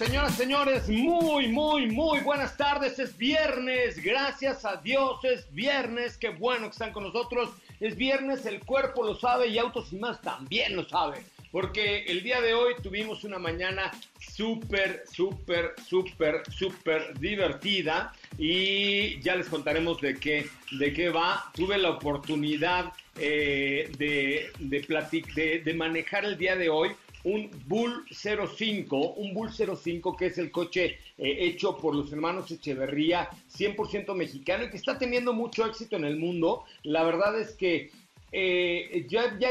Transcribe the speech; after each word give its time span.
Señoras, 0.00 0.34
señores, 0.34 0.88
muy, 0.88 1.48
muy, 1.48 1.86
muy 1.88 2.20
buenas 2.20 2.56
tardes. 2.56 2.98
Es 2.98 3.18
viernes, 3.18 4.02
gracias 4.02 4.64
a 4.64 4.76
Dios, 4.76 5.22
es 5.24 5.52
viernes. 5.52 6.16
Qué 6.16 6.30
bueno 6.30 6.62
que 6.62 6.70
están 6.70 6.94
con 6.94 7.04
nosotros. 7.04 7.50
Es 7.80 7.96
viernes, 7.96 8.46
el 8.46 8.60
cuerpo 8.60 9.04
lo 9.04 9.14
sabe 9.14 9.48
y 9.48 9.58
Autos 9.58 9.92
y 9.92 9.96
más 9.96 10.22
también 10.22 10.74
lo 10.74 10.88
sabe. 10.88 11.22
Porque 11.52 12.04
el 12.04 12.22
día 12.22 12.40
de 12.40 12.54
hoy 12.54 12.76
tuvimos 12.82 13.24
una 13.24 13.38
mañana 13.38 13.90
súper, 14.18 15.04
súper, 15.06 15.74
súper, 15.86 16.50
súper 16.50 17.18
divertida 17.20 18.14
y 18.38 19.20
ya 19.20 19.36
les 19.36 19.50
contaremos 19.50 20.00
de 20.00 20.18
qué, 20.18 20.46
de 20.78 20.94
qué 20.94 21.10
va. 21.10 21.50
Tuve 21.52 21.76
la 21.76 21.90
oportunidad 21.90 22.94
eh, 23.18 23.92
de, 23.98 24.50
de, 24.60 25.62
de 25.62 25.74
manejar 25.74 26.24
el 26.24 26.38
día 26.38 26.56
de 26.56 26.70
hoy 26.70 26.92
un 27.24 27.50
Bull 27.66 28.04
05, 28.10 28.96
un 28.96 29.34
Bull 29.34 29.50
05 29.52 30.16
que 30.16 30.26
es 30.26 30.38
el 30.38 30.50
coche 30.50 30.98
eh, 31.18 31.36
hecho 31.40 31.76
por 31.76 31.94
los 31.94 32.12
hermanos 32.12 32.50
Echeverría, 32.50 33.28
100% 33.52 34.14
mexicano 34.14 34.64
y 34.64 34.70
que 34.70 34.76
está 34.76 34.98
teniendo 34.98 35.32
mucho 35.32 35.66
éxito 35.66 35.96
en 35.96 36.04
el 36.04 36.16
mundo. 36.16 36.64
La 36.82 37.04
verdad 37.04 37.38
es 37.38 37.52
que 37.52 37.90
eh, 38.32 39.06
ya, 39.08 39.36
ya, 39.40 39.50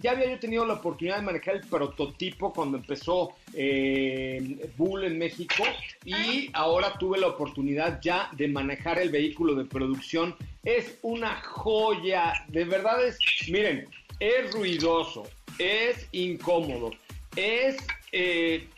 ya, 0.00 0.10
había 0.12 0.30
yo 0.30 0.38
tenido 0.38 0.64
la 0.64 0.74
oportunidad 0.74 1.16
de 1.16 1.22
manejar 1.22 1.56
el 1.56 1.62
prototipo 1.62 2.52
cuando 2.52 2.76
empezó 2.76 3.32
eh, 3.54 4.70
Bull 4.76 5.02
en 5.04 5.18
México 5.18 5.64
y 6.04 6.48
ahora 6.52 6.96
tuve 6.96 7.18
la 7.18 7.26
oportunidad 7.26 8.00
ya 8.00 8.30
de 8.36 8.46
manejar 8.46 9.00
el 9.00 9.10
vehículo 9.10 9.56
de 9.56 9.64
producción. 9.64 10.36
Es 10.62 10.98
una 11.02 11.40
joya, 11.40 12.32
de 12.48 12.64
verdad 12.64 13.04
es, 13.04 13.18
miren, 13.50 13.88
es 14.20 14.52
ruidoso, 14.52 15.24
es 15.58 16.06
incómodo 16.12 16.92
es 17.36 17.76
eh, 18.12 18.68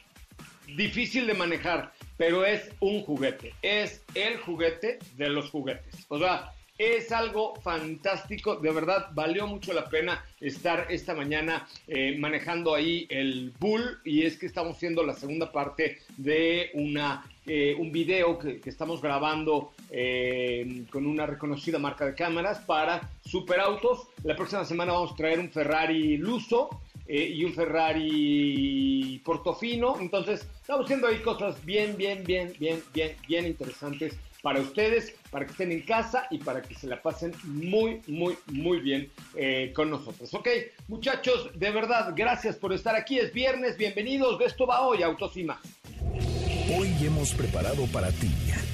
difícil 0.76 1.26
de 1.26 1.34
manejar, 1.34 1.92
pero 2.16 2.44
es 2.44 2.70
un 2.80 3.02
juguete. 3.02 3.54
Es 3.62 4.02
el 4.14 4.38
juguete 4.38 4.98
de 5.16 5.28
los 5.28 5.50
juguetes. 5.50 6.06
O 6.08 6.18
sea, 6.18 6.52
es 6.78 7.12
algo 7.12 7.54
fantástico, 7.56 8.56
de 8.56 8.72
verdad 8.72 9.10
valió 9.12 9.46
mucho 9.46 9.72
la 9.72 9.88
pena 9.88 10.24
estar 10.40 10.86
esta 10.90 11.14
mañana 11.14 11.68
eh, 11.86 12.16
manejando 12.18 12.74
ahí 12.74 13.06
el 13.08 13.52
Bull 13.60 14.00
y 14.04 14.22
es 14.22 14.36
que 14.36 14.46
estamos 14.46 14.76
haciendo 14.76 15.04
la 15.04 15.14
segunda 15.14 15.52
parte 15.52 15.98
de 16.16 16.70
una, 16.74 17.24
eh, 17.46 17.76
un 17.78 17.92
video 17.92 18.38
que, 18.38 18.60
que 18.60 18.70
estamos 18.70 19.00
grabando 19.00 19.72
con 20.90 21.06
una 21.06 21.26
reconocida 21.26 21.78
marca 21.78 22.06
de 22.06 22.14
cámaras 22.14 22.60
para 22.60 23.10
superautos. 23.22 24.08
La 24.24 24.34
próxima 24.34 24.64
semana 24.64 24.92
vamos 24.92 25.12
a 25.12 25.16
traer 25.16 25.38
un 25.38 25.50
Ferrari 25.50 26.16
Luso 26.16 26.80
eh, 27.06 27.32
y 27.34 27.44
un 27.44 27.54
Ferrari 27.54 29.20
Portofino. 29.24 29.98
Entonces, 30.00 30.46
estamos 30.60 30.84
haciendo 30.84 31.08
ahí 31.08 31.18
cosas 31.18 31.64
bien, 31.64 31.96
bien, 31.96 32.24
bien, 32.24 32.52
bien, 32.58 32.82
bien, 32.92 33.16
bien 33.26 33.46
interesantes 33.46 34.16
para 34.42 34.60
ustedes, 34.60 35.14
para 35.30 35.46
que 35.46 35.52
estén 35.52 35.72
en 35.72 35.82
casa 35.82 36.26
y 36.30 36.38
para 36.38 36.62
que 36.62 36.74
se 36.74 36.88
la 36.88 37.00
pasen 37.00 37.32
muy, 37.44 38.02
muy, 38.08 38.36
muy 38.46 38.80
bien 38.80 39.08
eh, 39.36 39.72
con 39.74 39.88
nosotros. 39.88 40.34
Ok, 40.34 40.48
muchachos, 40.88 41.50
de 41.54 41.70
verdad, 41.70 42.12
gracias 42.14 42.56
por 42.56 42.72
estar 42.72 42.96
aquí. 42.96 43.18
Es 43.18 43.32
viernes, 43.32 43.76
bienvenidos. 43.76 44.38
De 44.38 44.46
esto 44.46 44.66
va 44.66 44.80
hoy, 44.82 45.02
Autos. 45.02 45.32
Hoy 45.36 45.46
hemos 47.00 47.32
preparado 47.34 47.86
para 47.86 48.10
ti 48.10 48.30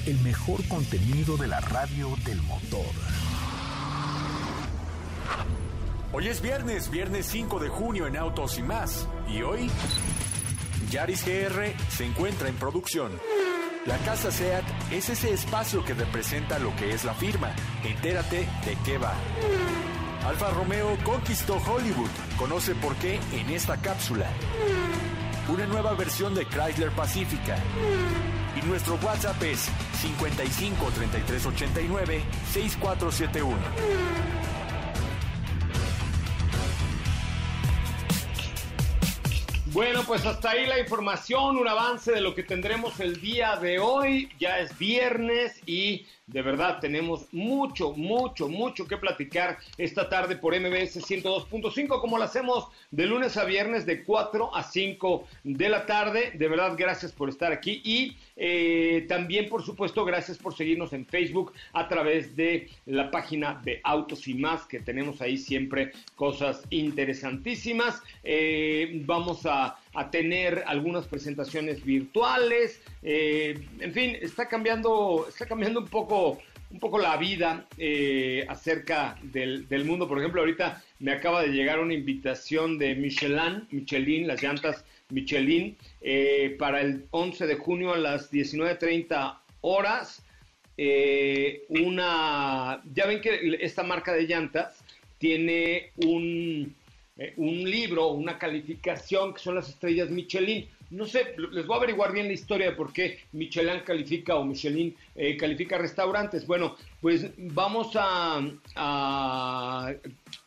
el 0.07 0.17
mejor 0.19 0.67
contenido 0.67 1.37
de 1.37 1.47
la 1.47 1.59
radio 1.59 2.15
del 2.25 2.41
motor. 2.43 3.28
Hoy 6.11 6.27
es 6.27 6.41
viernes, 6.41 6.89
viernes 6.89 7.27
5 7.27 7.59
de 7.59 7.69
junio 7.69 8.07
en 8.07 8.17
Autos 8.17 8.57
y 8.57 8.63
más. 8.63 9.07
Y 9.27 9.43
hoy, 9.43 9.69
Yaris 10.89 11.23
GR 11.23 11.71
se 11.87 12.03
encuentra 12.03 12.49
en 12.49 12.55
producción. 12.55 13.11
La 13.85 13.95
casa 13.99 14.31
SEAT 14.31 14.63
es 14.91 15.09
ese 15.09 15.31
espacio 15.31 15.85
que 15.85 15.93
representa 15.93 16.57
lo 16.57 16.75
que 16.77 16.93
es 16.93 17.05
la 17.05 17.13
firma. 17.13 17.51
Entérate 17.83 18.47
de 18.65 18.77
qué 18.83 18.97
va. 18.97 19.13
Alfa 20.25 20.49
Romeo 20.49 20.97
conquistó 21.03 21.57
Hollywood. 21.57 22.09
Conoce 22.39 22.73
por 22.73 22.95
qué 22.95 23.19
en 23.33 23.51
esta 23.51 23.77
cápsula. 23.77 24.25
Una 25.47 25.67
nueva 25.67 25.93
versión 25.93 26.33
de 26.33 26.47
Chrysler 26.47 26.89
Pacifica. 26.89 27.55
Y 28.59 28.65
nuestro 28.65 28.95
WhatsApp 28.95 29.43
es 29.43 29.69
55 30.01 30.91
33 30.91 31.45
89 31.45 32.23
6471. 32.51 34.58
Bueno, 39.71 40.01
pues 40.03 40.25
hasta 40.25 40.51
ahí 40.51 40.65
la 40.65 40.79
información, 40.79 41.55
un 41.55 41.67
avance 41.67 42.11
de 42.11 42.21
lo 42.21 42.33
que 42.33 42.41
tendremos 42.41 42.99
el 42.99 43.21
día 43.21 43.55
de 43.55 43.77
hoy. 43.77 44.27
Ya 44.39 44.57
es 44.57 44.75
viernes 44.79 45.61
y 45.67 46.07
de 46.31 46.41
verdad 46.41 46.79
tenemos 46.79 47.27
mucho, 47.33 47.93
mucho, 47.93 48.47
mucho 48.47 48.87
que 48.87 48.97
platicar 48.97 49.57
esta 49.77 50.09
tarde 50.09 50.35
por 50.35 50.53
MBS 50.53 51.01
102.5, 51.01 51.99
como 51.99 52.17
lo 52.17 52.23
hacemos 52.23 52.67
de 52.91 53.07
lunes 53.07 53.35
a 53.37 53.45
viernes 53.45 53.85
de 53.85 54.03
4 54.03 54.55
a 54.55 54.63
5 54.63 55.27
de 55.43 55.69
la 55.69 55.85
tarde. 55.85 56.31
De 56.35 56.47
verdad, 56.47 56.75
gracias 56.77 57.11
por 57.11 57.29
estar 57.29 57.51
aquí 57.51 57.81
y 57.83 58.15
eh, 58.35 59.05
también, 59.07 59.49
por 59.49 59.63
supuesto, 59.63 60.05
gracias 60.05 60.37
por 60.37 60.55
seguirnos 60.55 60.93
en 60.93 61.05
Facebook 61.05 61.53
a 61.73 61.87
través 61.87 62.35
de 62.35 62.69
la 62.85 63.09
página 63.09 63.59
de 63.63 63.81
Autos 63.83 64.27
y 64.27 64.35
más, 64.35 64.65
que 64.65 64.79
tenemos 64.79 65.21
ahí 65.21 65.37
siempre 65.37 65.91
cosas 66.15 66.61
interesantísimas. 66.69 68.03
Eh, 68.23 69.01
vamos 69.05 69.45
a, 69.45 69.77
tener 70.11 70.63
algunas 70.67 71.07
presentaciones 71.07 71.83
virtuales. 71.83 72.81
Eh, 73.03 73.59
en 73.79 73.93
fin, 73.93 74.17
está 74.21 74.47
cambiando, 74.47 75.25
está 75.27 75.45
cambiando 75.45 75.79
un 75.81 75.87
poco 75.87 76.39
un 76.71 76.79
poco 76.79 76.99
la 76.99 77.17
vida 77.17 77.65
acerca 78.47 79.17
del, 79.23 79.65
mundo. 79.85 80.07
Por 80.07 80.19
ejemplo, 80.19 80.41
ahorita 80.41 80.83
me 80.99 81.11
acaba 81.11 81.41
de 81.41 81.47
llegar 81.47 81.79
una 81.79 81.95
invitación 81.95 82.77
de 82.77 82.93
Michelin, 82.93 83.67
Michelin, 83.71 84.27
las 84.27 84.43
llantas 84.43 84.85
Michelin 85.09 85.75
eh, 86.01 86.55
para 86.59 86.81
el 86.81 87.05
11 87.11 87.47
de 87.47 87.55
junio 87.55 87.93
a 87.93 87.97
las 87.97 88.31
19.30 88.31 89.37
horas. 89.61 90.23
Eh, 90.77 91.63
una, 91.69 92.81
ya 92.93 93.05
ven 93.05 93.19
que 93.19 93.57
esta 93.61 93.83
marca 93.83 94.13
de 94.13 94.23
llantas 94.23 94.77
tiene 95.17 95.91
un, 95.97 96.73
eh, 97.19 97.33
un 97.35 97.69
libro, 97.69 98.07
una 98.07 98.39
calificación 98.39 99.33
que 99.33 99.41
son 99.41 99.55
las 99.55 99.67
estrellas 99.67 100.09
Michelin. 100.09 100.65
no 100.91 101.05
sé, 101.05 101.35
les 101.51 101.67
voy 101.67 101.75
a 101.75 101.77
averiguar 101.79 102.13
bien 102.13 102.27
la 102.27 102.33
historia 102.33 102.67
de 102.69 102.75
por 102.77 102.93
qué 102.93 103.19
Michelin 103.33 103.81
califica 103.85 104.35
o 104.35 104.45
Michelin 104.45 104.95
eh, 105.15 105.35
califica 105.35 105.77
restaurantes. 105.77 106.47
Bueno, 106.47 106.77
pues 107.01 107.29
vamos 107.37 107.91
a, 107.95 108.41
a 108.75 109.93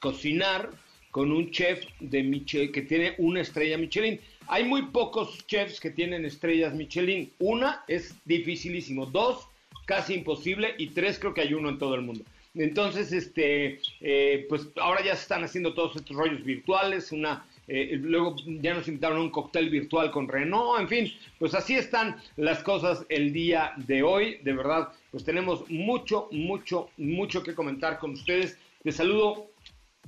cocinar 0.00 0.70
con 1.10 1.30
un 1.30 1.50
chef 1.50 1.84
de 2.00 2.22
Michelin 2.22 2.72
que 2.72 2.80
tiene 2.80 3.16
una 3.18 3.42
estrella 3.42 3.76
Michelin. 3.76 4.18
Hay 4.48 4.64
muy 4.64 4.86
pocos 4.86 5.46
chefs 5.46 5.78
que 5.78 5.90
tienen 5.90 6.24
estrellas 6.24 6.74
Michelin. 6.74 7.30
Una 7.38 7.84
es 7.86 8.16
dificilísimo, 8.24 9.04
dos 9.04 9.46
casi 9.84 10.14
imposible 10.14 10.74
y 10.78 10.88
tres 10.88 11.18
creo 11.18 11.34
que 11.34 11.42
hay 11.42 11.52
uno 11.52 11.68
en 11.68 11.78
todo 11.78 11.94
el 11.94 12.00
mundo. 12.00 12.24
Entonces, 12.54 13.12
este, 13.12 13.80
eh, 14.00 14.46
pues 14.48 14.68
ahora 14.76 15.02
ya 15.02 15.16
se 15.16 15.22
están 15.22 15.44
haciendo 15.44 15.74
todos 15.74 15.96
estos 15.96 16.16
rollos 16.16 16.44
virtuales, 16.44 17.10
una 17.12 17.46
eh, 17.68 17.92
luego 17.94 18.36
ya 18.46 18.74
nos 18.74 18.88
invitaron 18.88 19.18
a 19.18 19.22
un 19.22 19.30
cóctel 19.30 19.70
virtual 19.70 20.10
con 20.10 20.28
Renault, 20.28 20.80
en 20.80 20.88
fin, 20.88 21.20
pues 21.38 21.54
así 21.54 21.76
están 21.76 22.20
las 22.36 22.62
cosas 22.62 23.06
el 23.08 23.32
día 23.32 23.72
de 23.76 24.02
hoy, 24.02 24.38
de 24.42 24.52
verdad, 24.52 24.92
pues 25.10 25.24
tenemos 25.24 25.68
mucho, 25.70 26.28
mucho, 26.32 26.90
mucho 26.96 27.42
que 27.42 27.54
comentar 27.54 27.98
con 27.98 28.12
ustedes. 28.12 28.58
Les 28.82 28.96
saludo, 28.96 29.50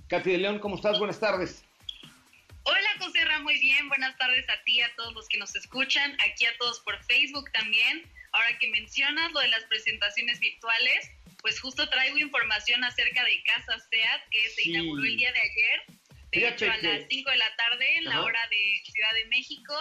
Katy 0.09 0.33
de 0.33 0.39
León, 0.39 0.59
¿cómo 0.59 0.77
estás? 0.77 0.99
Buenas 0.99 1.21
tardes. 1.21 1.65
Hola, 2.65 2.89
José 2.99 3.21
muy 3.43 3.59
bien, 3.61 3.89
buenas 3.89 4.17
tardes 4.17 4.49
a 4.49 4.63
ti, 4.65 4.81
a 4.81 4.91
todos 4.97 5.15
los 5.15 5.29
que 5.29 5.39
nos 5.39 5.55
escuchan, 5.55 6.17
aquí 6.29 6.47
a 6.47 6.57
todos 6.59 6.81
por 6.81 7.03
Facebook 7.05 7.51
también. 7.53 8.03
Ahora 8.33 8.59
que 8.59 8.69
mencionas 8.71 9.33
lo 9.33 9.41
de 9.41 9.49
las 9.49 9.65
presentaciones 9.65 10.41
virtuales, 10.41 11.11
pues 11.45 11.61
justo 11.61 11.87
traigo 11.91 12.19
información 12.19 12.83
acerca 12.83 13.23
de 13.23 13.43
Casa 13.45 13.79
SEAT 13.91 14.29
que 14.31 14.49
se 14.49 14.71
inauguró 14.71 15.05
el 15.05 15.17
día 15.17 15.31
de 15.31 15.41
ayer 15.41 16.01
de 16.35 16.49
hecho 16.49 16.65
a 16.65 16.77
las 16.79 17.07
5 17.09 17.31
de 17.31 17.37
la 17.37 17.57
tarde 17.57 17.97
en 17.99 18.05
la 18.05 18.23
hora 18.23 18.41
de 18.51 18.91
Ciudad 18.91 19.13
de 19.15 19.27
México. 19.27 19.75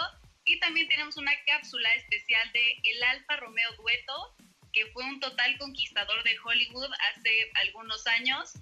Y 0.44 0.60
también 0.60 0.88
tenemos 0.88 1.16
una 1.16 1.32
cápsula 1.46 1.88
especial 1.94 2.52
de 2.52 2.60
El 2.84 3.02
Alfa 3.02 3.36
Romeo 3.36 3.72
Dueto, 3.76 4.36
que 4.72 4.86
fue 4.92 5.04
un 5.04 5.20
total 5.20 5.56
conquistador 5.58 6.22
de 6.22 6.32
Hollywood 6.44 6.90
hace 7.10 7.50
algunos 7.66 8.06
años. 8.06 8.52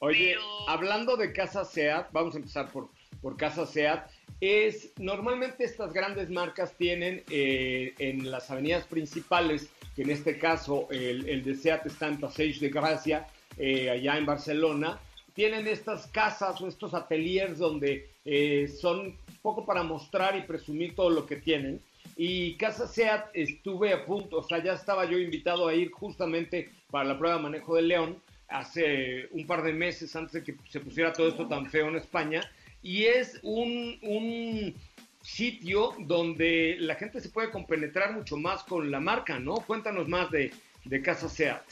Oye, 0.00 0.36
hablando 0.68 1.16
de 1.16 1.32
Casa 1.32 1.64
SEAT, 1.64 2.12
vamos 2.12 2.34
a 2.34 2.38
empezar 2.38 2.70
por, 2.70 2.90
por 3.22 3.36
Casa 3.36 3.66
SEAT. 3.66 4.10
Es, 4.40 4.92
normalmente 4.98 5.64
estas 5.64 5.92
grandes 5.92 6.28
marcas 6.28 6.76
tienen 6.76 7.24
eh, 7.30 7.94
en 7.98 8.30
las 8.30 8.50
avenidas 8.50 8.84
principales, 8.84 9.70
en 10.02 10.10
este 10.10 10.38
caso 10.38 10.88
el, 10.90 11.28
el 11.28 11.42
de 11.42 11.54
SEAT 11.54 11.86
en 12.02 12.20
Passeig 12.20 12.58
de 12.58 12.68
Gracia, 12.68 13.26
eh, 13.56 13.90
allá 13.90 14.18
en 14.18 14.26
Barcelona, 14.26 14.98
tienen 15.34 15.66
estas 15.66 16.06
casas 16.08 16.60
o 16.60 16.68
estos 16.68 16.92
ateliers 16.94 17.58
donde 17.58 18.10
eh, 18.24 18.68
son 18.68 19.16
poco 19.40 19.64
para 19.64 19.82
mostrar 19.82 20.36
y 20.36 20.42
presumir 20.42 20.94
todo 20.94 21.10
lo 21.10 21.26
que 21.26 21.36
tienen. 21.36 21.80
Y 22.16 22.54
Casa 22.56 22.86
SEAT 22.86 23.30
estuve 23.32 23.92
a 23.92 24.04
punto, 24.04 24.38
o 24.38 24.42
sea, 24.42 24.62
ya 24.62 24.74
estaba 24.74 25.04
yo 25.06 25.18
invitado 25.18 25.68
a 25.68 25.74
ir 25.74 25.90
justamente 25.90 26.70
para 26.90 27.08
la 27.08 27.18
prueba 27.18 27.36
de 27.36 27.42
manejo 27.42 27.76
de 27.76 27.82
León 27.82 28.16
hace 28.48 29.28
un 29.30 29.46
par 29.46 29.62
de 29.62 29.72
meses 29.72 30.14
antes 30.14 30.32
de 30.32 30.42
que 30.42 30.54
se 30.68 30.80
pusiera 30.80 31.12
todo 31.12 31.28
esto 31.28 31.48
tan 31.48 31.66
feo 31.70 31.88
en 31.88 31.96
España. 31.96 32.42
Y 32.82 33.04
es 33.04 33.38
un 33.42 34.74
sitio 35.22 35.94
donde 36.00 36.76
la 36.78 36.96
gente 36.96 37.20
se 37.20 37.30
puede 37.30 37.50
compenetrar 37.50 38.12
mucho 38.12 38.36
más 38.36 38.62
con 38.64 38.90
la 38.90 39.00
marca, 39.00 39.38
¿no? 39.38 39.54
Cuéntanos 39.54 40.08
más 40.08 40.30
de, 40.30 40.52
de 40.84 41.02
Casa 41.02 41.28
SEAT. 41.28 41.62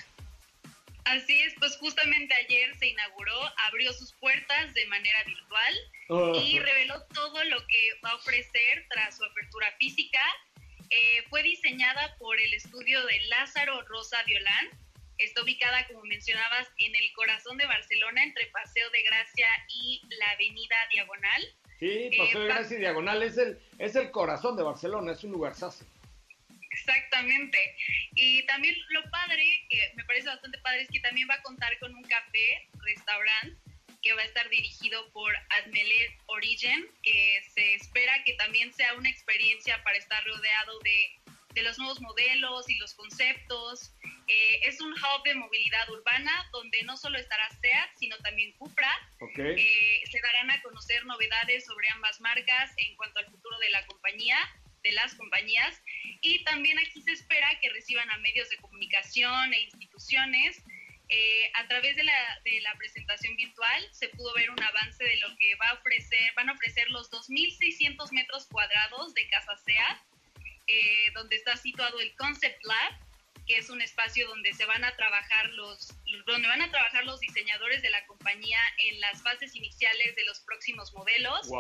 Así 1.05 1.41
es, 1.43 1.55
pues 1.59 1.77
justamente 1.79 2.33
ayer 2.35 2.77
se 2.79 2.87
inauguró, 2.87 3.35
abrió 3.69 3.93
sus 3.93 4.13
puertas 4.13 4.73
de 4.75 4.87
manera 4.87 5.19
virtual 5.25 5.75
y 6.45 6.59
reveló 6.59 7.03
todo 7.15 7.43
lo 7.45 7.67
que 7.67 7.91
va 8.05 8.11
a 8.11 8.17
ofrecer 8.17 8.87
tras 8.91 9.17
su 9.17 9.25
apertura 9.25 9.73
física. 9.79 10.21
Eh, 10.91 11.25
fue 11.29 11.43
diseñada 11.43 12.17
por 12.19 12.39
el 12.39 12.53
estudio 12.55 13.05
de 13.07 13.21
Lázaro 13.27 13.83
Rosa 13.83 14.23
Violán. 14.25 14.69
Está 15.19 15.43
ubicada, 15.43 15.87
como 15.87 16.03
mencionabas, 16.03 16.69
en 16.79 16.95
el 16.95 17.13
corazón 17.13 17.57
de 17.59 17.67
Barcelona, 17.67 18.23
entre 18.23 18.47
Paseo 18.47 18.89
de 18.91 19.03
Gracia 19.03 19.49
y 19.69 20.03
la 20.19 20.31
Avenida 20.31 20.77
Diagonal. 20.93 21.43
Sí, 21.81 22.11
Paseo 22.17 22.41
de 22.41 22.47
eh, 22.47 22.49
Gracia 22.49 22.77
y 22.77 22.81
Diagonal 22.81 23.23
es 23.23 23.39
el, 23.39 23.59
es 23.79 23.97
el 23.97 24.11
corazón 24.11 24.55
de 24.55 24.63
Barcelona, 24.63 25.13
es 25.13 25.25
un 25.25 25.33
lugar. 25.33 25.55
Exactamente. 26.71 27.59
Y 28.15 28.43
también 28.45 28.77
lo 28.91 29.03
padre, 29.11 29.45
que 29.71 29.93
me 29.97 30.05
parece 30.05 30.29
bastante 30.29 30.59
padre, 30.59 30.83
es 30.83 30.89
que 30.89 31.01
también 31.01 31.27
va 31.29 31.35
a 31.35 31.43
contar 31.43 31.77
con 31.79 31.95
un 31.95 32.03
café, 32.03 32.69
restaurante, 32.85 33.57
que 34.03 34.13
va 34.13 34.21
a 34.21 34.25
estar 34.25 34.49
dirigido 34.51 35.11
por 35.13 35.35
Admelet 35.51 36.13
Origin, 36.27 36.87
que 37.03 37.43
se 37.55 37.75
espera 37.75 38.23
que 38.25 38.35
también 38.35 38.73
sea 38.75 38.95
una 38.95 39.09
experiencia 39.09 39.83
para 39.83 39.97
estar 39.97 40.23
rodeado 40.25 40.79
de, 40.81 41.19
de 41.55 41.63
los 41.63 41.79
nuevos 41.79 42.01
modelos 42.03 42.69
y 42.69 42.77
los 42.77 42.95
conceptos. 42.95 43.95
Eh, 44.33 44.61
es 44.63 44.81
un 44.81 44.93
hub 44.93 45.23
de 45.25 45.35
movilidad 45.35 45.91
urbana 45.91 46.49
donde 46.53 46.85
no 46.85 46.97
solo 46.97 47.19
estará 47.19 47.51
SEAT, 47.61 47.91
sino 47.97 48.17
también 48.19 48.53
Cupra. 48.53 48.89
Eh, 49.37 50.03
se 50.09 50.21
darán 50.21 50.53
a 50.53 50.63
conocer 50.63 51.05
novedades 51.05 51.67
sobre 51.67 51.89
ambas 51.89 52.21
marcas 52.21 52.71
en 52.77 52.95
cuanto 52.95 53.19
al 53.19 53.27
futuro 53.27 53.59
de 53.59 53.71
la 53.71 53.85
compañía 53.87 54.39
de 54.85 54.93
las 54.93 55.15
compañías 55.15 55.83
y 56.23 56.45
también 56.45 56.79
aquí 56.79 57.03
se 57.03 57.11
espera 57.11 57.59
que 57.61 57.71
reciban 57.71 58.09
a 58.11 58.19
medios 58.19 58.49
de 58.51 58.57
comunicación 58.59 59.53
e 59.53 59.63
instituciones. 59.63 60.63
Eh, 61.09 61.51
a 61.55 61.67
través 61.67 61.97
de 61.97 62.05
la, 62.05 62.41
de 62.45 62.61
la, 62.61 62.73
presentación 62.77 63.35
virtual 63.35 63.89
se 63.91 64.11
pudo 64.11 64.33
ver 64.35 64.49
un 64.49 64.63
avance 64.63 65.03
de 65.03 65.17
lo 65.17 65.37
que 65.39 65.57
va 65.57 65.67
a 65.71 65.75
ofrecer, 65.75 66.33
van 66.37 66.51
a 66.51 66.53
ofrecer 66.53 66.89
los 66.91 67.11
2.600 67.11 68.13
metros 68.13 68.47
cuadrados 68.47 69.13
de 69.15 69.29
Casa 69.29 69.57
SEAT, 69.57 69.99
eh, 70.69 71.11
donde 71.15 71.35
está 71.35 71.57
situado 71.57 71.99
el 71.99 72.15
Concept 72.15 72.65
Lab, 72.65 73.10
que 73.51 73.59
es 73.59 73.69
un 73.69 73.83
espacio 73.83 74.29
donde 74.29 74.55
se 74.55 74.65
van 74.65 74.85
a 74.85 74.95
trabajar 74.95 75.49
los, 75.51 75.89
donde 76.25 76.47
van 76.47 76.63
a 76.63 76.71
trabajar 76.71 77.05
los 77.05 77.19
diseñadores 77.19 77.83
de 77.83 77.91
la 77.91 78.07
compañía 78.07 78.61
en 78.79 79.01
las 79.01 79.21
fases 79.25 79.57
iniciales 79.57 80.15
de 80.15 80.25
los 80.25 80.39
próximos 80.41 80.95
modelos 80.95 81.51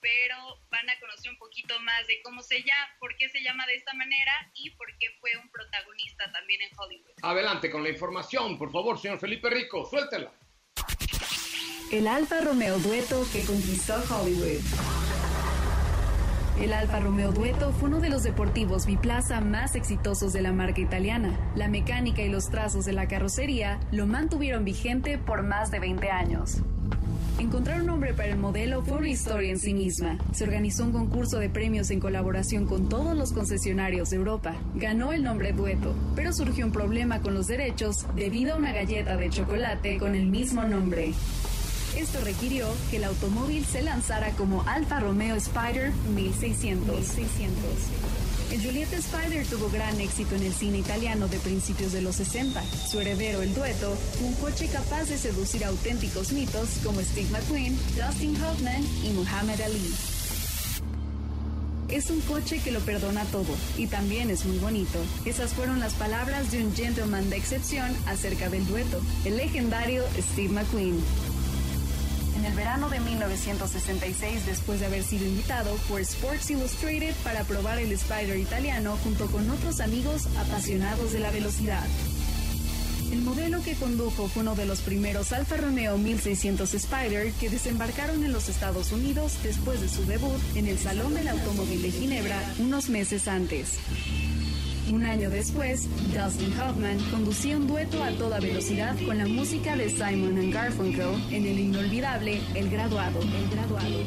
pero 0.00 0.36
van 0.70 0.88
a 0.88 0.98
conocer 1.00 1.30
un 1.30 1.38
poquito 1.38 1.78
más 1.80 2.06
de 2.06 2.20
cómo 2.22 2.42
se 2.42 2.58
llama, 2.58 2.88
por 2.98 3.16
qué 3.16 3.28
se 3.28 3.42
llama 3.42 3.66
de 3.66 3.74
esta 3.74 3.92
manera 3.94 4.32
y 4.54 4.70
por 4.70 4.86
qué 4.98 5.08
fue 5.20 5.30
un 5.36 5.50
protagonista 5.50 6.30
también 6.32 6.62
en 6.62 6.70
Hollywood. 6.78 7.12
Adelante 7.22 7.70
con 7.70 7.82
la 7.82 7.90
información, 7.90 8.58
por 8.58 8.70
favor, 8.70 8.98
señor 8.98 9.18
Felipe 9.18 9.50
Rico, 9.50 9.86
suéltela. 9.86 10.32
El 11.92 12.08
Alfa 12.08 12.40
Romeo 12.40 12.78
Dueto 12.78 13.24
que 13.32 13.44
conquistó 13.44 13.94
Hollywood. 14.10 14.60
El 16.60 16.72
Alfa 16.72 17.00
Romeo 17.00 17.32
Dueto 17.32 17.70
fue 17.72 17.90
uno 17.90 18.00
de 18.00 18.08
los 18.08 18.22
deportivos 18.22 18.86
biplaza 18.86 19.42
más 19.42 19.74
exitosos 19.74 20.32
de 20.32 20.40
la 20.40 20.52
marca 20.52 20.80
italiana. 20.80 21.38
La 21.54 21.68
mecánica 21.68 22.22
y 22.22 22.30
los 22.30 22.48
trazos 22.48 22.86
de 22.86 22.94
la 22.94 23.06
carrocería 23.08 23.78
lo 23.92 24.06
mantuvieron 24.06 24.64
vigente 24.64 25.18
por 25.18 25.42
más 25.42 25.70
de 25.70 25.80
20 25.80 26.10
años. 26.10 26.62
Encontrar 27.38 27.80
un 27.80 27.86
nombre 27.86 28.14
para 28.14 28.30
el 28.30 28.38
modelo 28.38 28.82
fue 28.82 28.96
una 28.96 29.10
historia 29.10 29.50
en 29.50 29.58
sí 29.58 29.74
misma. 29.74 30.16
Se 30.32 30.44
organizó 30.44 30.84
un 30.84 30.92
concurso 30.92 31.38
de 31.38 31.50
premios 31.50 31.90
en 31.90 32.00
colaboración 32.00 32.64
con 32.64 32.88
todos 32.88 33.14
los 33.14 33.32
concesionarios 33.32 34.08
de 34.08 34.16
Europa. 34.16 34.54
Ganó 34.74 35.12
el 35.12 35.22
nombre 35.22 35.52
Dueto, 35.52 35.94
pero 36.14 36.32
surgió 36.32 36.64
un 36.64 36.72
problema 36.72 37.20
con 37.20 37.34
los 37.34 37.46
derechos 37.46 38.06
debido 38.16 38.54
a 38.54 38.56
una 38.56 38.72
galleta 38.72 39.18
de 39.18 39.28
chocolate 39.28 39.98
con 39.98 40.14
el 40.14 40.28
mismo 40.28 40.62
nombre. 40.64 41.12
Esto 41.94 42.20
requirió 42.24 42.68
que 42.90 42.96
el 42.96 43.04
automóvil 43.04 43.66
se 43.66 43.82
lanzara 43.82 44.30
como 44.30 44.62
Alfa 44.62 45.00
Romeo 45.00 45.36
Spider 45.36 45.92
1600. 46.14 46.96
1600. 46.96 48.25
El 48.50 48.62
Juliette 48.62 48.94
Spider 48.94 49.44
tuvo 49.46 49.68
gran 49.70 50.00
éxito 50.00 50.36
en 50.36 50.44
el 50.44 50.54
cine 50.54 50.78
italiano 50.78 51.26
de 51.26 51.38
principios 51.38 51.92
de 51.92 52.00
los 52.00 52.16
60. 52.16 52.62
Su 52.88 53.00
heredero, 53.00 53.42
el 53.42 53.52
dueto, 53.54 53.96
un 54.20 54.34
coche 54.34 54.68
capaz 54.68 55.04
de 55.04 55.18
seducir 55.18 55.64
auténticos 55.64 56.30
mitos 56.30 56.68
como 56.84 57.00
Steve 57.00 57.28
McQueen, 57.30 57.76
Dustin 57.96 58.40
Hoffman 58.40 58.84
y 59.04 59.10
Muhammad 59.10 59.60
Ali. 59.60 59.92
Es 61.88 62.10
un 62.10 62.20
coche 62.20 62.60
que 62.60 62.70
lo 62.70 62.80
perdona 62.80 63.24
todo 63.26 63.54
y 63.76 63.88
también 63.88 64.30
es 64.30 64.44
muy 64.44 64.58
bonito. 64.58 64.98
Esas 65.24 65.52
fueron 65.52 65.80
las 65.80 65.94
palabras 65.94 66.50
de 66.52 66.64
un 66.64 66.74
gentleman 66.74 67.28
de 67.30 67.36
excepción 67.36 67.96
acerca 68.06 68.48
del 68.48 68.66
dueto, 68.66 69.00
el 69.24 69.36
legendario 69.38 70.04
Steve 70.32 70.52
McQueen. 70.52 71.00
En 72.36 72.44
el 72.44 72.52
verano 72.52 72.90
de 72.90 73.00
1966, 73.00 74.44
después 74.44 74.78
de 74.78 74.86
haber 74.86 75.02
sido 75.02 75.24
invitado 75.24 75.74
por 75.88 76.02
Sports 76.02 76.50
Illustrated 76.50 77.14
para 77.24 77.44
probar 77.44 77.78
el 77.78 77.90
Spider 77.92 78.38
italiano 78.38 78.98
junto 79.02 79.26
con 79.28 79.48
otros 79.50 79.80
amigos 79.80 80.26
apasionados 80.36 81.12
de 81.12 81.20
la 81.20 81.30
velocidad. 81.30 81.86
El 83.10 83.22
modelo 83.22 83.62
que 83.62 83.74
condujo 83.74 84.28
fue 84.28 84.42
uno 84.42 84.54
de 84.54 84.66
los 84.66 84.80
primeros 84.80 85.32
Alfa 85.32 85.56
Romeo 85.56 85.96
1600 85.96 86.74
Spider 86.74 87.32
que 87.32 87.48
desembarcaron 87.48 88.22
en 88.22 88.32
los 88.32 88.50
Estados 88.50 88.92
Unidos 88.92 89.38
después 89.42 89.80
de 89.80 89.88
su 89.88 90.04
debut 90.04 90.40
en 90.56 90.66
el 90.66 90.78
Salón 90.78 91.14
del 91.14 91.28
Automóvil 91.28 91.80
de 91.80 91.90
Ginebra 91.90 92.38
unos 92.58 92.90
meses 92.90 93.28
antes. 93.28 93.78
Un 94.92 95.04
año 95.04 95.30
después, 95.30 95.88
Dustin 96.14 96.52
Hoffman 96.60 96.98
conducía 97.10 97.56
un 97.56 97.66
dueto 97.66 98.02
a 98.04 98.12
toda 98.12 98.38
velocidad 98.38 98.94
con 99.04 99.18
la 99.18 99.26
música 99.26 99.76
de 99.76 99.90
Simon 99.90 100.50
Garfunkel 100.52 101.14
en 101.32 101.44
el 101.44 101.58
inolvidable 101.58 102.40
El 102.54 102.70
Graduado. 102.70 103.18
El 103.20 103.50
Graduado. 103.50 104.04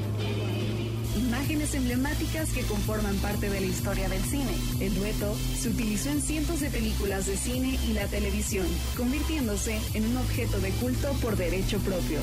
Imágenes 1.17 1.73
emblemáticas 1.73 2.51
que 2.53 2.61
conforman 2.61 3.17
parte 3.17 3.49
de 3.49 3.59
la 3.59 3.67
historia 3.67 4.07
del 4.07 4.21
cine. 4.23 4.51
El 4.79 4.95
dueto 4.95 5.35
se 5.57 5.67
utilizó 5.67 6.11
en 6.11 6.21
cientos 6.21 6.61
de 6.61 6.69
películas 6.69 7.25
de 7.25 7.35
cine 7.35 7.77
y 7.89 7.93
la 7.93 8.07
televisión, 8.07 8.65
convirtiéndose 8.95 9.77
en 9.93 10.05
un 10.05 10.17
objeto 10.17 10.59
de 10.59 10.69
culto 10.71 11.11
por 11.21 11.35
derecho 11.35 11.77
propio. 11.79 12.19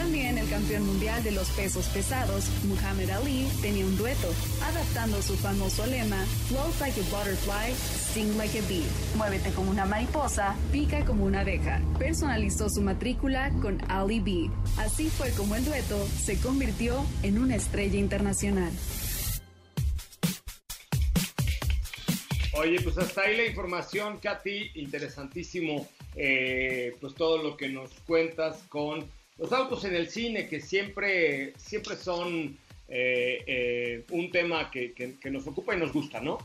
También 0.00 0.38
el 0.38 0.48
campeón 0.48 0.86
mundial 0.86 1.22
de 1.22 1.30
los 1.30 1.50
pesos 1.50 1.86
pesados, 1.88 2.46
Muhammad 2.64 3.10
Ali, 3.10 3.46
tenía 3.60 3.84
un 3.84 3.98
dueto, 3.98 4.32
adaptando 4.62 5.20
su 5.20 5.36
famoso 5.36 5.84
lema, 5.84 6.24
Float 6.48 6.80
like 6.80 6.98
a 6.98 7.04
butterfly, 7.14 7.74
sing 7.74 8.34
like 8.38 8.58
a 8.58 8.62
bee. 8.62 8.82
Muévete 9.18 9.50
como 9.50 9.70
una 9.70 9.84
mariposa, 9.84 10.56
pica 10.72 11.04
como 11.04 11.26
una 11.26 11.42
abeja. 11.42 11.82
Personalizó 11.98 12.70
su 12.70 12.80
matrícula 12.80 13.50
con 13.60 13.78
Ali 13.90 14.20
B. 14.20 14.50
Así 14.78 15.10
fue 15.10 15.32
como 15.32 15.54
el 15.54 15.66
dueto 15.66 16.02
se 16.06 16.40
convirtió 16.40 17.04
en 17.22 17.38
una 17.38 17.56
estrella 17.56 17.98
internacional. 17.98 18.72
Oye, 22.54 22.80
pues 22.80 22.96
hasta 22.96 23.20
ahí 23.20 23.36
la 23.36 23.44
información, 23.44 24.18
Katy, 24.18 24.70
interesantísimo, 24.76 25.86
eh, 26.16 26.96
pues 27.02 27.14
todo 27.14 27.42
lo 27.42 27.58
que 27.58 27.68
nos 27.68 27.90
cuentas 28.06 28.62
con 28.70 29.19
los 29.40 29.52
autos 29.52 29.84
en 29.84 29.94
el 29.94 30.10
cine, 30.10 30.46
que 30.46 30.60
siempre, 30.60 31.54
siempre 31.56 31.96
son 31.96 32.58
eh, 32.88 33.42
eh, 33.46 34.04
un 34.10 34.30
tema 34.30 34.70
que, 34.70 35.16
nos 35.24 35.46
ocupa 35.46 35.74
y 35.74 35.78
nos 35.78 35.92
gusta, 35.92 36.20
¿no? 36.20 36.38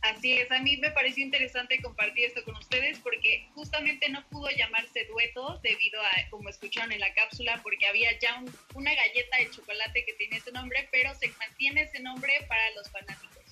Así 0.00 0.32
es, 0.32 0.50
a 0.50 0.60
mí 0.60 0.76
me 0.76 0.90
pareció 0.90 1.24
interesante 1.24 1.80
compartir 1.80 2.26
esto 2.26 2.42
con 2.44 2.56
ustedes 2.56 2.98
porque 2.98 3.46
justamente 3.54 4.08
no 4.08 4.24
pudo 4.28 4.48
llamarse 4.50 5.04
dueto 5.06 5.60
debido 5.62 6.00
a, 6.00 6.30
como 6.30 6.48
escucharon 6.48 6.90
en 6.92 7.00
la 7.00 7.12
cápsula, 7.14 7.60
porque 7.62 7.86
había 7.86 8.10
ya 8.18 8.42
una 8.74 8.92
galleta 8.94 9.36
de 9.38 9.50
chocolate 9.50 10.04
que 10.04 10.14
tenía 10.14 10.38
ese 10.38 10.50
nombre, 10.50 10.88
pero 10.90 11.14
se 11.14 11.28
mantiene 11.38 11.82
ese 11.82 12.00
nombre 12.00 12.32
para 12.48 12.70
los 12.74 12.90
fanáticos. 12.90 13.44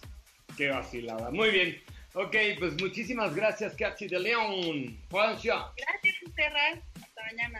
Qué 0.57 0.69
vacilada. 0.69 1.31
Muy 1.31 1.51
bien. 1.51 1.83
Ok, 2.15 2.35
pues 2.59 2.81
muchísimas 2.81 3.37
gracias, 3.37 3.75
Katy 3.75 4.09
de 4.09 4.19
León. 4.19 4.99
Gracias, 5.77 6.35
Terra. 6.35 6.81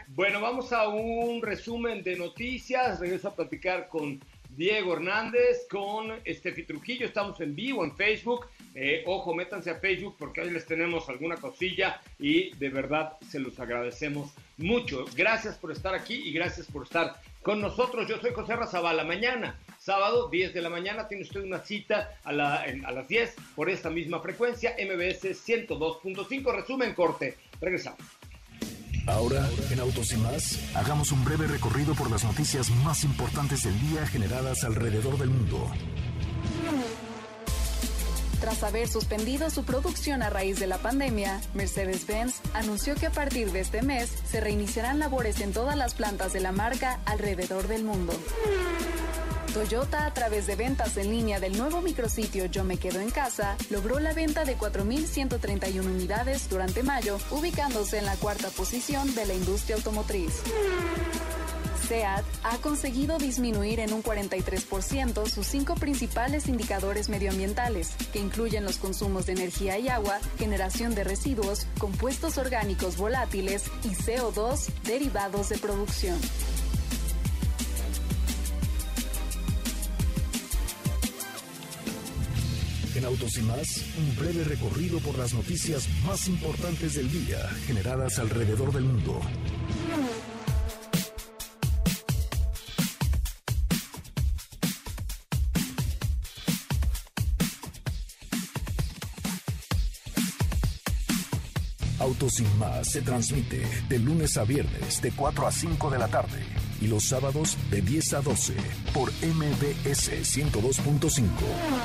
Bueno, 0.07 0.41
vamos 0.41 0.71
a 0.71 0.87
un 0.87 1.41
resumen 1.41 2.03
de 2.03 2.15
noticias. 2.15 2.99
Regreso 2.99 3.29
a 3.29 3.35
platicar 3.35 3.87
con 3.87 4.19
Diego 4.49 4.93
Hernández, 4.93 5.67
con 5.69 6.13
Estefi 6.25 6.63
Trujillo. 6.63 7.05
Estamos 7.05 7.39
en 7.41 7.55
vivo 7.55 7.83
en 7.83 7.95
Facebook. 7.95 8.47
Eh, 8.73 9.03
ojo, 9.05 9.33
métanse 9.33 9.69
a 9.69 9.75
Facebook 9.75 10.15
porque 10.17 10.41
ahí 10.41 10.49
les 10.49 10.65
tenemos 10.65 11.09
alguna 11.09 11.35
cosilla 11.37 12.01
y 12.19 12.55
de 12.55 12.69
verdad 12.69 13.17
se 13.29 13.39
los 13.39 13.59
agradecemos 13.59 14.33
mucho. 14.57 15.05
Gracias 15.15 15.57
por 15.57 15.71
estar 15.71 15.93
aquí 15.93 16.15
y 16.15 16.31
gracias 16.31 16.67
por 16.67 16.83
estar 16.83 17.21
con 17.41 17.61
nosotros. 17.61 18.07
Yo 18.07 18.19
soy 18.19 18.31
José 18.33 18.55
Razabala. 18.55 19.03
Mañana, 19.03 19.59
sábado, 19.79 20.29
10 20.29 20.53
de 20.53 20.61
la 20.61 20.69
mañana, 20.69 21.07
tiene 21.07 21.23
usted 21.23 21.41
una 21.41 21.59
cita 21.59 22.17
a, 22.23 22.29
a 22.29 22.91
las 22.91 23.07
10 23.07 23.35
por 23.55 23.69
esta 23.69 23.89
misma 23.89 24.21
frecuencia, 24.21 24.75
MBS 24.79 25.23
102.5. 25.47 26.55
Resumen 26.55 26.93
corte. 26.93 27.37
Regresamos. 27.59 27.99
Ahora, 29.07 29.49
en 29.71 29.79
Autos 29.79 30.11
y 30.11 30.17
más, 30.17 30.59
hagamos 30.75 31.11
un 31.11 31.23
breve 31.23 31.47
recorrido 31.47 31.95
por 31.95 32.11
las 32.11 32.25
noticias 32.25 32.69
más 32.83 33.05
importantes 33.05 33.63
del 33.63 33.79
día 33.79 34.05
generadas 34.05 34.65
alrededor 34.65 35.17
del 35.17 35.29
mundo. 35.29 35.71
Tras 38.41 38.61
haber 38.63 38.87
suspendido 38.87 39.49
su 39.49 39.63
producción 39.63 40.21
a 40.21 40.29
raíz 40.29 40.59
de 40.59 40.67
la 40.67 40.77
pandemia, 40.77 41.41
Mercedes-Benz 41.55 42.35
anunció 42.53 42.95
que 42.95 43.07
a 43.07 43.11
partir 43.11 43.51
de 43.51 43.61
este 43.61 43.81
mes 43.81 44.11
se 44.29 44.41
reiniciarán 44.41 44.99
labores 44.99 45.41
en 45.41 45.53
todas 45.53 45.75
las 45.75 45.93
plantas 45.93 46.33
de 46.33 46.41
la 46.41 46.51
marca 46.51 46.99
alrededor 47.05 47.67
del 47.67 47.83
mundo. 47.83 48.13
Toyota, 49.53 50.05
a 50.05 50.13
través 50.13 50.47
de 50.47 50.55
ventas 50.55 50.97
en 50.97 51.11
línea 51.11 51.39
del 51.39 51.57
nuevo 51.57 51.81
micrositio 51.81 52.45
Yo 52.45 52.63
Me 52.63 52.77
Quedo 52.77 52.99
en 52.99 53.09
Casa, 53.09 53.55
logró 53.69 53.99
la 53.99 54.13
venta 54.13 54.45
de 54.45 54.57
4.131 54.57 55.85
unidades 55.85 56.49
durante 56.49 56.83
mayo, 56.83 57.17
ubicándose 57.31 57.97
en 57.97 58.05
la 58.05 58.15
cuarta 58.15 58.49
posición 58.49 59.13
de 59.15 59.25
la 59.25 59.33
industria 59.33 59.75
automotriz. 59.77 60.43
SEAT 61.87 62.25
ha 62.43 62.57
conseguido 62.57 63.17
disminuir 63.17 63.79
en 63.79 63.93
un 63.93 64.03
43% 64.03 65.27
sus 65.27 65.47
cinco 65.47 65.75
principales 65.75 66.49
indicadores 66.49 67.07
medioambientales, 67.07 67.95
que 68.11 68.19
incluyen 68.19 68.65
los 68.65 68.77
consumos 68.77 69.25
de 69.25 69.33
energía 69.33 69.79
y 69.79 69.87
agua, 69.87 70.19
generación 70.37 70.95
de 70.95 71.05
residuos, 71.05 71.65
compuestos 71.79 72.37
orgánicos 72.37 72.97
volátiles 72.97 73.65
y 73.83 73.89
CO2 73.89 74.67
derivados 74.83 75.49
de 75.49 75.57
producción. 75.57 76.19
En 82.97 83.05
Autos 83.05 83.37
y 83.37 83.43
más, 83.43 83.83
un 83.99 84.15
breve 84.15 84.43
recorrido 84.43 84.97
por 84.97 85.19
las 85.19 85.31
noticias 85.31 85.87
más 86.03 86.27
importantes 86.27 86.95
del 86.95 87.11
día 87.11 87.47
generadas 87.67 88.17
alrededor 88.17 88.73
del 88.73 88.85
mundo. 88.85 89.21
Autos 101.99 102.33
sin 102.33 102.57
más 102.57 102.89
se 102.89 103.03
transmite 103.03 103.61
de 103.87 103.99
lunes 103.99 104.37
a 104.37 104.43
viernes 104.43 105.03
de 105.03 105.11
4 105.11 105.45
a 105.45 105.51
5 105.51 105.91
de 105.91 105.99
la 105.99 106.07
tarde 106.07 106.56
y 106.81 106.87
los 106.87 107.05
sábados 107.05 107.57
de 107.69 107.81
10 107.81 108.13
a 108.13 108.21
12 108.21 108.53
por 108.93 109.11
MBS 109.11 110.11
102.5 110.11 111.27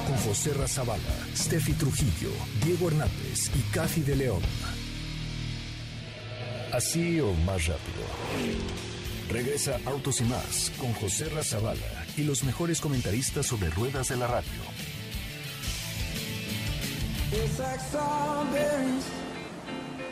con 0.06 0.16
José 0.18 0.54
Razabala, 0.54 1.02
Steffi 1.36 1.72
Trujillo, 1.74 2.30
Diego 2.64 2.88
Hernández 2.88 3.50
y 3.56 3.60
Cathy 3.72 4.02
de 4.02 4.16
León. 4.16 4.42
Así 6.72 7.20
o 7.20 7.32
más 7.34 7.66
rápido. 7.66 8.02
Regresa 9.30 9.78
Autos 9.86 10.20
y 10.20 10.24
más 10.24 10.72
con 10.78 10.92
José 10.94 11.28
Razabala 11.28 12.06
y 12.16 12.24
los 12.24 12.44
mejores 12.44 12.80
comentaristas 12.80 13.46
sobre 13.46 13.70
ruedas 13.70 14.08
de 14.08 14.16
la 14.16 14.26
radio. 14.26 14.62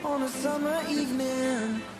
on 0.04 0.22
a 0.22 0.28
summer 0.28 0.82
evening. 0.88 2.00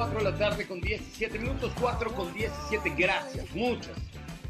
4 0.00 0.18
de 0.18 0.24
la 0.30 0.38
tarde 0.38 0.66
con 0.66 0.80
17 0.80 1.38
minutos, 1.38 1.74
4 1.78 2.14
con 2.14 2.32
17. 2.32 2.88
Gracias, 2.96 3.44
muchas, 3.54 3.92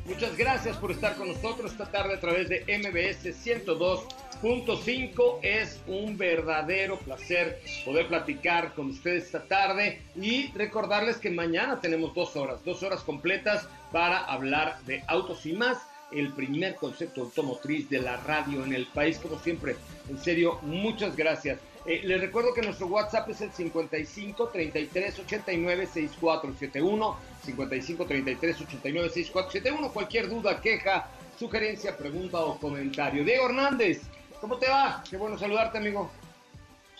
muchas 0.07 0.37
gracias 0.37 0.76
por 0.76 0.92
estar 0.92 1.16
con 1.16 1.26
nosotros 1.26 1.73
esta 1.73 1.90
tarde 1.90 2.14
a 2.14 2.21
través 2.21 2.49
de 2.49 2.61
MBS 2.78 3.35
102.5. 3.45 5.40
Es 5.42 5.80
un 5.88 6.16
verdadero 6.16 7.00
placer 7.00 7.61
poder 7.85 8.07
platicar 8.07 8.75
con 8.75 8.90
ustedes 8.90 9.25
esta 9.25 9.42
tarde 9.42 10.00
y 10.14 10.52
recordarles 10.52 11.16
que 11.16 11.30
mañana 11.30 11.80
tenemos 11.80 12.14
dos 12.14 12.37
horas, 12.37 12.64
dos 12.64 12.85
horas 12.85 13.02
completas 13.02 13.66
para 13.90 14.19
hablar 14.19 14.78
de 14.87 15.02
autos 15.09 15.45
y 15.47 15.52
más 15.52 15.78
el 16.12 16.33
primer 16.33 16.76
concepto 16.76 17.23
automotriz 17.23 17.90
de 17.90 17.99
la 17.99 18.19
radio 18.19 18.64
en 18.64 18.73
el 18.73 18.87
país, 18.87 19.19
como 19.19 19.37
siempre. 19.40 19.75
En 20.09 20.16
serio, 20.19 20.61
muchas 20.62 21.16
gracias. 21.16 21.59
Eh, 21.87 22.02
les 22.04 22.20
recuerdo 22.20 22.52
que 22.52 22.60
nuestro 22.60 22.87
WhatsApp 22.88 23.30
es 23.30 23.40
el 23.40 23.52
55 23.52 24.49
33 24.49 25.18
89 25.20 25.87
6471. 25.87 27.16
55 27.44 28.06
33 28.06 28.60
89 28.60 29.08
6471. 29.08 29.92
Cualquier 29.92 30.28
duda, 30.28 30.60
queja, 30.60 31.08
sugerencia, 31.38 31.96
pregunta 31.96 32.38
o 32.38 32.58
comentario. 32.58 33.25
Diego 33.25 33.46
Hernández, 33.46 34.02
¿cómo 34.40 34.58
te 34.58 34.68
va? 34.68 35.02
Qué 35.08 35.16
bueno 35.16 35.38
saludarte, 35.38 35.78
amigo. 35.78 36.10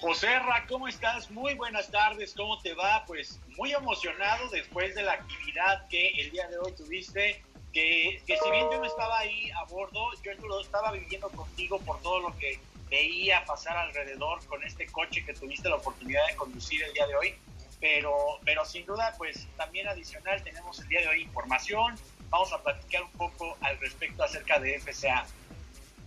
José 0.01 0.39
Ra, 0.39 0.65
¿cómo 0.67 0.89
estás? 0.89 1.31
Muy 1.31 1.55
buenas 1.55 1.91
tardes, 1.91 2.33
¿cómo 2.35 2.59
te 2.63 2.73
va? 2.73 3.05
Pues 3.07 3.39
muy 3.59 3.73
emocionado 3.73 4.49
después 4.49 4.95
de 4.95 5.03
la 5.03 5.13
actividad 5.13 5.87
que 5.89 6.09
el 6.23 6.31
día 6.31 6.49
de 6.49 6.57
hoy 6.57 6.73
tuviste 6.73 7.45
que, 7.75 8.23
que, 8.27 8.39
si 8.39 8.51
bien 8.51 8.67
yo 8.73 8.79
no 8.79 8.87
estaba 8.87 9.19
ahí 9.19 9.51
a 9.51 9.65
bordo, 9.65 10.07
yo 10.25 10.33
lo 10.49 10.63
estaba 10.63 10.91
viviendo 10.93 11.29
contigo 11.29 11.79
por 11.81 12.01
todo 12.01 12.21
lo 12.21 12.39
que 12.39 12.59
veía 12.91 13.45
pasar 13.45 13.77
alrededor 13.77 14.45
con 14.47 14.63
este 14.65 14.87
coche 14.87 15.25
que 15.25 15.33
tuviste 15.33 15.69
la 15.69 15.77
oportunidad 15.77 16.27
de 16.27 16.37
conducir 16.37 16.83
el 16.83 16.93
día 16.93 17.07
de 17.07 17.15
hoy. 17.15 17.35
Pero, 17.81 18.15
pero 18.45 18.65
sin 18.67 18.85
duda, 18.85 19.15
pues 19.17 19.47
también 19.57 19.89
adicional 19.89 20.43
tenemos 20.43 20.79
el 20.81 20.89
día 20.89 21.01
de 21.01 21.09
hoy 21.09 21.23
información. 21.23 21.95
Vamos 22.29 22.53
a 22.53 22.63
platicar 22.63 23.03
un 23.03 23.13
poco 23.13 23.57
al 23.63 23.79
respecto 23.79 24.23
acerca 24.23 24.59
de 24.61 24.79
FCA. 24.79 25.27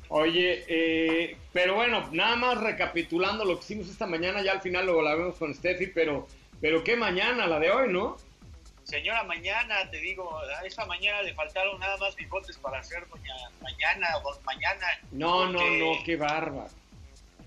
Oye, 0.10 0.64
eh, 0.68 1.38
pero 1.52 1.74
bueno, 1.74 2.08
nada 2.12 2.36
más 2.36 2.62
recapitulando 2.62 3.46
lo 3.46 3.58
que 3.58 3.64
hicimos 3.64 3.90
esta 3.90 4.06
mañana, 4.06 4.44
ya 4.44 4.52
al 4.52 4.62
final 4.62 4.86
luego 4.86 5.02
la 5.02 5.16
vemos 5.16 5.36
con 5.38 5.56
Steffi, 5.56 5.88
pero, 5.88 6.28
pero 6.62 6.84
qué 6.84 6.96
mañana 6.96 7.48
la 7.48 7.60
de 7.60 7.72
hoy, 7.72 7.92
¿no? 7.92 8.18
Señora 8.84 9.24
Mañana, 9.24 9.90
te 9.90 9.98
digo, 9.98 10.38
a 10.38 10.66
esta 10.66 10.86
mañana 10.86 11.22
le 11.22 11.34
faltaron 11.34 11.80
nada 11.80 11.98
más 11.98 12.16
bigotes 12.16 12.58
para 12.58 12.80
hacer 12.80 13.08
doña 13.08 13.34
Mañana 13.62 14.08
o 14.24 14.40
Mañana. 14.42 14.88
No, 15.12 15.48
no, 15.50 15.60
no, 15.60 16.04
qué 16.06 16.16
barba. 16.16 16.68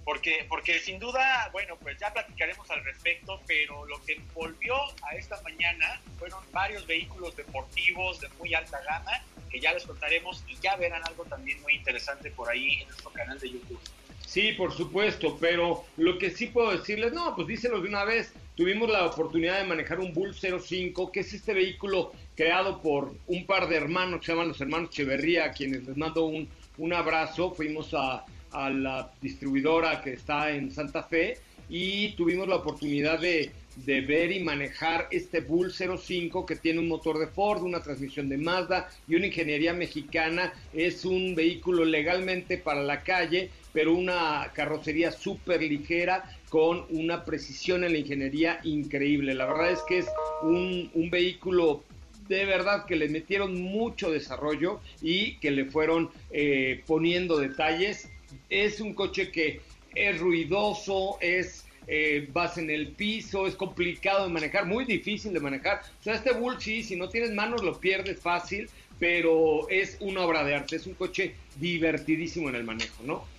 Porque, 0.04 0.46
porque 0.48 0.78
sin 0.78 1.00
duda, 1.00 1.50
bueno, 1.52 1.76
pues 1.76 1.98
ya 1.98 2.12
platicaremos 2.12 2.70
al 2.70 2.84
respecto, 2.84 3.40
pero 3.46 3.84
lo 3.86 4.00
que 4.04 4.20
volvió 4.34 4.76
a 5.02 5.16
esta 5.16 5.40
mañana 5.42 6.00
fueron 6.18 6.40
varios 6.52 6.86
vehículos 6.86 7.34
deportivos 7.34 8.20
de 8.20 8.28
muy 8.38 8.54
alta 8.54 8.80
gama, 8.82 9.10
que 9.50 9.58
ya 9.58 9.72
les 9.74 9.84
contaremos 9.84 10.44
y 10.46 10.56
ya 10.60 10.76
verán 10.76 11.02
algo 11.06 11.24
también 11.24 11.60
muy 11.62 11.74
interesante 11.74 12.30
por 12.30 12.48
ahí 12.48 12.82
en 12.82 12.88
nuestro 12.88 13.10
canal 13.10 13.38
de 13.40 13.50
YouTube. 13.50 13.80
Sí, 14.24 14.52
por 14.52 14.72
supuesto, 14.72 15.36
pero 15.40 15.84
lo 15.96 16.18
que 16.18 16.30
sí 16.30 16.46
puedo 16.46 16.70
decirles, 16.70 17.12
no, 17.12 17.34
pues 17.34 17.48
díselo 17.48 17.80
de 17.80 17.88
una 17.88 18.04
vez, 18.04 18.32
tuvimos 18.56 18.90
la 18.90 19.06
oportunidad 19.06 19.60
de 19.60 19.68
manejar 19.68 20.00
un 20.00 20.12
Bull 20.12 20.34
05, 20.34 21.12
que 21.12 21.20
es 21.20 21.32
este 21.32 21.54
vehículo 21.54 22.12
creado 22.34 22.80
por 22.80 23.14
un 23.26 23.46
par 23.46 23.68
de 23.68 23.76
hermanos 23.76 24.20
que 24.20 24.26
se 24.26 24.32
llaman 24.32 24.48
los 24.48 24.60
hermanos 24.60 24.90
Cheverría, 24.90 25.44
a 25.44 25.52
quienes 25.52 25.86
les 25.86 25.96
mando 25.96 26.24
un, 26.24 26.48
un 26.78 26.92
abrazo. 26.92 27.52
Fuimos 27.52 27.92
a, 27.94 28.24
a, 28.50 28.70
la 28.70 29.12
distribuidora 29.20 30.00
que 30.00 30.14
está 30.14 30.50
en 30.50 30.70
Santa 30.70 31.02
Fe 31.02 31.38
y 31.68 32.12
tuvimos 32.12 32.48
la 32.48 32.56
oportunidad 32.56 33.20
de, 33.20 33.50
de 33.76 34.00
ver 34.00 34.32
y 34.32 34.40
manejar 34.42 35.08
este 35.10 35.40
Bull 35.40 35.72
05 35.72 36.46
que 36.46 36.56
tiene 36.56 36.78
un 36.78 36.88
motor 36.88 37.18
de 37.18 37.26
Ford, 37.26 37.62
una 37.62 37.82
transmisión 37.82 38.28
de 38.28 38.38
Mazda 38.38 38.88
y 39.06 39.16
una 39.16 39.26
ingeniería 39.26 39.74
mexicana. 39.74 40.52
Es 40.72 41.04
un 41.04 41.34
vehículo 41.34 41.84
legalmente 41.84 42.56
para 42.56 42.82
la 42.82 43.02
calle, 43.02 43.50
pero 43.76 43.92
una 43.92 44.52
carrocería 44.54 45.12
súper 45.12 45.60
ligera 45.60 46.24
con 46.48 46.86
una 46.88 47.26
precisión 47.26 47.84
en 47.84 47.92
la 47.92 47.98
ingeniería 47.98 48.58
increíble. 48.64 49.34
La 49.34 49.44
verdad 49.44 49.70
es 49.70 49.80
que 49.86 49.98
es 49.98 50.06
un, 50.40 50.90
un 50.94 51.10
vehículo 51.10 51.84
de 52.26 52.46
verdad 52.46 52.86
que 52.86 52.96
le 52.96 53.10
metieron 53.10 53.60
mucho 53.60 54.10
desarrollo 54.10 54.80
y 55.02 55.34
que 55.40 55.50
le 55.50 55.66
fueron 55.66 56.08
eh, 56.30 56.84
poniendo 56.86 57.36
detalles. 57.36 58.08
Es 58.48 58.80
un 58.80 58.94
coche 58.94 59.30
que 59.30 59.60
es 59.94 60.20
ruidoso, 60.20 61.18
es 61.20 61.66
eh, 61.86 62.30
vas 62.32 62.56
en 62.56 62.70
el 62.70 62.92
piso, 62.92 63.46
es 63.46 63.56
complicado 63.56 64.26
de 64.26 64.32
manejar, 64.32 64.64
muy 64.64 64.86
difícil 64.86 65.34
de 65.34 65.40
manejar. 65.40 65.82
O 66.00 66.02
sea, 66.02 66.14
este 66.14 66.32
Bull 66.32 66.58
sí, 66.58 66.82
si 66.82 66.96
no 66.96 67.10
tienes 67.10 67.30
manos 67.32 67.62
lo 67.62 67.78
pierdes 67.78 68.20
fácil, 68.20 68.70
pero 68.98 69.68
es 69.68 69.98
una 70.00 70.22
obra 70.22 70.44
de 70.44 70.54
arte, 70.54 70.76
es 70.76 70.86
un 70.86 70.94
coche 70.94 71.34
divertidísimo 71.60 72.48
en 72.48 72.54
el 72.54 72.64
manejo, 72.64 73.02
¿no? 73.04 73.35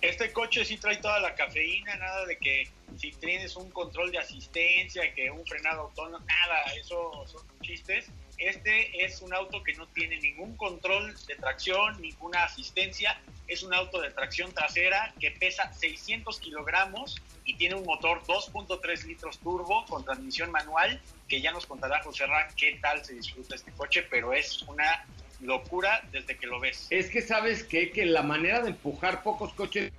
Este 0.00 0.32
coche 0.32 0.64
sí 0.64 0.78
trae 0.78 0.96
toda 0.96 1.20
la 1.20 1.34
cafeína, 1.34 1.94
nada 1.96 2.24
de 2.24 2.38
que 2.38 2.68
si 2.96 3.12
tienes 3.12 3.54
un 3.56 3.70
control 3.70 4.10
de 4.10 4.18
asistencia, 4.18 5.14
que 5.14 5.30
un 5.30 5.44
frenado 5.46 5.82
autónomo, 5.82 6.24
nada, 6.24 6.72
eso 6.74 7.26
son 7.26 7.42
chistes. 7.60 8.06
Este 8.38 9.04
es 9.04 9.20
un 9.20 9.34
auto 9.34 9.62
que 9.62 9.74
no 9.74 9.86
tiene 9.88 10.18
ningún 10.18 10.56
control 10.56 11.14
de 11.26 11.36
tracción, 11.36 12.00
ninguna 12.00 12.44
asistencia. 12.44 13.20
Es 13.46 13.62
un 13.62 13.74
auto 13.74 14.00
de 14.00 14.10
tracción 14.10 14.52
trasera 14.54 15.12
que 15.20 15.32
pesa 15.32 15.70
600 15.72 16.40
kilogramos 16.40 17.20
y 17.44 17.56
tiene 17.56 17.74
un 17.74 17.84
motor 17.84 18.22
2.3 18.22 19.04
litros 19.04 19.38
turbo 19.40 19.84
con 19.86 20.04
transmisión 20.04 20.50
manual, 20.50 20.98
que 21.28 21.42
ya 21.42 21.52
nos 21.52 21.66
contará 21.66 22.02
José 22.02 22.26
Ra 22.26 22.48
qué 22.56 22.78
tal 22.80 23.04
se 23.04 23.14
disfruta 23.14 23.54
este 23.54 23.72
coche, 23.72 24.06
pero 24.08 24.32
es 24.32 24.62
una 24.62 25.04
locura 25.42 26.02
desde 26.12 26.36
que 26.36 26.46
lo 26.46 26.60
ves. 26.60 26.86
Es 26.90 27.10
que 27.10 27.22
sabes 27.22 27.64
qué? 27.64 27.90
que 27.90 28.04
la 28.06 28.22
manera 28.22 28.60
de 28.62 28.70
empujar 28.70 29.22
pocos 29.22 29.52
coches 29.54 29.92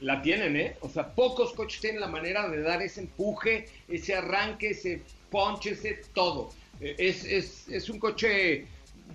la 0.00 0.20
tienen, 0.22 0.56
¿eh? 0.56 0.76
O 0.80 0.88
sea, 0.88 1.14
pocos 1.14 1.52
coches 1.52 1.80
tienen 1.80 2.00
la 2.00 2.08
manera 2.08 2.48
de 2.48 2.60
dar 2.60 2.82
ese 2.82 3.00
empuje, 3.00 3.66
ese 3.88 4.14
arranque, 4.14 4.70
ese 4.70 5.02
punch, 5.30 5.66
ese 5.66 6.02
todo. 6.12 6.50
Es, 6.80 7.24
es, 7.24 7.68
es 7.68 7.88
un 7.88 7.98
coche 7.98 8.66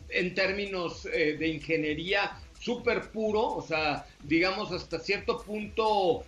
en 0.10 0.34
términos 0.34 1.06
eh, 1.06 1.36
de 1.38 1.48
ingeniería 1.48 2.38
súper 2.60 3.10
puro, 3.12 3.42
o 3.42 3.62
sea, 3.62 4.06
digamos 4.24 4.72
hasta 4.72 5.00
cierto 5.00 5.42
punto, 5.42 6.24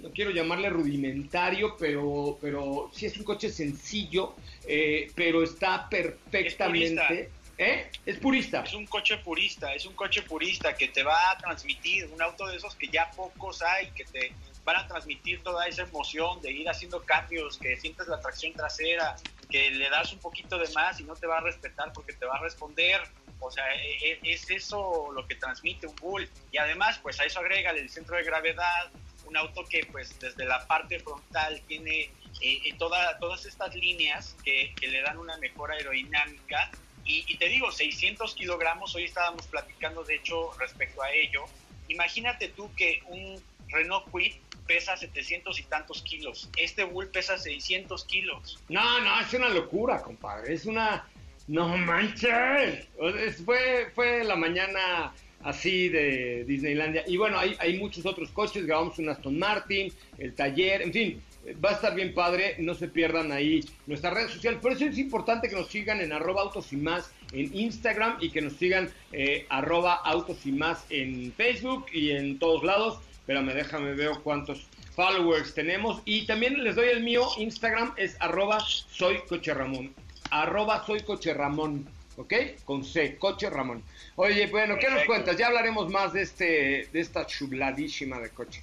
no 0.00 0.10
quiero 0.10 0.30
llamarle 0.30 0.70
rudimentario, 0.70 1.76
pero, 1.78 2.38
pero 2.40 2.90
sí 2.92 3.06
es 3.06 3.16
un 3.16 3.24
coche 3.24 3.50
sencillo, 3.50 4.34
eh, 4.66 5.10
pero 5.14 5.42
está 5.42 5.88
perfectamente... 5.88 7.30
¿Eh? 7.60 7.90
Es 8.06 8.16
purista. 8.16 8.62
Es 8.62 8.72
un 8.72 8.86
coche 8.86 9.18
purista, 9.18 9.74
es 9.74 9.84
un 9.84 9.92
coche 9.92 10.22
purista 10.22 10.74
que 10.74 10.88
te 10.88 11.02
va 11.02 11.30
a 11.30 11.36
transmitir, 11.36 12.06
un 12.10 12.22
auto 12.22 12.46
de 12.46 12.56
esos 12.56 12.74
que 12.74 12.88
ya 12.88 13.10
pocos 13.10 13.60
hay, 13.60 13.90
que 13.90 14.06
te 14.06 14.32
van 14.64 14.76
a 14.76 14.88
transmitir 14.88 15.42
toda 15.42 15.66
esa 15.66 15.82
emoción 15.82 16.40
de 16.40 16.52
ir 16.52 16.66
haciendo 16.70 17.02
cambios, 17.02 17.58
que 17.58 17.76
sientes 17.76 18.08
la 18.08 18.18
tracción 18.18 18.54
trasera, 18.54 19.14
que 19.50 19.72
le 19.72 19.90
das 19.90 20.10
un 20.14 20.20
poquito 20.20 20.56
de 20.56 20.72
más 20.72 21.00
y 21.00 21.04
no 21.04 21.14
te 21.14 21.26
va 21.26 21.36
a 21.36 21.40
respetar 21.42 21.92
porque 21.92 22.14
te 22.14 22.24
va 22.24 22.36
a 22.36 22.40
responder. 22.40 23.02
O 23.40 23.50
sea, 23.50 23.64
e, 23.74 24.12
e, 24.12 24.20
es 24.22 24.48
eso 24.48 25.12
lo 25.12 25.26
que 25.26 25.34
transmite 25.34 25.86
un 25.86 25.96
Bull. 25.96 26.26
Y 26.52 26.56
además, 26.56 26.98
pues 27.02 27.20
a 27.20 27.26
eso 27.26 27.40
agrega 27.40 27.72
el 27.72 27.90
centro 27.90 28.16
de 28.16 28.22
gravedad, 28.22 28.90
un 29.26 29.36
auto 29.36 29.66
que 29.66 29.84
pues 29.92 30.18
desde 30.18 30.46
la 30.46 30.66
parte 30.66 30.98
frontal 31.00 31.60
tiene 31.68 32.04
eh, 32.40 32.62
eh, 32.64 32.74
toda, 32.78 33.18
todas 33.18 33.44
estas 33.44 33.74
líneas 33.74 34.34
que 34.42 34.72
le 34.80 35.02
dan 35.02 35.18
una 35.18 35.36
mejor 35.36 35.72
aerodinámica 35.72 36.70
y, 37.10 37.36
te 37.36 37.48
digo, 37.48 37.70
600 37.70 38.34
kilogramos, 38.34 38.94
hoy 38.94 39.04
estábamos 39.04 39.46
platicando 39.46 40.04
de 40.04 40.16
hecho 40.16 40.52
respecto 40.58 41.02
a 41.02 41.10
ello. 41.12 41.44
Imagínate 41.88 42.48
tú 42.48 42.70
que 42.76 43.02
un 43.06 43.42
Renault 43.68 44.08
Kwid 44.10 44.32
pesa 44.66 44.96
700 44.96 45.58
y 45.58 45.62
tantos 45.64 46.02
kilos. 46.02 46.48
Este 46.56 46.84
Bull 46.84 47.08
pesa 47.08 47.38
600 47.38 48.04
kilos. 48.04 48.58
No, 48.68 49.00
no, 49.00 49.20
es 49.20 49.32
una 49.34 49.48
locura, 49.48 50.00
compadre. 50.00 50.54
Es 50.54 50.66
una... 50.66 51.08
No 51.48 51.76
manches. 51.76 52.86
Fue, 53.44 53.90
fue 53.92 54.22
la 54.22 54.36
mañana 54.36 55.12
así 55.42 55.88
de 55.88 56.44
Disneylandia. 56.44 57.02
Y 57.08 57.16
bueno, 57.16 57.40
hay, 57.40 57.56
hay 57.58 57.76
muchos 57.76 58.06
otros 58.06 58.30
coches. 58.30 58.64
Grabamos 58.64 59.00
un 59.00 59.08
Aston 59.08 59.36
Martin, 59.36 59.92
el 60.18 60.34
taller, 60.34 60.82
en 60.82 60.92
fin 60.92 61.22
va 61.64 61.70
a 61.70 61.72
estar 61.74 61.94
bien 61.94 62.14
padre, 62.14 62.56
no 62.58 62.74
se 62.74 62.88
pierdan 62.88 63.32
ahí 63.32 63.64
nuestras 63.86 64.14
redes 64.14 64.32
sociales. 64.32 64.60
Por 64.60 64.72
eso 64.72 64.84
es 64.84 64.98
importante 64.98 65.48
que 65.48 65.56
nos 65.56 65.68
sigan 65.68 66.00
en 66.00 66.12
arroba 66.12 66.42
autos 66.42 66.72
y 66.72 66.76
más 66.76 67.10
en 67.32 67.54
Instagram 67.56 68.16
y 68.20 68.30
que 68.30 68.40
nos 68.40 68.54
sigan 68.54 68.90
eh, 69.12 69.46
arroba 69.48 69.94
autos 69.94 70.44
y 70.44 70.52
más 70.52 70.84
en 70.90 71.32
Facebook 71.32 71.86
y 71.92 72.10
en 72.10 72.38
todos 72.38 72.62
lados. 72.62 72.98
Espérame, 73.12 73.54
déjame 73.54 73.94
ver 73.94 74.12
cuántos 74.22 74.66
followers 74.94 75.54
tenemos. 75.54 76.02
Y 76.04 76.26
también 76.26 76.62
les 76.62 76.76
doy 76.76 76.88
el 76.88 77.02
mío, 77.02 77.26
Instagram 77.38 77.94
es 77.96 78.16
arroba 78.20 78.60
soy 78.60 79.18
coche 79.28 79.54
Ramón. 79.54 79.94
Arroba 80.30 80.84
soy 80.84 81.00
coche 81.00 81.32
Ramón. 81.34 81.86
¿ok? 82.16 82.34
Con 82.64 82.84
C, 82.84 83.16
Coche 83.16 83.48
Ramón. 83.48 83.82
Oye, 84.16 84.46
bueno, 84.48 84.76
¿qué 84.78 84.90
nos 84.90 85.04
cuentas? 85.04 85.38
Ya 85.38 85.46
hablaremos 85.46 85.90
más 85.90 86.12
de 86.12 86.22
este 86.22 86.88
de 86.92 87.00
esta 87.00 87.26
chubladísima 87.26 88.18
de 88.18 88.28
coche. 88.30 88.60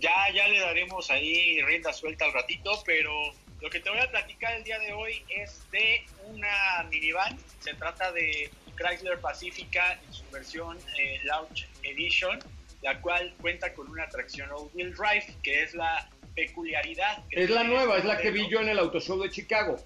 Ya, 0.00 0.30
ya 0.34 0.48
le 0.48 0.60
daremos 0.60 1.10
ahí 1.10 1.60
rienda 1.62 1.92
suelta 1.92 2.24
al 2.24 2.32
ratito, 2.32 2.82
pero 2.84 3.12
lo 3.60 3.70
que 3.70 3.80
te 3.80 3.90
voy 3.90 4.00
a 4.00 4.10
platicar 4.10 4.54
el 4.54 4.64
día 4.64 4.78
de 4.78 4.92
hoy 4.92 5.22
es 5.28 5.70
de 5.70 6.04
una 6.26 6.84
minivan. 6.90 7.38
Se 7.60 7.74
trata 7.74 8.12
de 8.12 8.50
Chrysler 8.76 9.20
Pacifica 9.20 9.98
en 10.06 10.12
su 10.12 10.28
versión 10.30 10.78
eh, 10.98 11.20
Launch 11.24 11.68
Edition, 11.82 12.38
la 12.82 13.00
cual 13.00 13.34
cuenta 13.40 13.72
con 13.72 13.88
una 13.88 14.08
tracción 14.08 14.50
all-wheel 14.50 14.94
drive, 14.94 15.34
que 15.42 15.62
es 15.62 15.74
la 15.74 16.08
peculiaridad. 16.34 17.24
es 17.30 17.50
la 17.50 17.64
nueva, 17.64 17.98
es 17.98 18.04
la 18.04 18.18
que 18.18 18.30
vi 18.30 18.48
yo 18.48 18.60
en 18.60 18.68
el 18.68 18.78
Auto 18.78 19.00
Show 19.00 19.20
de 19.22 19.30
Chicago. 19.30 19.76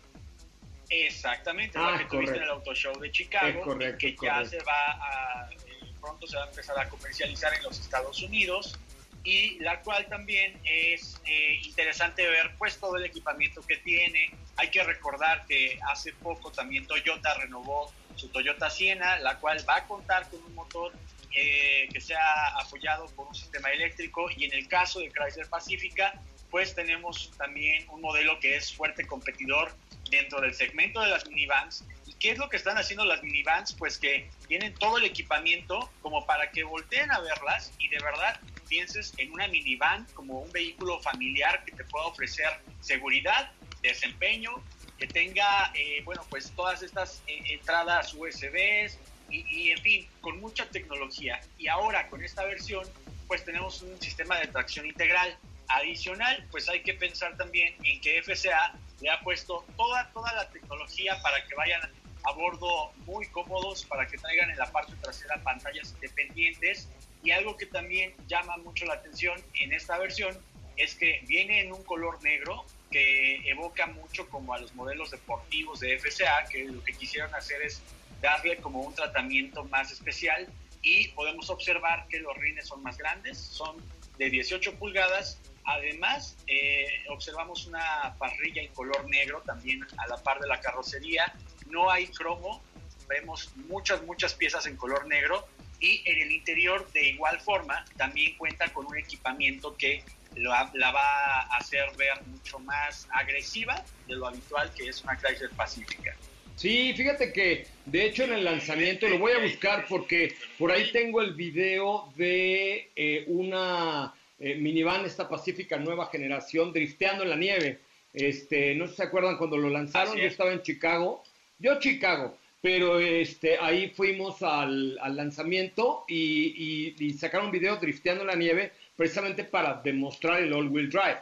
Exactamente, 0.91 1.79
la 1.79 1.95
ah, 1.95 1.99
que 1.99 2.07
tuviste 2.07 2.37
en 2.37 2.43
el 2.45 2.49
Auto 2.49 2.75
Show 2.75 2.99
de 2.99 3.11
Chicago, 3.11 3.79
que 3.99 4.17
ya 4.21 4.45
se 4.47 4.59
va 4.63 4.93
a, 4.93 5.51
eh, 5.53 5.93
pronto 6.01 6.27
se 6.27 6.37
va 6.37 6.45
a 6.45 6.49
empezar 6.49 6.79
a 6.79 6.89
comercializar 6.89 7.53
en 7.53 7.63
los 7.63 7.79
Estados 7.79 8.23
Unidos 8.23 8.79
y 9.25 9.59
la 9.61 9.81
cual 9.81 10.07
también 10.09 10.59
es 10.65 11.21
eh, 11.25 11.61
interesante 11.63 12.27
ver 12.27 12.53
pues 12.57 12.79
todo 12.79 12.97
el 12.97 13.05
equipamiento 13.05 13.63
que 13.63 13.77
tiene. 13.79 14.31
Hay 14.57 14.71
que 14.71 14.83
recordar 14.83 15.47
que 15.47 15.79
hace 15.91 16.13
poco 16.15 16.51
también 16.51 16.87
Toyota 16.87 17.35
renovó 17.35 17.93
su 18.17 18.29
Toyota 18.29 18.71
Siena, 18.71 19.19
la 19.19 19.39
cual 19.39 19.65
va 19.69 19.77
a 19.77 19.87
contar 19.87 20.29
con 20.29 20.43
un 20.43 20.55
motor 20.55 20.93
eh, 21.35 21.89
que 21.93 22.01
sea 22.01 22.59
apoyado 22.59 23.07
por 23.15 23.29
un 23.29 23.35
sistema 23.35 23.71
eléctrico 23.71 24.29
y 24.31 24.45
en 24.45 24.55
el 24.55 24.67
caso 24.67 25.01
de 25.01 25.11
Chrysler 25.11 25.49
Pacifica 25.49 26.15
pues 26.51 26.75
tenemos 26.75 27.31
también 27.37 27.87
un 27.91 28.01
modelo 28.01 28.41
que 28.41 28.57
es 28.57 28.73
fuerte 28.73 29.07
competidor 29.07 29.73
dentro 30.11 30.41
del 30.41 30.55
segmento 30.55 31.01
de 31.01 31.09
las 31.09 31.29
minivans. 31.29 31.85
¿Y 32.07 32.15
qué 32.15 32.31
es 32.31 32.39
lo 32.39 32.49
que 32.49 32.57
están 32.57 32.79
haciendo 32.79 33.05
las 33.05 33.23
minivans? 33.23 33.75
Pues 33.75 33.99
que 33.99 34.31
tienen 34.47 34.75
todo 34.75 34.99
el 34.99 35.05
equipamiento 35.05 35.91
como 36.01 36.25
para 36.27 36.51
que 36.51 36.65
volteen 36.65 37.11
a 37.11 37.21
verlas 37.21 37.73
y 37.79 37.89
de 37.89 37.99
verdad 37.99 38.41
pienses 38.69 39.13
en 39.19 39.33
una 39.33 39.49
minivan 39.49 40.07
como 40.15 40.41
un 40.41 40.53
vehículo 40.53 41.01
familiar 41.01 41.65
que 41.65 41.73
te 41.73 41.85
pueda 41.85 42.07
ofrecer 42.07 42.49
seguridad, 42.81 43.51
desempeño, 43.83 44.63
que 44.99 45.07
tenga, 45.07 45.73
eh, 45.75 46.03
bueno, 46.05 46.25
pues 46.29 46.51
todas 46.53 46.83
estas 46.83 47.23
eh, 47.27 47.41
entradas 47.47 48.15
USBs 48.15 48.99
y, 49.31 49.45
y, 49.49 49.71
en 49.71 49.79
fin, 49.79 50.09
con 50.21 50.41
mucha 50.41 50.67
tecnología. 50.67 51.41
Y 51.57 51.69
ahora 51.69 52.09
con 52.09 52.23
esta 52.23 52.45
versión, 52.45 52.85
pues 53.27 53.45
tenemos 53.45 53.83
un 53.83 54.01
sistema 54.01 54.39
de 54.39 54.49
tracción 54.49 54.87
integral. 54.87 55.37
Adicional, 55.69 56.47
pues 56.51 56.67
hay 56.69 56.83
que 56.83 56.95
pensar 56.95 57.37
también 57.37 57.75
en 57.85 58.01
que 58.01 58.23
FCA 58.23 58.75
le 59.01 59.11
ha 59.11 59.21
puesto 59.21 59.65
toda, 59.77 60.11
toda 60.13 60.33
la 60.33 60.49
tecnología 60.49 61.21
para 61.23 61.45
que 61.47 61.55
vayan 61.55 61.83
a 62.25 62.33
bordo 62.33 62.93
muy 63.07 63.29
cómodos, 63.29 63.85
para 63.85 64.07
que 64.07 64.17
traigan 64.19 64.51
en 64.51 64.59
la 64.59 64.71
parte 64.73 64.95
trasera 65.01 65.37
pantallas 65.43 65.93
independientes. 65.93 66.89
Y 67.23 67.31
algo 67.31 67.57
que 67.57 67.67
también 67.67 68.15
llama 68.27 68.57
mucho 68.59 68.85
la 68.87 68.95
atención 68.95 69.41
en 69.61 69.73
esta 69.73 69.99
versión 69.99 70.37
es 70.77 70.95
que 70.95 71.21
viene 71.27 71.61
en 71.61 71.73
un 71.73 71.83
color 71.83 72.23
negro 72.23 72.65
que 72.91 73.37
evoca 73.49 73.87
mucho 73.87 74.29
como 74.29 74.55
a 74.55 74.59
los 74.59 74.75
modelos 74.75 75.11
deportivos 75.11 75.81
de 75.81 75.99
FCA, 75.99 76.45
que 76.49 76.65
lo 76.65 76.83
que 76.83 76.95
quisieron 76.95 77.35
hacer 77.35 77.61
es 77.63 77.83
darle 78.23 78.57
como 78.59 78.81
un 78.81 78.95
tratamiento 78.95 79.65
más 79.65 79.91
especial. 79.93 80.49
Y 80.83 81.09
podemos 81.09 81.51
observar 81.51 82.07
que 82.09 82.21
los 82.21 82.37
rines 82.37 82.67
son 82.69 82.83
más 82.83 82.97
grandes, 82.97 83.37
son 83.37 83.77
de 84.17 84.31
18 84.31 84.77
pulgadas. 84.77 85.39
Además, 85.65 86.37
eh, 86.47 87.05
observamos 87.11 87.67
una 87.67 88.15
parrilla 88.19 88.63
en 88.63 88.73
color 88.73 89.09
negro 89.11 89.43
también 89.45 89.85
a 89.99 90.07
la 90.07 90.17
par 90.17 90.39
de 90.41 90.47
la 90.47 90.61
carrocería. 90.61 91.35
No 91.67 91.91
hay 91.91 92.07
cromo, 92.07 92.63
vemos 93.09 93.51
muchas, 93.69 94.03
muchas 94.05 94.35
piezas 94.35 94.67
en 94.67 94.77
color 94.77 95.07
negro 95.07 95.47
y 95.81 96.03
en 96.05 96.21
el 96.23 96.33
interior 96.33 96.91
de 96.93 97.11
igual 97.11 97.39
forma 97.41 97.85
también 97.97 98.37
cuenta 98.37 98.69
con 98.73 98.87
un 98.87 98.97
equipamiento 98.97 99.77
que 99.77 100.03
la 100.35 100.93
va 100.93 101.41
a 101.41 101.57
hacer 101.57 101.85
ver 101.97 102.15
mucho 102.27 102.59
más 102.61 103.09
agresiva 103.11 103.85
de 104.07 104.15
lo 104.15 104.27
habitual 104.27 104.73
que 104.75 104.89
es 104.89 105.03
una 105.03 105.17
Chrysler 105.17 105.51
Pacífica. 105.51 106.15
Sí, 106.57 106.93
fíjate 106.97 107.33
que 107.33 107.67
de 107.85 108.07
hecho 108.07 108.25
en 108.25 108.33
el 108.33 108.45
lanzamiento 108.45 109.09
lo 109.09 109.19
voy 109.19 109.33
a 109.33 109.39
buscar 109.39 109.87
porque 109.89 110.35
por 110.59 110.73
ahí 110.73 110.91
tengo 110.91 111.21
el 111.21 111.35
video 111.35 112.13
de 112.17 112.91
eh, 112.97 113.25
una 113.29 114.13
eh, 114.41 114.57
minivan 114.57 115.05
esta 115.05 115.29
Pacífica 115.29 115.77
nueva 115.77 116.07
generación 116.07 116.73
drifteando 116.73 117.23
en 117.23 117.31
la 117.31 117.37
nieve. 117.37 117.79
Este, 118.13 118.75
no 118.75 118.87
sé 118.87 118.91
si 118.91 118.97
se 118.97 119.03
acuerdan 119.05 119.37
cuando 119.37 119.57
lo 119.57 119.69
lanzaron, 119.69 120.17
yo 120.17 120.25
estaba 120.25 120.53
en 120.53 120.63
Chicago, 120.63 121.23
yo 121.61 121.79
Chicago, 121.79 122.37
pero 122.61 122.99
este, 122.99 123.59
ahí 123.59 123.91
fuimos 123.91 124.43
al, 124.43 124.97
lanzamiento 125.15 126.05
y, 126.09 126.95
y, 126.99 127.13
sacaron 127.13 127.47
un 127.47 127.53
video 127.53 127.77
drifteando 127.77 128.25
la 128.25 128.35
nieve 128.35 128.73
precisamente 128.97 129.45
para 129.45 129.75
demostrar 129.75 130.43
el 130.43 130.53
all-wheel 130.53 130.91
drive. 130.91 131.21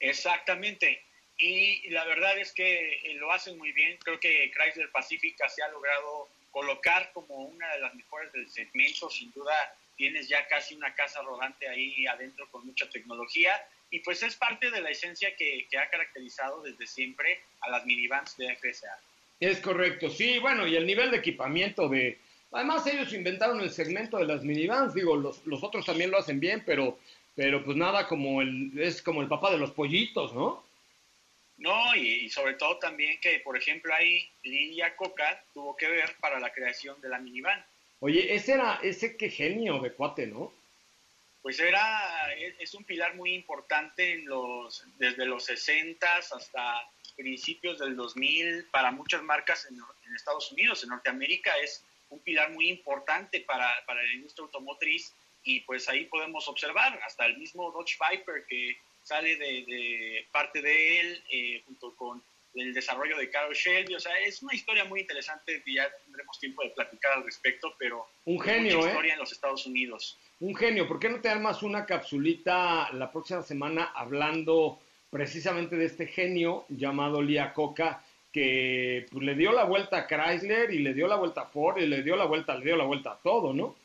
Exactamente. 0.00 1.02
Y 1.38 1.88
la 1.90 2.04
verdad 2.04 2.38
es 2.38 2.52
que 2.52 2.94
eh, 3.02 3.14
lo 3.14 3.32
hacen 3.32 3.56
muy 3.58 3.72
bien. 3.72 3.98
Creo 4.04 4.20
que 4.20 4.50
Chrysler 4.52 4.90
Pacifica 4.90 5.48
se 5.48 5.62
ha 5.62 5.68
logrado 5.68 6.28
colocar 6.50 7.10
como 7.12 7.46
una 7.46 7.72
de 7.72 7.80
las 7.80 7.94
mejores 7.94 8.32
del 8.32 8.48
segmento, 8.48 9.10
sin 9.10 9.32
duda 9.32 9.54
tienes 9.96 10.28
ya 10.28 10.46
casi 10.48 10.74
una 10.74 10.94
casa 10.94 11.22
rodante 11.22 11.68
ahí 11.68 12.06
adentro 12.06 12.48
con 12.50 12.66
mucha 12.66 12.88
tecnología 12.90 13.52
y 13.90 14.00
pues 14.00 14.22
es 14.22 14.34
parte 14.34 14.70
de 14.70 14.80
la 14.80 14.90
esencia 14.90 15.34
que, 15.36 15.66
ha 15.78 15.88
caracterizado 15.88 16.62
desde 16.62 16.86
siempre 16.86 17.40
a 17.60 17.70
las 17.70 17.84
minivans 17.86 18.36
de 18.36 18.56
FSA. 18.56 18.98
Es 19.44 19.60
correcto, 19.60 20.08
sí, 20.08 20.38
bueno, 20.38 20.66
y 20.66 20.74
el 20.74 20.86
nivel 20.86 21.10
de 21.10 21.18
equipamiento 21.18 21.86
de... 21.86 22.18
Además 22.50 22.86
ellos 22.86 23.12
inventaron 23.12 23.60
el 23.60 23.70
segmento 23.70 24.16
de 24.16 24.24
las 24.24 24.42
minivans, 24.42 24.94
digo, 24.94 25.16
los, 25.16 25.44
los 25.46 25.62
otros 25.62 25.84
también 25.84 26.10
lo 26.10 26.16
hacen 26.16 26.40
bien, 26.40 26.62
pero, 26.64 26.98
pero 27.34 27.62
pues 27.62 27.76
nada 27.76 28.08
como 28.08 28.40
el... 28.40 28.72
es 28.80 29.02
como 29.02 29.20
el 29.20 29.28
papá 29.28 29.50
de 29.50 29.58
los 29.58 29.72
pollitos, 29.72 30.32
¿no? 30.32 30.64
No, 31.58 31.94
y, 31.94 32.30
sobre 32.30 32.54
todo 32.54 32.78
también 32.78 33.20
que, 33.20 33.40
por 33.40 33.54
ejemplo, 33.58 33.94
ahí 33.94 34.26
Lidia 34.42 34.96
Coca 34.96 35.44
tuvo 35.52 35.76
que 35.76 35.88
ver 35.88 36.16
para 36.20 36.40
la 36.40 36.50
creación 36.50 36.98
de 37.02 37.10
la 37.10 37.18
minivan. 37.18 37.62
Oye, 38.00 38.34
ese 38.34 38.54
era, 38.54 38.80
ese 38.82 39.18
qué 39.18 39.28
genio 39.28 39.78
de 39.78 39.92
cuate, 39.92 40.26
¿no? 40.26 40.54
Pues 41.42 41.60
era, 41.60 42.32
es, 42.58 42.72
un 42.72 42.84
pilar 42.84 43.14
muy 43.14 43.34
importante 43.34 44.14
en 44.14 44.24
los, 44.24 44.84
desde 44.96 45.26
los 45.26 45.44
60 45.44 46.16
hasta 46.16 46.88
principios 47.16 47.78
del 47.78 47.96
2000 47.96 48.66
para 48.70 48.90
muchas 48.90 49.22
marcas 49.22 49.66
en, 49.66 49.78
Estados 50.14 50.52
Unidos, 50.52 50.82
en 50.84 50.90
Norteamérica 50.90 51.58
es 51.58 51.84
un 52.08 52.20
pilar 52.20 52.52
muy 52.52 52.68
importante 52.68 53.40
para, 53.40 53.68
para 53.84 54.00
la 54.02 54.12
industria 54.12 54.44
automotriz 54.44 55.12
y 55.42 55.60
pues 55.60 55.88
ahí 55.88 56.04
podemos 56.04 56.48
observar 56.48 57.00
hasta 57.04 57.26
el 57.26 57.36
mismo 57.36 57.70
Dodge 57.72 57.98
Viper 57.98 58.46
que 58.46 58.76
sale 59.02 59.36
de, 59.36 60.26
parte 60.32 60.62
de 60.62 61.00
él 61.00 61.24
eh, 61.30 61.62
junto 61.66 61.94
con 61.96 62.22
el 62.54 62.72
desarrollo 62.72 63.16
de 63.18 63.30
Carol 63.30 63.54
Shelby, 63.54 63.96
o 63.96 64.00
sea, 64.00 64.16
es 64.20 64.42
una 64.42 64.54
historia 64.54 64.84
muy 64.84 65.00
interesante 65.00 65.60
y 65.66 65.74
ya 65.74 65.90
tendremos 66.04 66.38
tiempo 66.38 66.62
de 66.62 66.70
platicar 66.70 67.12
al 67.12 67.24
respecto, 67.24 67.74
pero 67.78 68.06
un 68.24 68.40
genio, 68.40 68.76
mucha 68.76 68.86
¿eh? 68.86 68.90
historia 68.90 69.12
en 69.14 69.18
los 69.18 69.32
Estados 69.32 69.66
Unidos. 69.66 70.16
Un 70.40 70.54
genio, 70.54 70.86
¿por 70.86 71.00
qué 71.00 71.08
no 71.08 71.20
te 71.20 71.28
armas 71.28 71.62
una 71.62 71.84
capsulita 71.84 72.92
la 72.92 73.10
próxima 73.10 73.42
semana 73.42 73.92
hablando 73.94 74.80
precisamente 75.14 75.76
de 75.76 75.84
este 75.84 76.08
genio 76.08 76.64
llamado 76.68 77.22
Lia 77.22 77.52
Coca 77.52 78.02
que 78.32 79.06
pues, 79.12 79.24
le 79.24 79.36
dio 79.36 79.52
la 79.52 79.62
vuelta 79.62 79.98
a 79.98 80.06
Chrysler 80.08 80.72
y 80.72 80.80
le 80.80 80.92
dio 80.92 81.06
la 81.06 81.14
vuelta 81.14 81.42
a 81.42 81.46
Ford 81.46 81.78
y 81.78 81.86
le 81.86 82.02
dio 82.02 82.16
la 82.16 82.24
vuelta, 82.24 82.56
le 82.56 82.64
dio 82.64 82.76
la 82.76 82.82
vuelta 82.82 83.12
a 83.12 83.18
todo, 83.18 83.52
¿no? 83.52 83.76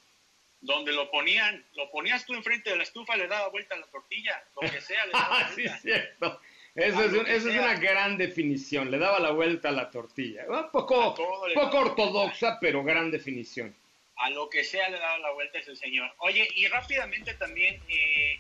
Donde 0.60 0.92
lo 0.92 1.12
ponían, 1.12 1.64
lo 1.76 1.92
ponías 1.92 2.26
tú 2.26 2.34
enfrente 2.34 2.72
de 2.72 2.78
la 2.78 2.82
estufa, 2.82 3.16
le 3.16 3.28
daba 3.28 3.48
vuelta 3.50 3.76
a 3.76 3.78
la 3.78 3.86
tortilla, 3.86 4.44
lo 4.60 4.72
que 4.72 4.82
sea, 4.82 5.06
le 5.06 5.12
daba 5.14 5.52
vuelta. 5.54 5.78
sí, 5.78 5.82
cierto. 5.84 6.42
Eso, 6.74 7.04
es, 7.28 7.46
una 7.46 7.76
gran 7.76 8.18
definición, 8.18 8.90
le 8.90 8.98
daba 8.98 9.20
la 9.20 9.30
vuelta 9.30 9.70
a 9.70 9.74
la 9.74 9.92
tortilla. 9.92 10.46
Un 10.50 10.72
poco, 10.72 11.14
poco 11.54 11.78
ortodoxa, 11.78 12.58
pero 12.60 12.84
gran 12.84 13.12
definición. 13.12 13.76
A 14.16 14.32
lo 14.32 14.50
que 14.50 14.64
sea 14.64 14.90
le 14.90 14.98
daba 14.98 15.20
la 15.20 15.32
vuelta 15.34 15.60
ese 15.60 15.76
señor. 15.76 16.12
Oye, 16.18 16.48
y 16.56 16.66
rápidamente 16.66 17.36
también 17.36 17.80
eh, 17.88 18.40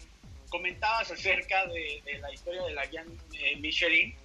comentabas 0.49 1.12
acerca 1.12 1.65
de, 1.67 2.01
la 2.19 2.33
historia 2.33 2.63
de 2.63 2.73
la 2.73 2.85
guía 2.85 3.05
eh, 3.33 3.55
Michelin, 3.57 4.15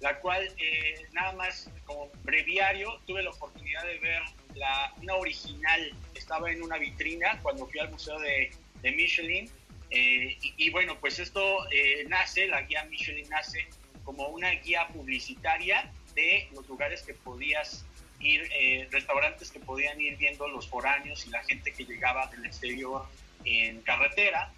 la 0.00 0.18
cual 0.20 0.48
eh, 0.58 1.06
nada 1.12 1.32
más 1.32 1.70
como 1.84 2.10
breviario 2.22 3.00
tuve 3.06 3.22
la 3.22 3.30
oportunidad 3.30 3.84
de 3.84 3.98
ver 3.98 4.22
la, 4.54 4.92
una 5.02 5.16
original, 5.16 5.92
estaba 6.14 6.50
en 6.50 6.62
una 6.62 6.78
vitrina 6.78 7.38
cuando 7.42 7.66
fui 7.66 7.80
al 7.80 7.90
museo 7.90 8.18
de, 8.20 8.50
de 8.82 8.92
Michelin 8.92 9.50
eh, 9.90 10.36
y, 10.40 10.70
bueno, 10.70 10.98
pues 11.00 11.18
esto 11.18 11.40
eh, 11.70 12.04
nace, 12.08 12.46
la 12.46 12.62
guía 12.62 12.84
Michelin 12.84 13.28
nace 13.30 13.66
como 14.04 14.28
una 14.28 14.50
guía 14.50 14.86
publicitaria 14.88 15.90
de 16.14 16.48
los 16.54 16.68
lugares 16.68 17.02
que 17.02 17.14
podías 17.14 17.84
ir, 18.20 18.48
eh, 18.52 18.88
restaurantes 18.90 19.50
que 19.50 19.60
podían 19.60 20.00
ir 20.00 20.16
viendo 20.16 20.46
los 20.48 20.68
foráneos 20.68 21.26
y 21.26 21.30
la 21.30 21.42
gente 21.44 21.72
que 21.72 21.84
llegaba 21.84 22.26
del 22.26 22.44
exterior 22.44 23.06
en 23.44 23.80
carretera. 23.82 24.52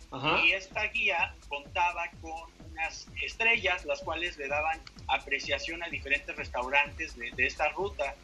Y 0.45 0.53
esta 0.53 0.85
guía 0.87 1.35
contaba 1.49 2.11
con 2.21 2.51
unas 2.71 3.07
estrellas, 3.23 3.85
las 3.85 4.01
cuales 4.01 4.37
le 4.39 4.49
daban 4.49 4.81
apreciación 5.09 5.83
a 5.83 5.89
diferentes 5.89 6.35
restaurantes 6.35 7.17
de, 7.17 7.31
de 7.31 7.47
esta 7.47 7.69
ruta. 7.71 8.15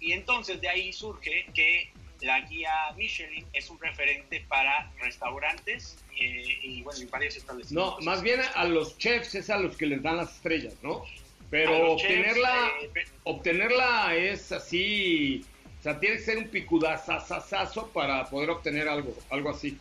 Y 0.00 0.12
entonces 0.12 0.60
de 0.60 0.68
ahí 0.68 0.92
surge 0.92 1.46
que 1.54 1.90
la 2.22 2.40
guía 2.40 2.72
Michelin 2.96 3.44
es 3.52 3.68
un 3.70 3.78
referente 3.80 4.44
para 4.48 4.90
restaurantes 5.00 5.98
eh, 6.18 6.58
y 6.62 6.82
bueno, 6.82 7.00
y 7.00 7.06
varios 7.06 7.36
establecimientos. 7.36 7.98
No, 7.98 8.04
más 8.04 8.22
bien 8.22 8.40
a 8.54 8.64
los 8.64 8.96
chefs 8.98 9.34
es 9.34 9.50
a 9.50 9.58
los 9.58 9.76
que 9.76 9.86
les 9.86 10.02
dan 10.02 10.16
las 10.16 10.32
estrellas, 10.34 10.74
¿no? 10.82 11.04
Pero 11.50 11.92
obtenerla, 11.92 12.70
chefs, 12.92 13.10
eh, 13.10 13.14
obtenerla 13.24 14.14
es 14.14 14.52
así, 14.52 15.44
o 15.80 15.82
sea, 15.82 15.98
tiene 16.00 16.16
que 16.16 16.22
ser 16.22 16.38
un 16.38 16.48
picudazazazazo 16.48 17.88
para 17.88 18.24
poder 18.26 18.50
obtener 18.50 18.88
algo, 18.88 19.14
algo 19.30 19.50
así. 19.50 19.78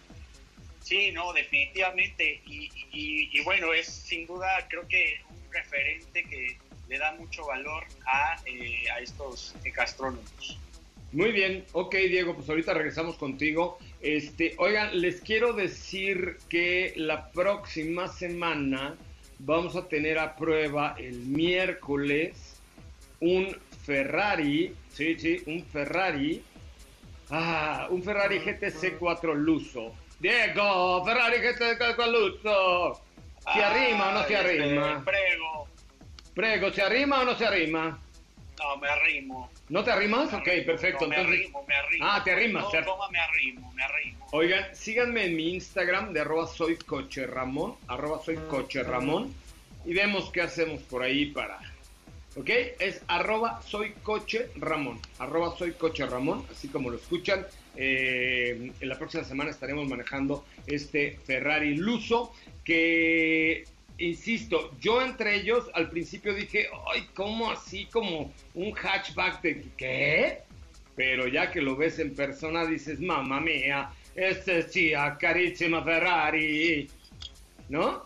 Sí, 0.81 1.11
no, 1.11 1.33
definitivamente. 1.33 2.41
Y, 2.45 3.41
bueno, 3.43 3.73
es 3.73 3.87
sin 3.87 4.25
duda 4.27 4.67
creo 4.69 4.87
que 4.87 5.19
un 5.29 5.51
referente 5.51 6.23
que 6.23 6.57
le 6.89 6.97
da 6.97 7.13
mucho 7.13 7.45
valor 7.45 7.85
a, 8.05 8.35
eh, 8.45 8.89
a 8.91 8.99
estos 8.99 9.55
gastrónomos. 9.73 10.57
Muy 11.13 11.33
bien, 11.33 11.65
ok 11.73 11.93
Diego, 11.93 12.35
pues 12.35 12.47
ahorita 12.49 12.73
regresamos 12.73 13.17
contigo. 13.17 13.77
Este, 14.01 14.55
oigan, 14.57 14.99
les 14.99 15.19
quiero 15.19 15.51
decir 15.51 16.37
que 16.47 16.93
la 16.95 17.31
próxima 17.31 18.07
semana 18.07 18.95
vamos 19.39 19.75
a 19.75 19.87
tener 19.89 20.19
a 20.19 20.35
prueba 20.37 20.95
el 20.97 21.19
miércoles 21.19 22.59
un 23.19 23.55
Ferrari, 23.85 24.73
sí, 24.93 25.15
sí, 25.19 25.41
un 25.47 25.65
Ferrari, 25.65 26.41
ah, 27.29 27.87
un 27.89 28.03
Ferrari 28.03 28.39
GTC 28.39 28.97
4 28.97 29.35
Luso. 29.35 29.93
Diego, 30.21 31.03
Ferrari 31.03 31.39
GTC 31.39 31.77
4 31.79 32.07
Luso. 32.11 33.01
¿Se 33.51 33.63
arrima 33.63 34.09
o 34.09 34.11
no 34.13 34.23
se 34.27 34.35
este, 34.35 34.63
arrima? 34.63 35.03
prego. 35.03 35.67
Prego, 36.35 36.71
¿se 36.71 36.81
arrima 36.83 37.21
o 37.21 37.25
no 37.25 37.35
se 37.35 37.47
arrima? 37.47 37.99
No, 38.59 38.77
me 38.77 38.87
arrimo. 38.87 39.49
¿No 39.69 39.83
te 39.83 39.89
arrimas? 39.91 40.31
Me 40.31 40.37
Ok, 40.37 40.47
arrimo, 40.47 40.65
perfecto. 40.67 41.05
no, 41.05 41.09
me 41.09 41.15
Entonces, 41.15 41.39
arrimo, 41.41 41.65
me 41.67 41.73
arrimo. 41.75 42.05
Ah, 42.07 42.21
te 42.23 42.31
arrimas. 42.33 42.63
No, 42.65 42.69
te 42.69 42.83
toma, 42.83 43.09
me 43.09 43.19
arrimo, 43.19 43.73
me 43.73 43.83
arrimo. 43.83 44.27
Oigan, 44.31 44.75
síganme 44.75 45.25
en 45.25 45.35
mi 45.35 45.55
Instagram 45.55 46.13
de 46.13 46.19
arroba 46.19 46.45
soy 46.45 46.77
coche 46.77 47.25
Ramón, 47.25 47.75
arroba 47.87 48.21
soy 48.23 48.35
coche 48.47 48.83
Ramón, 48.83 49.33
y 49.85 49.93
vemos 49.95 50.29
qué 50.29 50.41
hacemos 50.41 50.83
por 50.83 51.01
ahí 51.01 51.31
para... 51.31 51.59
¿Ok? 52.35 52.49
Es 52.77 53.01
arroba 53.07 53.59
soy 53.63 53.93
coche 54.03 54.51
Ramón, 54.55 54.99
arroba 55.17 55.57
soy 55.57 55.71
coche 55.73 56.05
Ramón, 56.05 56.45
así 56.51 56.67
como 56.67 56.91
lo 56.91 56.97
escuchan. 56.97 57.47
Eh, 57.75 58.71
en 58.79 58.89
la 58.89 58.97
próxima 58.97 59.23
semana 59.23 59.49
estaremos 59.49 59.87
manejando 59.87 60.45
este 60.67 61.17
Ferrari 61.25 61.75
Luso 61.75 62.33
que, 62.65 63.63
insisto, 63.97 64.75
yo 64.79 65.01
entre 65.01 65.35
ellos 65.35 65.69
al 65.73 65.89
principio 65.89 66.33
dije, 66.33 66.67
ay, 66.93 67.07
¿cómo 67.13 67.49
así 67.51 67.85
como 67.85 68.33
un 68.53 68.73
hatchback 68.73 69.41
de 69.41 69.65
qué? 69.77 70.39
Pero 70.95 71.27
ya 71.27 71.51
que 71.51 71.61
lo 71.61 71.75
ves 71.75 71.99
en 71.99 72.13
persona 72.13 72.65
dices, 72.65 72.99
mamma 72.99 73.39
mía, 73.39 73.89
este 74.15 74.63
sí, 74.63 74.91
carissima 75.19 75.83
Ferrari, 75.83 76.89
¿no? 77.69 78.03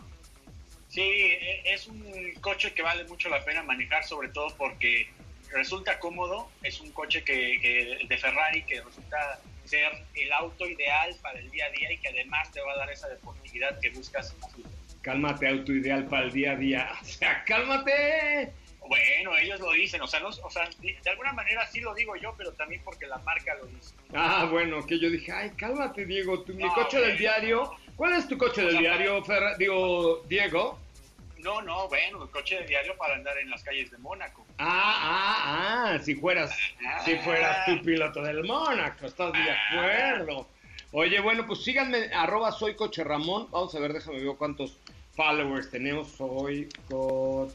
Sí, 0.90 1.02
e- 1.02 1.62
es 1.66 1.88
un 1.88 2.06
coche 2.40 2.72
que 2.74 2.82
vale 2.84 3.04
mucho 3.06 3.28
la 3.28 3.44
pena 3.44 3.64
manejar, 3.64 4.06
sobre 4.06 4.30
todo 4.30 4.56
porque 4.56 5.08
resulta 5.52 6.00
cómodo. 6.00 6.50
Es 6.64 6.80
un 6.80 6.92
coche 6.92 7.24
que- 7.24 7.98
de 8.08 8.18
Ferrari 8.18 8.64
que 8.64 8.82
resulta 8.82 9.40
ser 9.68 9.92
el 10.16 10.32
auto 10.34 10.68
ideal 10.68 11.16
para 11.22 11.40
el 11.40 11.50
día 11.52 11.66
a 11.66 11.70
día 11.72 11.92
y 11.92 11.98
que 11.98 12.08
además 12.10 12.52
te 12.52 12.62
va 12.62 12.74
a 12.74 12.78
dar 12.78 12.92
esa 12.92 13.08
deportividad 13.10 13.80
que 13.80 13.90
buscas. 13.92 14.34
en 14.34 14.40
la 14.42 14.48
vida. 14.58 14.70
Cálmate, 15.02 15.48
auto 15.48 15.72
ideal 15.74 16.06
para 16.08 16.26
el 16.26 16.32
día 16.32 16.52
a 16.52 16.56
día. 16.56 16.90
O 17.02 17.06
sea, 17.06 17.44
cálmate. 17.46 18.52
Bueno, 18.88 19.36
ellos 19.38 19.60
lo 19.60 19.72
dicen, 19.72 20.00
o 20.02 20.06
sea, 20.08 20.20
no, 20.20 20.28
o 20.28 20.50
sea, 20.52 20.70
de 20.80 21.10
alguna 21.10 21.34
manera 21.34 21.66
sí 21.66 21.80
lo 21.80 21.94
digo 21.96 22.16
yo, 22.18 22.36
pero 22.38 22.52
también 22.54 22.82
porque 22.84 23.08
la 23.08 23.18
marca 23.20 23.56
lo 23.56 23.66
dice. 23.66 23.96
Ah, 24.14 24.48
bueno, 24.52 24.86
que 24.86 25.00
yo 25.00 25.10
dije, 25.10 25.32
ay, 25.32 25.50
cálmate, 25.58 26.06
Diego, 26.06 26.44
tu, 26.44 26.54
mi 26.54 26.64
No, 26.64 26.74
coche 26.74 27.00
del 27.00 27.18
diario. 27.18 27.72
¿Cuál 27.96 28.14
es 28.14 28.28
tu 28.28 28.38
coche 28.38 28.62
O 28.64 28.68
del 28.68 28.78
diario, 28.78 29.24
Ferra- 29.24 29.58
digo, 29.58 30.24
Diego? 30.28 30.80
No, 31.46 31.62
no, 31.62 31.88
bueno, 31.88 32.24
el 32.24 32.30
coche 32.32 32.56
de 32.60 32.66
diario 32.66 32.98
para 32.98 33.14
andar 33.14 33.38
en 33.38 33.52
las 33.52 33.64
calles 33.64 33.92
de 33.92 34.00
Mónaco. 34.00 34.44
Ah, 34.58 34.64
ah, 34.98 35.94
ah, 35.94 36.00
si 36.00 36.16
fueras, 36.16 36.52
si 37.06 37.16
fueras 37.18 37.66
tu 37.68 37.80
piloto 37.84 38.24
del 38.24 38.44
Mónaco, 38.44 39.06
¿estás 39.06 39.32
de 39.32 39.52
acuerdo? 39.52 40.48
Oye, 40.92 41.20
bueno, 41.20 41.46
pues 41.46 41.64
síganme, 41.64 42.10
arroba 42.16 42.52
soy 42.52 42.74
coche 42.74 43.04
Ramón. 43.04 43.48
Vamos 43.52 43.76
a 43.76 43.80
ver, 43.80 43.94
déjame 43.94 44.24
ver 44.24 44.36
cuántos 44.38 44.76
followers 45.16 45.70
tenemos. 45.70 46.08
Soy 46.14 46.68
co... 46.90 47.48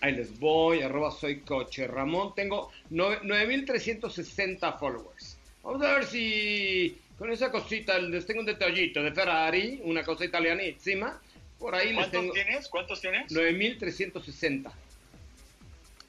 Ahí 0.00 0.12
les 0.12 0.40
voy, 0.40 0.80
arroba 0.80 1.10
soy 1.10 1.40
coche 1.40 1.86
Ramón. 1.86 2.34
Tengo 2.34 2.70
nueve- 2.88 3.20
9.360 3.24 4.78
followers. 4.78 5.36
Vamos 5.62 5.82
a 5.82 5.96
ver 5.96 6.06
si 6.06 6.98
con 7.18 7.30
esa 7.30 7.50
cosita 7.50 7.98
les 7.98 8.24
tengo 8.24 8.40
un 8.40 8.46
detallito 8.46 9.02
de 9.02 9.12
Ferrari, 9.12 9.82
una 9.84 10.02
cosa 10.02 10.24
italianísima. 10.24 11.20
Por 11.60 11.74
ahí 11.74 11.88
les 11.88 11.96
¿Cuántos 11.96 12.20
tengo 12.20 12.32
tienes? 12.32 12.68
¿Cuántos 12.68 13.00
tienes? 13.00 13.30
9.360. 13.32 14.72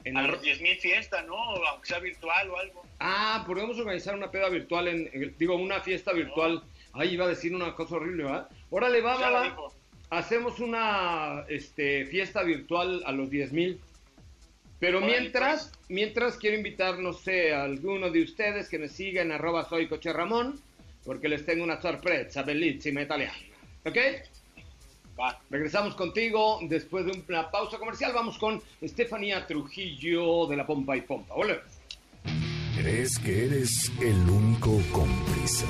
En 0.04 0.16
A 0.16 0.22
arro- 0.24 0.32
los 0.32 0.42
10.000 0.42 0.80
fiesta, 0.80 1.22
¿no? 1.22 1.36
Aunque 1.36 1.86
sea 1.86 2.00
virtual 2.00 2.50
o 2.50 2.56
algo. 2.58 2.82
Ah, 2.98 3.44
podemos 3.46 3.78
organizar 3.78 4.14
una 4.16 4.30
peda 4.32 4.48
virtual, 4.48 4.88
en, 4.88 5.10
en- 5.12 5.34
digo, 5.38 5.54
una 5.54 5.80
fiesta 5.80 6.12
virtual. 6.12 6.62
Ay, 6.94 7.14
iba 7.14 7.26
a 7.26 7.28
decir 7.28 7.54
una 7.54 7.74
cosa 7.74 7.96
horrible, 7.96 8.24
¿verdad? 8.24 8.48
Órale, 8.70 9.00
va, 9.00 9.20
Ya 9.20 9.30
va, 9.30 9.48
va. 9.48 9.68
Hacemos 10.10 10.58
una 10.58 11.44
este, 11.48 12.04
fiesta 12.06 12.42
virtual 12.42 13.02
a 13.06 13.12
los 13.12 13.30
10 13.30 13.52
mil. 13.52 13.80
Pero 14.80 14.98
Órale, 14.98 15.20
mientras, 15.20 15.68
pues. 15.68 15.90
mientras 15.90 16.36
quiero 16.36 16.56
invitar, 16.56 16.98
no 16.98 17.12
sé, 17.12 17.54
a 17.54 17.62
alguno 17.64 18.10
de 18.10 18.22
ustedes 18.22 18.68
que 18.68 18.78
me 18.78 18.88
sigan 18.88 19.26
en 19.26 19.32
arroba 19.32 19.68
soy 19.68 19.86
coche 19.86 20.12
Ramón, 20.12 20.60
porque 21.04 21.28
les 21.28 21.46
tengo 21.46 21.62
una 21.62 21.80
sorpresa 21.80 22.42
bellísima 22.42 23.02
italiana. 23.02 23.38
¿Ok? 23.84 23.96
Regresamos 25.50 25.94
contigo 25.94 26.58
después 26.62 27.04
de 27.04 27.24
una 27.28 27.50
pausa 27.50 27.78
comercial. 27.78 28.12
Vamos 28.14 28.38
con 28.38 28.60
Estefanía 28.80 29.46
Trujillo 29.46 30.46
de 30.46 30.56
la 30.56 30.66
Pompa 30.66 30.96
y 30.96 31.02
Pompa. 31.02 31.34
¿Crees 32.76 33.18
que 33.18 33.46
eres 33.46 33.92
el 34.00 34.28
único 34.28 34.78
prisa? 35.32 35.66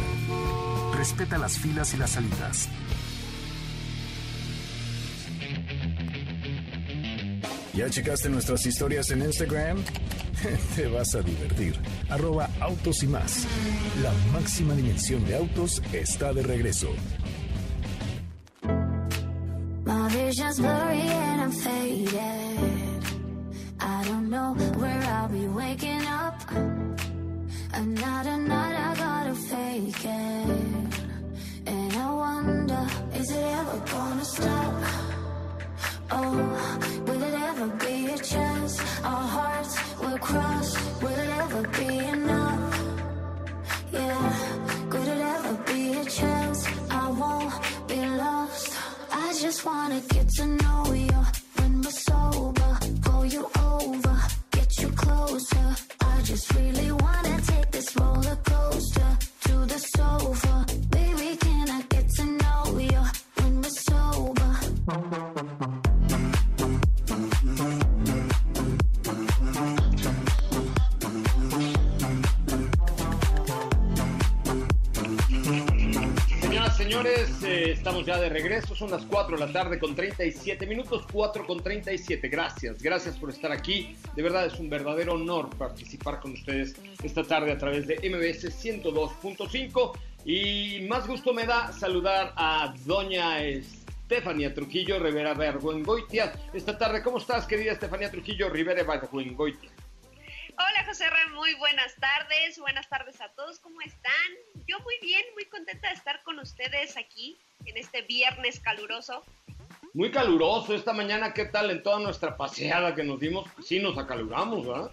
Respeta 0.97 1.37
las 1.37 1.59
filas 1.59 1.93
y 1.95 1.97
las 1.97 2.11
salidas. 2.11 2.69
¿Ya 7.75 7.89
checaste 7.89 8.29
nuestras 8.29 8.65
historias 8.67 9.11
en 9.11 9.23
Instagram? 9.23 9.83
Te 10.77 10.87
vas 10.89 11.15
a 11.15 11.23
divertir. 11.23 11.75
Arroba 12.09 12.49
autos 12.61 13.03
y 13.03 13.07
más. 13.07 13.47
La 14.03 14.13
máxima 14.33 14.75
dimensión 14.75 15.25
de 15.25 15.37
autos 15.37 15.83
está 15.93 16.33
de 16.33 16.43
regreso. 16.43 16.95
My 20.53 20.59
blurry 20.59 21.01
and 21.01 21.41
I'm 21.41 21.51
faded. 21.51 23.05
I 23.81 24.05
don't 24.05 24.29
know 24.29 24.53
where 24.77 25.03
I'll 25.05 25.29
be 25.29 25.47
waking 25.49 26.05
up. 26.07 26.43
Another 27.73 28.37
night 28.37 28.77
I 28.77 28.95
gotta 28.95 29.35
fake 29.35 30.05
it. 30.05 31.09
And 31.67 31.93
I 31.95 32.13
wonder, 32.13 32.87
is 33.15 33.31
it 33.31 33.45
ever 33.61 33.79
gonna 33.93 34.25
stop? 34.27 34.75
Oh, 36.11 37.03
will 37.07 37.23
it 37.23 37.35
ever 37.49 37.69
be 37.69 38.13
a 38.13 38.19
chance? 38.19 38.79
Our 39.03 39.27
hearts 39.37 39.79
will 40.01 40.19
cross. 40.19 40.77
Will 41.01 41.19
it 41.25 41.31
ever 41.41 41.63
be 41.69 41.97
enough? 41.97 42.22
Just 49.43 49.67
wanna 49.67 50.01
get 50.09 50.29
to 50.29 50.47
know 50.47 50.85
you 50.95 51.21
when 51.57 51.83
we're 51.83 51.91
sober. 51.91 52.79
Pull 53.03 53.25
you 53.27 53.45
over, 53.59 54.17
get 54.53 54.71
you 54.81 54.89
closer. 54.91 55.69
I 56.01 56.23
just 56.23 56.55
really 56.55 56.93
wanna 56.93 57.41
take 57.41 57.69
this 57.73 57.97
roller 57.97 58.37
coaster 58.45 59.19
señores, 76.83 77.31
eh, 77.45 77.71
estamos 77.71 78.05
ya 78.05 78.19
de 78.19 78.29
regreso. 78.29 78.75
Son 78.75 78.91
las 78.91 79.05
4 79.05 79.37
de 79.39 79.47
la 79.47 79.53
tarde 79.53 79.79
con 79.79 79.95
37 79.95 80.67
minutos, 80.67 81.05
4 81.13 81.47
con 81.47 81.63
37. 81.63 82.29
Gracias, 82.29 82.83
gracias 82.83 83.17
por 83.17 83.31
estar 83.31 83.53
aquí. 83.53 83.97
De 84.17 84.23
verdad 84.23 84.47
es 84.47 84.55
un 84.59 84.69
verdadero 84.69 85.15
honor 85.15 85.49
participar 85.57 86.19
con 86.19 86.33
ustedes 86.33 86.75
esta 87.05 87.23
tarde 87.23 87.53
a 87.53 87.59
través 87.59 87.87
de 87.87 87.97
MBS 87.99 88.51
102.5. 88.65 89.97
Y 90.25 90.81
más 90.89 91.07
gusto 91.07 91.33
me 91.33 91.47
da 91.47 91.73
saludar 91.73 92.33
a 92.37 92.75
doña 92.85 93.45
Estefanía 93.45 94.53
Trujillo 94.53 94.99
Rivera 94.99 95.35
Berguengoitia. 95.35 96.33
Esta 96.53 96.77
tarde, 96.77 97.01
¿cómo 97.05 97.19
estás, 97.19 97.47
querida 97.47 97.73
Estefanía 97.73 98.11
Trujillo 98.11 98.49
Rivera 98.49 98.83
Berguengoitia? 98.83 99.71
Hola 100.59 100.85
José 100.85 101.07
R, 101.07 101.31
muy 101.33 101.55
buenas 101.55 101.95
tardes, 101.97 102.59
buenas 102.59 102.89
tardes 102.89 103.21
a 103.21 103.29
todos, 103.31 103.59
¿cómo 103.61 103.81
están? 103.81 104.13
Yo 104.67 104.79
muy 104.81 104.95
bien, 105.03 105.23
muy 105.35 105.45
contenta 105.47 105.89
de 105.89 105.95
estar 105.95 106.23
con 106.23 106.39
ustedes 106.39 106.97
aquí 106.97 107.37
en 107.65 107.77
este 107.77 108.03
viernes 108.03 108.61
caluroso. 108.61 109.25
Muy 109.95 110.11
caluroso 110.11 110.75
esta 110.75 110.93
mañana, 110.93 111.35
¿qué 111.35 111.45
tal 111.45 111.71
en 111.71 111.83
toda 111.83 111.99
nuestra 111.99 112.37
paseada 112.37 112.95
que 112.95 113.05
nos 113.05 113.21
dimos? 113.21 113.49
Sí, 113.63 113.79
nos 113.79 113.99
acaluramos, 113.99 114.67
¿verdad? 114.67 114.91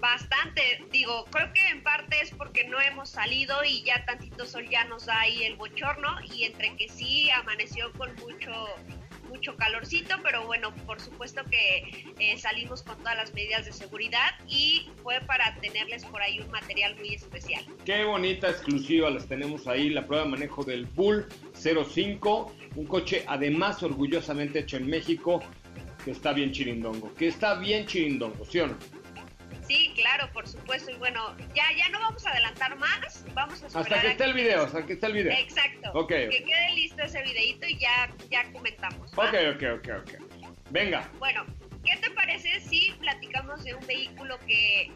Bastante, 0.00 0.84
digo, 0.90 1.26
creo 1.26 1.52
que 1.52 1.68
en 1.68 1.82
parte 1.82 2.16
es 2.20 2.30
porque 2.32 2.64
no 2.64 2.80
hemos 2.80 3.10
salido 3.10 3.62
y 3.62 3.84
ya 3.84 4.04
tantito 4.04 4.46
sol 4.46 4.68
ya 4.68 4.84
nos 4.84 5.06
da 5.06 5.20
ahí 5.20 5.44
el 5.44 5.56
bochorno 5.56 6.16
y 6.34 6.44
entre 6.44 6.74
que 6.76 6.88
sí 6.88 7.30
amaneció 7.30 7.92
con 7.92 8.12
mucho 8.16 8.50
mucho 9.32 9.56
calorcito, 9.56 10.14
pero 10.22 10.46
bueno, 10.46 10.74
por 10.86 11.00
supuesto 11.00 11.42
que 11.50 12.04
eh, 12.18 12.38
salimos 12.38 12.82
con 12.82 12.98
todas 12.98 13.16
las 13.16 13.32
medidas 13.34 13.64
de 13.64 13.72
seguridad 13.72 14.30
y 14.46 14.90
fue 15.02 15.20
para 15.26 15.56
tenerles 15.56 16.04
por 16.04 16.20
ahí 16.20 16.38
un 16.40 16.50
material 16.50 16.94
muy 16.96 17.14
especial. 17.14 17.64
Qué 17.84 18.04
bonita 18.04 18.50
exclusiva 18.50 19.08
las 19.10 19.26
tenemos 19.26 19.66
ahí, 19.66 19.88
la 19.88 20.06
prueba 20.06 20.24
de 20.24 20.30
manejo 20.30 20.64
del 20.64 20.84
Bull 20.84 21.26
05, 21.54 22.52
un 22.76 22.86
coche 22.86 23.24
además 23.26 23.82
orgullosamente 23.82 24.60
hecho 24.60 24.76
en 24.76 24.86
México, 24.86 25.42
que 26.04 26.10
está 26.10 26.32
bien 26.32 26.52
chirindongo, 26.52 27.14
que 27.14 27.28
está 27.28 27.54
bien 27.54 27.86
chirindongo, 27.86 28.44
¿sí 28.44 28.60
o 28.60 28.66
no? 28.66 29.01
Sí, 29.66 29.92
claro, 29.94 30.30
por 30.32 30.48
supuesto. 30.48 30.90
Y 30.90 30.94
bueno, 30.94 31.36
ya, 31.54 31.64
ya 31.76 31.88
no 31.90 32.00
vamos 32.00 32.26
a 32.26 32.30
adelantar 32.30 32.76
más. 32.76 33.24
Vamos 33.34 33.62
a 33.62 33.66
Hasta 33.66 34.00
que 34.00 34.08
esté 34.08 34.24
el 34.24 34.34
video, 34.34 34.62
hasta 34.64 34.84
que 34.84 34.94
esté 34.94 35.06
el 35.06 35.12
video. 35.12 35.32
Exacto. 35.32 35.90
Okay. 35.94 36.28
Que 36.28 36.44
quede 36.44 36.70
listo 36.74 37.02
ese 37.02 37.22
videito 37.22 37.66
y 37.66 37.78
ya, 37.78 38.10
ya 38.30 38.50
comentamos. 38.52 39.12
Ok, 39.12 39.34
ok, 39.54 39.62
ok, 39.78 39.88
ok. 40.00 40.52
Venga. 40.70 41.08
Bueno, 41.18 41.44
¿qué 41.84 41.96
te 41.96 42.10
parece 42.10 42.60
si 42.60 42.92
platicamos 43.00 43.62
de 43.64 43.74
un 43.74 43.86
vehículo 43.86 44.38
que, 44.40 44.90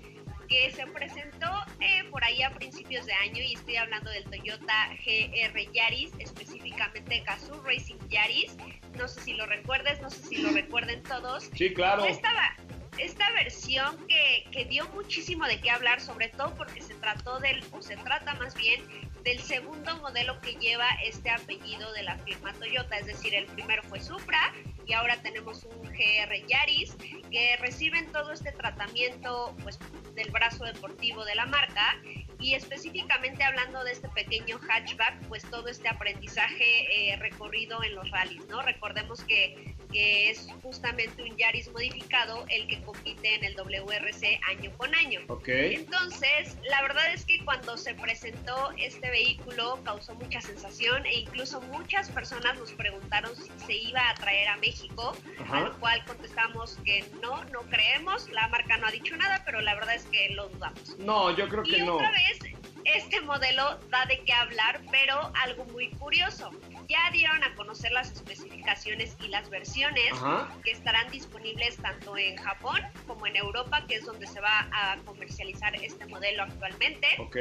que 0.48 0.70
se 0.72 0.87
presentó 0.87 1.50
eh, 1.81 2.05
por 2.11 2.24
ahí 2.24 2.42
a 2.42 2.50
principios 2.50 3.07
de 3.07 3.12
año? 3.12 3.42
Y 3.42 3.55
estoy 3.55 3.76
hablando 3.76 4.11
del 4.11 4.24
Toyota 4.24 4.88
GR 5.05 5.72
Yaris, 5.72 6.12
específicamente 6.18 7.22
Gazoo 7.26 7.62
Racing 7.62 7.98
Yaris. 8.09 8.57
No 8.96 9.07
sé 9.07 9.20
si 9.20 9.35
lo 9.35 9.46
recuerdes, 9.46 10.00
no 10.00 10.11
sé 10.11 10.22
si 10.22 10.37
lo 10.38 10.50
recuerden 10.50 11.02
todos. 11.02 11.50
Sí, 11.55 11.72
claro. 11.74 12.05
Estaba 12.07 12.57
esta 12.98 13.30
versión 13.32 13.96
que, 14.06 14.46
que, 14.50 14.64
dio 14.64 14.88
muchísimo 14.88 15.46
de 15.46 15.61
qué 15.61 15.70
hablar, 15.70 16.00
sobre 16.00 16.28
todo 16.28 16.54
porque 16.54 16.80
se 16.80 16.94
trató 16.94 17.38
del, 17.40 17.62
o 17.72 17.82
se 17.82 17.96
trata 17.96 18.35
más 18.35 18.54
bien, 18.54 18.82
del 19.22 19.40
segundo 19.40 19.96
modelo 19.96 20.40
que 20.40 20.54
lleva 20.54 20.88
este 21.04 21.30
apellido 21.30 21.92
de 21.92 22.04
la 22.04 22.16
firma 22.18 22.52
Toyota, 22.54 22.96
es 22.96 23.06
decir, 23.06 23.35
el 23.35 23.46
primero 23.46 23.82
fue 23.82 24.00
Supra 24.00 24.54
y 24.87 24.92
ahora 24.92 25.20
tenemos 25.20 25.64
un 25.64 25.82
GR 25.82 26.46
Yaris 26.46 26.96
que 27.30 27.56
reciben 27.56 28.11
todo 28.12 28.32
este 28.32 28.52
tratamiento 28.52 29.54
pues, 29.62 29.78
del 30.14 30.30
brazo 30.30 30.64
deportivo 30.64 31.24
de 31.24 31.35
la 31.35 31.46
marca 31.46 31.96
y 32.38 32.54
específicamente 32.54 33.42
hablando 33.42 33.82
de 33.82 33.92
este 33.92 34.09
pequeño 34.11 34.61
hatchback, 34.61 35.26
pues 35.26 35.42
todo 35.50 35.68
este 35.68 35.88
aprendizaje 35.88 37.11
eh, 37.11 37.16
recorrido 37.16 37.82
en 37.82 37.94
los 37.94 38.09
rallies, 38.11 38.46
¿no? 38.46 38.62
Recordemos 38.62 39.24
que, 39.24 39.74
que, 39.88 40.31
es 40.31 40.49
justamente 40.62 41.22
un 41.22 41.37
Yaris 41.37 41.70
modificado 41.70 42.44
el 42.49 42.66
que 42.66 42.81
compite 42.83 43.35
en 43.35 43.44
el 43.44 43.55
WRC 43.55 44.40
año 44.49 44.72
con 44.77 44.94
año. 44.94 45.20
Okay. 45.29 45.75
Entonces, 45.75 46.57
la 46.68 46.83
verdad 46.83 47.12
es 47.12 47.25
que 47.25 47.44
cuando 47.44 47.77
se 47.77 47.94
presentó 47.94 48.72
este 48.79 49.11
vehículo 49.11 49.81
causó 49.85 50.14
mucha 50.14 50.40
sensación 50.40 51.07
e 51.07 51.20
incluso 51.20 51.61
muchas 51.62 52.11
personas 52.11 52.59
nos 52.59 52.72
preguntaron 52.72 53.35
si 53.37 53.51
se 53.66 53.75
iba 53.75 54.09
a 54.09 54.14
traer 54.14 54.49
a 54.49 54.57
México, 54.57 55.16
Ajá. 55.40 55.59
a 55.59 55.61
lo 55.61 55.79
cual 55.79 56.05
contestamos 56.05 56.77
que 56.85 57.05
no, 57.22 57.44
no 57.44 57.61
creemos, 57.62 58.29
la 58.31 58.49
marca 58.49 58.77
no 58.79 58.87
ha 58.87 58.90
dicho 58.90 59.16
nada, 59.16 59.42
pero 59.44 59.61
la 59.61 59.75
verdad 59.75 59.94
es 59.94 60.05
que 60.05 60.31
lo 60.31 60.49
dudamos. 60.49 60.99
No, 60.99 61.35
yo 61.37 61.49
creo 61.49 61.62
que 61.62 61.79
y 61.79 61.83
no. 61.83 61.94
otra 61.94 62.11
vez, 62.11 62.38
este 62.85 63.20
modelo 63.20 63.79
da 63.90 64.07
de 64.07 64.20
qué 64.20 64.33
hablar, 64.33 64.81
pero 64.90 65.33
algo 65.42 65.64
muy 65.66 65.90
curioso. 65.90 66.51
Ya 66.88 67.11
dieron 67.12 67.42
a 67.42 67.55
conocer 67.55 67.90
las 67.92 68.12
especificaciones 68.12 69.16
y 69.22 69.29
las 69.29 69.51
versiones 69.51 70.12
Ajá. 70.12 70.49
que 70.62 70.70
estarán 70.70 71.11
disponibles 71.11 71.77
tanto 71.77 72.16
en 72.16 72.37
Japón 72.37 72.81
como 73.07 73.27
en 73.27 73.37
Europa, 73.37 73.85
que 73.88 73.96
es 73.96 74.05
donde 74.05 74.27
se 74.27 74.40
va 74.40 74.68
a 74.72 74.96
comercializar 75.05 75.75
este 75.77 76.07
modelo 76.07 76.44
actualmente. 76.44 77.09
Ok. 77.18 77.37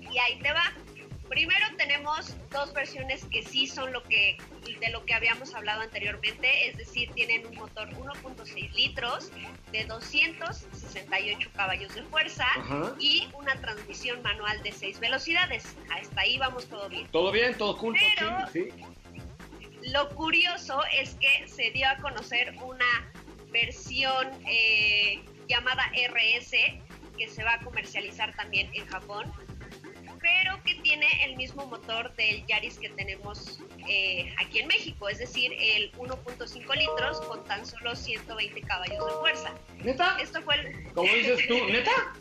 Y 0.00 0.18
ahí 0.18 0.38
te 0.40 0.52
va. 0.52 0.72
Primero 1.32 1.64
tenemos 1.78 2.36
dos 2.50 2.74
versiones 2.74 3.24
que 3.24 3.42
sí 3.42 3.66
son 3.66 3.90
lo 3.90 4.02
que 4.02 4.36
de 4.80 4.90
lo 4.90 5.06
que 5.06 5.14
habíamos 5.14 5.54
hablado 5.54 5.80
anteriormente, 5.80 6.68
es 6.68 6.76
decir, 6.76 7.10
tienen 7.14 7.46
un 7.46 7.54
motor 7.54 7.88
1.6 7.88 8.70
litros 8.74 9.30
de 9.70 9.84
268 9.86 11.50
caballos 11.54 11.94
de 11.94 12.02
fuerza 12.02 12.44
Ajá. 12.54 12.94
y 12.98 13.28
una 13.32 13.58
transmisión 13.62 14.20
manual 14.20 14.62
de 14.62 14.72
6 14.72 15.00
velocidades. 15.00 15.74
Hasta 15.90 16.20
ahí 16.20 16.36
vamos 16.36 16.66
todo 16.66 16.90
bien. 16.90 17.08
Todo 17.08 17.32
bien, 17.32 17.56
todo 17.56 17.72
junto, 17.78 17.98
Pero- 18.18 18.46
sí, 18.52 18.68
sí. 18.70 19.90
Lo 19.90 20.10
curioso 20.10 20.82
es 20.92 21.14
que 21.14 21.48
se 21.48 21.70
dio 21.70 21.88
a 21.88 21.96
conocer 21.96 22.54
una 22.60 23.10
versión 23.50 24.28
eh, 24.46 25.22
llamada 25.48 25.90
RS 25.94 26.52
que 27.16 27.28
se 27.28 27.42
va 27.42 27.54
a 27.54 27.60
comercializar 27.60 28.34
también 28.36 28.70
en 28.74 28.86
Japón, 28.86 29.32
pero 30.22 30.62
que 30.62 30.76
tiene 30.76 31.06
el 31.24 31.36
mismo 31.36 31.66
motor 31.66 32.14
del 32.14 32.46
Yaris 32.46 32.78
que 32.78 32.88
tenemos 32.90 33.58
eh, 33.88 34.32
aquí 34.38 34.60
en 34.60 34.68
México, 34.68 35.08
es 35.08 35.18
decir, 35.18 35.52
el 35.58 35.92
1.5 35.92 36.76
litros 36.76 37.20
con 37.22 37.44
tan 37.44 37.66
solo 37.66 37.94
120 37.94 38.62
caballos 38.62 39.04
de 39.04 39.12
fuerza. 39.20 39.52
¿Neta? 39.82 40.16
Esto 40.20 40.40
fue 40.42 40.54
el, 40.54 40.92
Como 40.92 41.12
dices 41.12 41.46
tú, 41.48 41.54
¿neta? 41.68 42.14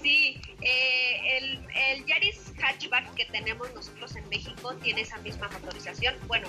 Sí, 0.00 0.40
eh, 0.62 1.38
el, 1.38 1.66
el 1.74 2.06
Yaris 2.06 2.52
hatchback 2.60 3.14
que 3.14 3.24
tenemos 3.26 3.72
nosotros 3.74 4.16
en 4.16 4.28
México 4.28 4.74
tiene 4.76 5.02
esa 5.02 5.18
misma 5.18 5.48
motorización. 5.48 6.14
Bueno, 6.26 6.48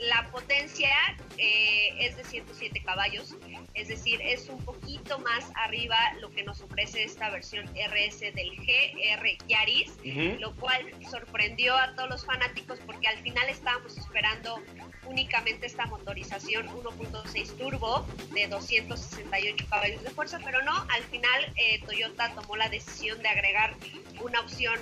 la 0.00 0.30
potencia 0.30 0.90
eh, 1.36 1.94
es 1.98 2.16
de 2.16 2.24
107 2.24 2.82
caballos, 2.82 3.34
es 3.74 3.88
decir, 3.88 4.20
es 4.22 4.48
un 4.48 4.62
poquito 4.64 5.18
más 5.18 5.50
arriba 5.54 5.96
lo 6.20 6.30
que 6.30 6.42
nos 6.42 6.60
ofrece 6.62 7.04
esta 7.04 7.28
versión 7.30 7.66
RS 7.66 8.20
del 8.20 8.56
GR 8.56 9.46
Yaris, 9.46 9.92
lo 10.38 10.54
cual 10.56 10.84
sorprendió 11.10 11.76
a 11.76 11.94
todos 11.94 12.08
los 12.08 12.24
fanáticos 12.24 12.78
porque 12.86 13.08
al 13.08 13.18
final 13.18 13.48
estábamos 13.48 13.96
esperando 13.98 14.62
únicamente 15.04 15.66
esta 15.66 15.86
motorización 15.86 16.68
1.6 16.68 17.56
turbo 17.58 18.06
de 18.32 18.46
268 18.48 19.66
caballos 19.68 20.02
de 20.02 20.10
fuerza, 20.10 20.38
pero 20.44 20.62
no, 20.62 20.72
al 20.72 21.02
final 21.04 21.52
eh, 21.56 21.80
Toyota 21.84 22.32
tomó 22.34 22.56
la 22.56 22.68
decisión 22.68 23.20
de 23.22 23.28
agregar 23.28 23.74
una 24.22 24.40
opción 24.40 24.78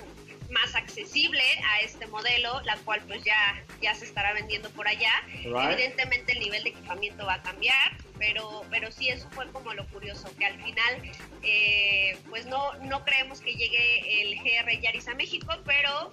más 0.49 0.75
accesible 0.75 1.43
a 1.67 1.81
este 1.81 2.07
modelo, 2.07 2.61
la 2.61 2.77
cual 2.77 3.01
pues 3.07 3.23
ya, 3.23 3.63
ya 3.81 3.93
se 3.95 4.05
estará 4.05 4.33
vendiendo 4.33 4.69
por 4.71 4.87
allá. 4.87 5.11
Right. 5.43 5.71
Evidentemente 5.71 6.33
el 6.33 6.39
nivel 6.39 6.63
de 6.63 6.69
equipamiento 6.69 7.25
va 7.25 7.35
a 7.35 7.41
cambiar, 7.41 7.97
pero, 8.17 8.63
pero 8.69 8.91
sí 8.91 9.09
eso 9.09 9.29
fue 9.31 9.49
como 9.51 9.73
lo 9.73 9.87
curioso, 9.87 10.29
que 10.37 10.45
al 10.45 10.61
final 10.61 11.01
eh, 11.43 12.17
pues 12.29 12.45
no, 12.45 12.73
no 12.79 13.03
creemos 13.03 13.41
que 13.41 13.53
llegue 13.53 14.21
el 14.21 14.39
GR 14.39 14.81
Yaris 14.81 15.07
a 15.07 15.15
México, 15.15 15.53
pero 15.65 16.11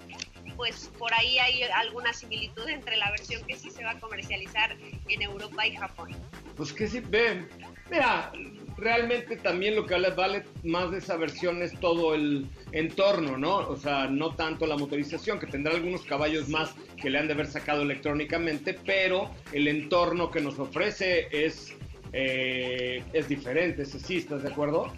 pues 0.55 0.91
por 0.97 1.13
ahí 1.13 1.37
hay 1.37 1.63
alguna 1.63 2.13
similitud 2.13 2.67
entre 2.67 2.97
la 2.97 3.11
versión 3.11 3.43
que 3.45 3.55
sí 3.55 3.69
se 3.69 3.83
va 3.83 3.91
a 3.91 3.99
comercializar 3.99 4.75
en 5.07 5.21
Europa 5.21 5.67
y 5.67 5.75
Japón. 5.75 6.15
Pues 6.55 6.73
que 6.73 6.87
sí, 6.87 6.99
ven. 6.99 7.47
Mira, 7.89 8.31
realmente 8.77 9.37
también 9.37 9.75
lo 9.75 9.85
que 9.85 9.97
vale, 10.11 10.43
más 10.63 10.91
de 10.91 10.99
esa 10.99 11.17
versión 11.17 11.61
es 11.61 11.77
todo 11.79 12.13
el 12.13 12.47
entorno, 12.71 13.37
¿no? 13.37 13.57
O 13.57 13.75
sea, 13.75 14.07
no 14.07 14.35
tanto 14.35 14.65
la 14.67 14.77
motorización, 14.77 15.39
que 15.39 15.47
tendrá 15.47 15.73
algunos 15.73 16.03
caballos 16.03 16.47
más 16.47 16.73
que 17.01 17.09
le 17.09 17.17
han 17.17 17.27
de 17.27 17.33
haber 17.33 17.47
sacado 17.47 17.81
electrónicamente, 17.81 18.73
pero 18.73 19.33
el 19.51 19.67
entorno 19.67 20.29
que 20.29 20.41
nos 20.41 20.59
ofrece 20.59 21.27
es, 21.31 21.75
eh, 22.13 23.03
es 23.13 23.27
diferente, 23.27 23.81
ese 23.81 23.99
sí, 23.99 24.17
¿estás 24.17 24.43
de 24.43 24.49
acuerdo? 24.49 24.93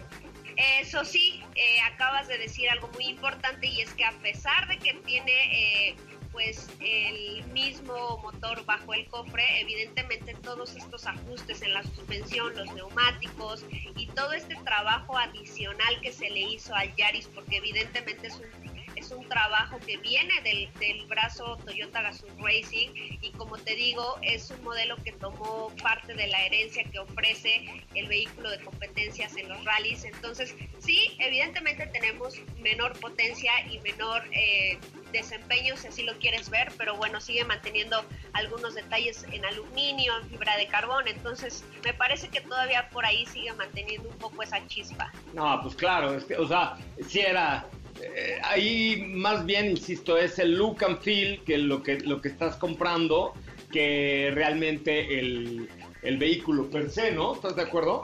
Eso 0.80 1.04
sí, 1.04 1.42
eh, 1.54 1.80
acabas 1.92 2.28
de 2.28 2.36
decir 2.36 2.68
algo 2.68 2.90
muy 2.94 3.06
importante 3.06 3.66
y 3.66 3.80
es 3.80 3.94
que 3.94 4.04
a 4.04 4.12
pesar 4.20 4.68
de 4.68 4.78
que 4.78 4.92
tiene 5.06 5.88
eh, 5.88 5.96
pues 6.32 6.68
el 6.80 7.44
mismo 7.46 8.18
motor 8.18 8.64
bajo 8.64 8.94
el 8.94 9.06
cofre, 9.08 9.42
evidentemente 9.60 10.34
todos 10.42 10.76
estos 10.76 11.06
ajustes 11.06 11.62
en 11.62 11.74
la 11.74 11.82
suspensión, 11.82 12.56
los 12.56 12.72
neumáticos 12.74 13.64
y 13.96 14.06
todo 14.08 14.32
este 14.32 14.56
trabajo 14.64 15.16
adicional 15.18 16.00
que 16.00 16.12
se 16.12 16.30
le 16.30 16.40
hizo 16.40 16.74
al 16.74 16.94
Yaris, 16.96 17.28
porque 17.28 17.56
evidentemente 17.56 18.28
es 18.28 18.34
un, 18.34 18.59
es 19.00 19.10
un 19.10 19.26
trabajo 19.28 19.78
que 19.86 19.96
viene 19.96 20.32
del, 20.42 20.68
del 20.78 21.06
brazo 21.06 21.56
Toyota 21.64 22.02
Gazoo 22.02 22.28
Racing 22.38 22.90
y 23.20 23.30
como 23.32 23.56
te 23.56 23.74
digo, 23.74 24.18
es 24.22 24.50
un 24.50 24.62
modelo 24.62 24.96
que 24.96 25.12
tomó 25.12 25.72
parte 25.82 26.14
de 26.14 26.26
la 26.26 26.44
herencia 26.44 26.84
que 26.84 26.98
ofrece 26.98 27.84
el 27.94 28.06
vehículo 28.08 28.50
de 28.50 28.60
competencias 28.60 29.36
en 29.36 29.48
los 29.48 29.64
rallies. 29.64 30.04
Entonces, 30.04 30.54
sí, 30.78 31.16
evidentemente 31.18 31.86
tenemos 31.86 32.34
menor 32.58 32.98
potencia 33.00 33.52
y 33.70 33.78
menor 33.80 34.22
eh, 34.32 34.78
desempeño, 35.12 35.76
si 35.76 35.88
así 35.88 36.02
lo 36.02 36.14
quieres 36.18 36.50
ver, 36.50 36.70
pero 36.76 36.96
bueno, 36.96 37.20
sigue 37.20 37.44
manteniendo 37.44 38.04
algunos 38.34 38.74
detalles 38.74 39.24
en 39.32 39.44
aluminio, 39.46 40.12
en 40.18 40.28
fibra 40.28 40.56
de 40.58 40.66
carbón. 40.66 41.08
Entonces, 41.08 41.64
me 41.84 41.94
parece 41.94 42.28
que 42.28 42.42
todavía 42.42 42.90
por 42.90 43.06
ahí 43.06 43.24
sigue 43.26 43.52
manteniendo 43.54 44.10
un 44.10 44.18
poco 44.18 44.42
esa 44.42 44.66
chispa. 44.66 45.10
No, 45.32 45.58
pues 45.62 45.74
claro, 45.74 46.14
es 46.14 46.24
que, 46.24 46.36
o 46.36 46.46
sea, 46.46 46.76
si 47.08 47.20
era 47.20 47.64
eh, 48.02 48.38
ahí 48.44 49.04
más 49.08 49.44
bien, 49.46 49.70
insisto, 49.70 50.16
es 50.16 50.38
el 50.38 50.56
look 50.56 50.84
and 50.84 51.00
feel 51.00 51.42
que 51.44 51.58
lo 51.58 51.82
que, 51.82 52.00
lo 52.00 52.20
que 52.20 52.28
estás 52.28 52.56
comprando 52.56 53.34
que 53.72 54.30
realmente 54.34 55.18
el, 55.18 55.68
el 56.02 56.18
vehículo 56.18 56.68
per 56.70 56.90
se, 56.90 57.12
¿no? 57.12 57.34
¿Estás 57.34 57.56
de 57.56 57.62
acuerdo? 57.62 58.02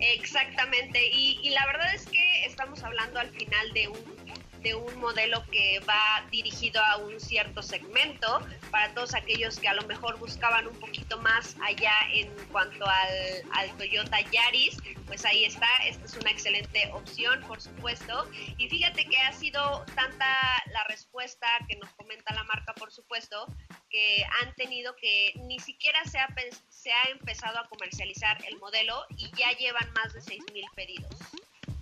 Exactamente, 0.00 1.00
y, 1.12 1.40
y 1.42 1.50
la 1.50 1.66
verdad 1.66 1.94
es 1.94 2.06
que 2.06 2.44
estamos 2.44 2.82
hablando 2.84 3.18
al 3.18 3.30
final 3.30 3.72
de 3.72 3.88
un 3.88 4.27
de 4.62 4.74
un 4.74 4.98
modelo 4.98 5.42
que 5.50 5.80
va 5.80 6.24
dirigido 6.30 6.82
a 6.82 6.96
un 6.98 7.20
cierto 7.20 7.62
segmento 7.62 8.40
para 8.70 8.92
todos 8.94 9.14
aquellos 9.14 9.58
que 9.58 9.68
a 9.68 9.74
lo 9.74 9.82
mejor 9.86 10.18
buscaban 10.18 10.66
un 10.66 10.78
poquito 10.78 11.18
más 11.18 11.56
allá 11.62 11.94
en 12.12 12.28
cuanto 12.50 12.86
al, 12.86 13.42
al 13.52 13.76
Toyota 13.76 14.20
Yaris, 14.20 14.76
pues 15.06 15.24
ahí 15.24 15.44
está, 15.44 15.66
esta 15.86 16.04
es 16.04 16.16
una 16.16 16.30
excelente 16.30 16.90
opción, 16.92 17.42
por 17.46 17.60
supuesto. 17.60 18.28
Y 18.58 18.68
fíjate 18.68 19.06
que 19.06 19.18
ha 19.18 19.32
sido 19.32 19.84
tanta 19.94 20.26
la 20.72 20.84
respuesta 20.84 21.46
que 21.68 21.76
nos 21.76 21.90
comenta 21.94 22.34
la 22.34 22.44
marca, 22.44 22.74
por 22.74 22.92
supuesto, 22.92 23.46
que 23.90 24.24
han 24.40 24.54
tenido 24.54 24.94
que 24.96 25.32
ni 25.46 25.58
siquiera 25.58 26.04
se 26.04 26.18
ha, 26.18 26.28
se 26.68 26.92
ha 26.92 27.10
empezado 27.10 27.58
a 27.58 27.68
comercializar 27.68 28.38
el 28.46 28.58
modelo 28.58 29.04
y 29.16 29.30
ya 29.36 29.50
llevan 29.52 29.90
más 29.94 30.12
de 30.12 30.20
6 30.20 30.42
mil 30.52 30.66
pedidos. 30.74 31.10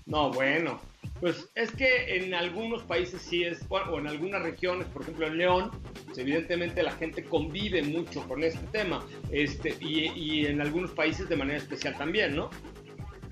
No, 0.07 0.31
bueno, 0.31 0.81
pues 1.21 1.49
es 1.55 1.71
que 1.73 2.17
en 2.17 2.35
algunos 2.35 2.83
países 2.83 3.23
sí 3.23 3.45
es, 3.45 3.65
o 3.69 3.99
en 3.99 4.07
algunas 4.07 4.43
regiones, 4.43 4.87
por 4.89 5.03
ejemplo 5.03 5.27
en 5.27 5.39
León, 5.39 5.71
pues 6.07 6.19
evidentemente 6.19 6.83
la 6.83 6.93
gente 6.93 7.25
convive 7.25 7.83
mucho 7.83 8.27
con 8.29 8.43
este 8.43 8.67
tema, 8.69 9.05
este, 9.31 9.77
y 9.81 10.47
en 10.47 10.61
algunos 10.61 10.91
países 10.93 11.29
de 11.29 11.37
manera 11.37 11.59
especial 11.59 11.97
también, 11.97 12.37
¿no? 12.37 12.51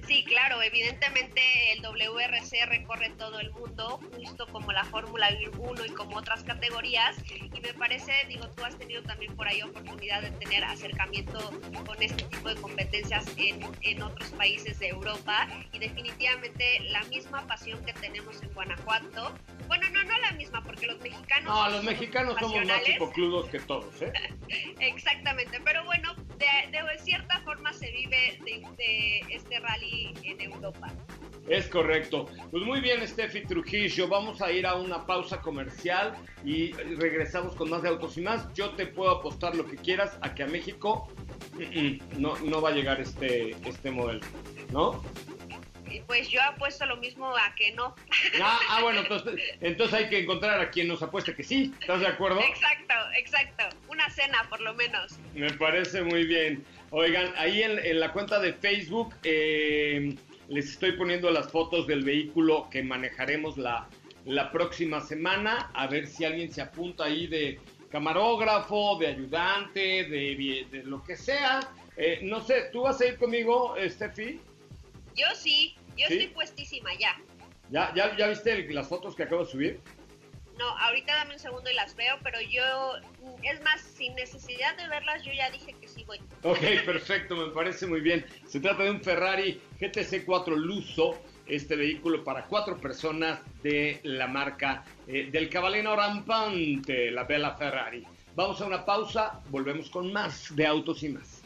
Sí, 0.06 0.22
claro, 0.24 0.60
evidentemente 0.60 1.40
el 1.72 1.80
WRC 1.80 2.66
recorre 2.66 3.10
todo 3.10 3.40
el 3.40 3.50
mundo, 3.52 4.00
justo 4.16 4.46
como 4.48 4.70
la 4.72 4.84
Fórmula 4.84 5.28
1 5.56 5.86
y 5.86 5.90
como 5.90 6.18
otras 6.18 6.44
categorías, 6.44 7.16
y 7.30 7.60
me 7.60 7.72
parece, 7.72 8.12
digo, 8.28 8.48
tú 8.50 8.64
has 8.64 8.76
tenido 8.76 9.02
también 9.02 9.34
por 9.34 9.48
ahí 9.48 9.62
oportunidad 9.62 10.20
de 10.20 10.30
tener 10.32 10.62
acercamiento 10.64 11.38
con 11.86 12.02
este 12.02 12.24
tipo 12.24 12.48
de 12.50 12.60
competencias 12.60 13.24
en, 13.36 13.64
en 13.80 14.02
otros 14.02 14.30
países 14.32 14.78
de 14.78 14.88
Europa, 14.88 15.48
y 15.72 15.78
definitivamente 15.78 16.80
la 16.90 17.02
misma 17.04 17.46
pasión 17.46 17.82
que 17.84 17.94
tenemos 17.94 18.42
en 18.42 18.52
Guanajuato, 18.52 19.34
bueno, 19.68 19.88
no, 19.90 20.02
no 20.02 20.18
la 20.18 20.32
misma, 20.32 20.62
porque 20.62 20.86
los 20.86 21.00
mexicanos... 21.00 21.54
No, 21.54 21.70
los 21.70 21.84
mexicanos 21.84 22.36
somos 22.38 22.66
más 22.66 22.82
chipocludos 22.82 23.48
que 23.48 23.60
todos, 23.60 24.02
¿eh? 24.02 24.12
Exactamente, 24.80 25.60
pero 25.64 25.82
bueno, 25.84 26.14
de, 26.36 26.70
de 26.70 26.98
cierta 26.98 27.40
forma 27.40 27.72
se 27.72 27.90
vive 27.90 28.38
de, 28.44 28.62
de 28.76 29.20
este 29.30 29.58
rally 29.60 29.93
en 30.22 30.40
Europa. 30.40 30.92
Es 31.48 31.66
correcto. 31.66 32.26
Pues 32.50 32.62
muy 32.64 32.80
bien, 32.80 33.06
Steffi 33.06 33.42
Trujillo. 33.42 34.08
Vamos 34.08 34.40
a 34.40 34.50
ir 34.50 34.66
a 34.66 34.76
una 34.76 35.04
pausa 35.04 35.40
comercial 35.42 36.14
y 36.42 36.72
regresamos 36.72 37.54
con 37.54 37.68
más 37.68 37.82
de 37.82 37.90
autos 37.90 38.16
y 38.16 38.22
más. 38.22 38.50
Yo 38.54 38.70
te 38.70 38.86
puedo 38.86 39.10
apostar 39.10 39.54
lo 39.54 39.66
que 39.66 39.76
quieras 39.76 40.16
a 40.22 40.34
que 40.34 40.42
a 40.42 40.46
México 40.46 41.06
no, 42.18 42.38
no 42.38 42.62
va 42.62 42.70
a 42.70 42.72
llegar 42.72 43.00
este, 43.00 43.50
este 43.66 43.90
modelo, 43.90 44.20
¿no? 44.72 45.02
Pues 46.06 46.28
yo 46.28 46.42
apuesto 46.42 46.86
lo 46.86 46.96
mismo 46.96 47.36
a 47.36 47.54
que 47.54 47.72
no. 47.72 47.94
Ah, 48.42 48.58
ah, 48.68 48.82
bueno, 48.82 49.00
entonces, 49.00 49.40
entonces 49.60 49.94
hay 49.94 50.08
que 50.08 50.18
encontrar 50.20 50.60
a 50.60 50.70
quien 50.70 50.88
nos 50.88 51.02
apueste 51.02 51.34
que 51.34 51.44
sí. 51.44 51.72
¿Estás 51.80 52.00
de 52.00 52.08
acuerdo? 52.08 52.40
Exacto, 52.40 52.94
exacto. 53.16 53.76
Una 53.88 54.08
cena, 54.10 54.44
por 54.48 54.60
lo 54.60 54.74
menos. 54.74 55.18
Me 55.34 55.52
parece 55.52 56.02
muy 56.02 56.24
bien. 56.26 56.64
Oigan, 56.96 57.34
ahí 57.36 57.60
en, 57.60 57.98
la 57.98 58.12
cuenta 58.12 58.38
de 58.38 58.52
Facebook 58.52 59.16
eh, 59.24 60.14
les 60.46 60.70
estoy 60.70 60.92
poniendo 60.92 61.28
las 61.28 61.50
fotos 61.50 61.88
del 61.88 62.04
vehículo 62.04 62.68
que 62.70 62.84
manejaremos 62.84 63.58
la, 63.58 63.88
la 64.24 64.52
próxima 64.52 65.00
semana. 65.00 65.72
A 65.74 65.88
ver 65.88 66.06
si 66.06 66.24
alguien 66.24 66.52
se 66.52 66.62
apunta 66.62 67.06
ahí 67.06 67.26
de 67.26 67.58
camarógrafo, 67.90 68.96
de 69.00 69.08
ayudante, 69.08 70.04
de, 70.04 70.68
de 70.70 70.82
lo 70.84 71.02
que 71.02 71.16
sea. 71.16 71.68
Eh, 71.96 72.20
no 72.22 72.40
sé, 72.40 72.68
¿tú 72.72 72.82
vas 72.82 73.00
a 73.00 73.06
ir 73.06 73.18
conmigo, 73.18 73.74
Steffi? 73.88 74.40
Yo 75.16 75.26
sí, 75.34 75.74
yo 75.96 76.06
estoy 76.06 76.28
puestísima 76.28 76.90
ya. 76.96 77.20
¿Ya, 77.70 77.92
ya, 77.96 78.16
ya 78.16 78.28
viste 78.28 78.72
las 78.72 78.86
fotos 78.86 79.16
que 79.16 79.24
acabo 79.24 79.44
de 79.44 79.50
subir? 79.50 79.80
No, 80.58 80.68
ahorita 80.78 81.14
dame 81.14 81.34
un 81.34 81.40
segundo 81.40 81.70
y 81.70 81.74
las 81.74 81.96
veo, 81.96 82.16
pero 82.22 82.40
yo, 82.40 82.62
es 83.42 83.60
más, 83.62 83.80
sin 83.80 84.14
necesidad 84.14 84.76
de 84.76 84.88
verlas, 84.88 85.24
yo 85.24 85.32
ya 85.32 85.50
dije 85.50 85.74
que 85.80 85.88
sí 85.88 86.04
voy. 86.04 86.20
Ok, 86.42 86.60
perfecto, 86.84 87.36
me 87.36 87.52
parece 87.52 87.86
muy 87.86 88.00
bien. 88.00 88.24
Se 88.46 88.60
trata 88.60 88.84
de 88.84 88.90
un 88.90 89.00
Ferrari 89.00 89.60
GTC 89.80 90.24
4 90.24 90.54
Luso, 90.56 91.20
este 91.46 91.76
vehículo 91.76 92.22
para 92.22 92.44
cuatro 92.44 92.78
personas 92.78 93.40
de 93.62 94.00
la 94.04 94.26
marca 94.28 94.84
eh, 95.06 95.28
del 95.30 95.48
caballero 95.48 95.96
rampante, 95.96 97.10
la 97.10 97.24
Bella 97.24 97.54
Ferrari. 97.56 98.04
Vamos 98.36 98.60
a 98.60 98.66
una 98.66 98.84
pausa, 98.84 99.40
volvemos 99.50 99.90
con 99.90 100.12
más 100.12 100.54
de 100.54 100.66
autos 100.66 101.02
y 101.02 101.08
más. 101.08 101.42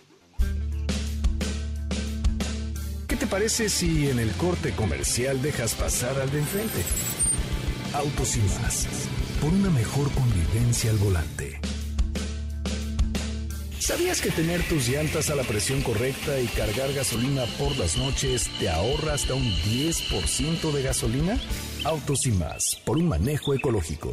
¿Qué 3.08 3.16
te 3.16 3.26
parece 3.26 3.68
si 3.68 4.08
en 4.08 4.18
el 4.18 4.30
corte 4.32 4.72
comercial 4.72 5.40
dejas 5.42 5.74
pasar 5.74 6.18
al 6.20 6.30
de 6.30 6.38
enfrente? 6.38 7.17
Autos 7.94 8.36
y 8.36 8.40
más. 8.40 8.86
Por 9.40 9.52
una 9.52 9.70
mejor 9.70 10.10
convivencia 10.12 10.90
al 10.90 10.98
volante. 10.98 11.58
¿Sabías 13.78 14.20
que 14.20 14.30
tener 14.30 14.62
tus 14.68 14.88
llantas 14.88 15.30
a 15.30 15.34
la 15.34 15.42
presión 15.42 15.80
correcta 15.80 16.38
y 16.38 16.46
cargar 16.48 16.92
gasolina 16.92 17.44
por 17.58 17.76
las 17.78 17.96
noches 17.96 18.50
te 18.58 18.68
ahorra 18.68 19.14
hasta 19.14 19.32
un 19.34 19.42
10% 19.42 20.72
de 20.72 20.82
gasolina? 20.82 21.40
Autos 21.84 22.26
y 22.26 22.32
más, 22.32 22.62
por 22.84 22.98
un 22.98 23.08
manejo 23.08 23.54
ecológico. 23.54 24.12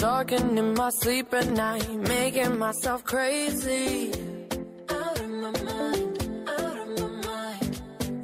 Talking 0.00 0.54
making 2.08 2.58
myself 2.58 3.04
crazy. 3.04 4.31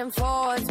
and 0.00 0.14
forth. 0.14 0.69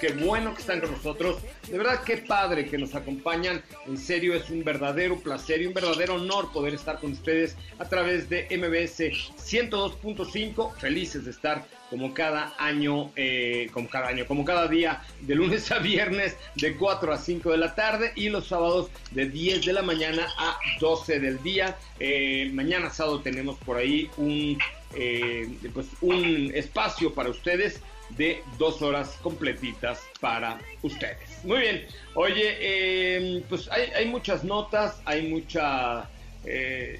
Qué 0.00 0.12
bueno 0.12 0.54
que 0.54 0.60
están 0.60 0.80
con 0.80 0.92
nosotros. 0.92 1.38
De 1.68 1.76
verdad, 1.76 2.04
qué 2.04 2.18
padre 2.18 2.66
que 2.66 2.78
nos 2.78 2.94
acompañan. 2.94 3.62
En 3.86 3.98
serio, 3.98 4.34
es 4.34 4.48
un 4.48 4.62
verdadero 4.62 5.18
placer 5.18 5.60
y 5.60 5.66
un 5.66 5.74
verdadero 5.74 6.14
honor 6.14 6.52
poder 6.52 6.74
estar 6.74 7.00
con 7.00 7.12
ustedes 7.12 7.56
a 7.78 7.84
través 7.88 8.28
de 8.28 8.46
MBS 8.56 9.00
102.5. 9.36 10.76
Felices 10.76 11.24
de 11.24 11.32
estar 11.32 11.66
como 11.90 12.14
cada 12.14 12.54
año, 12.58 13.10
eh, 13.16 13.68
como 13.72 13.88
cada 13.88 14.08
año, 14.08 14.26
como 14.26 14.44
cada 14.44 14.68
día, 14.68 15.02
de 15.20 15.34
lunes 15.34 15.70
a 15.72 15.78
viernes, 15.78 16.36
de 16.54 16.76
4 16.76 17.12
a 17.12 17.18
5 17.18 17.50
de 17.50 17.58
la 17.58 17.74
tarde 17.74 18.12
y 18.14 18.28
los 18.28 18.46
sábados 18.46 18.90
de 19.10 19.28
10 19.28 19.64
de 19.66 19.72
la 19.72 19.82
mañana 19.82 20.28
a 20.38 20.58
12 20.80 21.18
del 21.18 21.42
día. 21.42 21.76
Eh, 21.98 22.50
mañana 22.52 22.90
sábado 22.90 23.20
tenemos 23.20 23.58
por 23.58 23.78
ahí 23.78 24.08
un, 24.16 24.58
eh, 24.94 25.48
pues 25.74 25.86
un 26.02 26.52
espacio 26.54 27.12
para 27.14 27.30
ustedes 27.30 27.80
de 28.16 28.42
dos 28.58 28.82
horas 28.82 29.18
completitas 29.22 30.00
para 30.20 30.58
ustedes. 30.82 31.44
Muy 31.44 31.60
bien, 31.60 31.86
oye, 32.14 33.44
pues 33.48 33.68
hay, 33.70 33.90
hay 33.96 34.06
muchas 34.06 34.44
notas, 34.44 35.00
hay 35.04 35.28
mucha... 35.28 36.08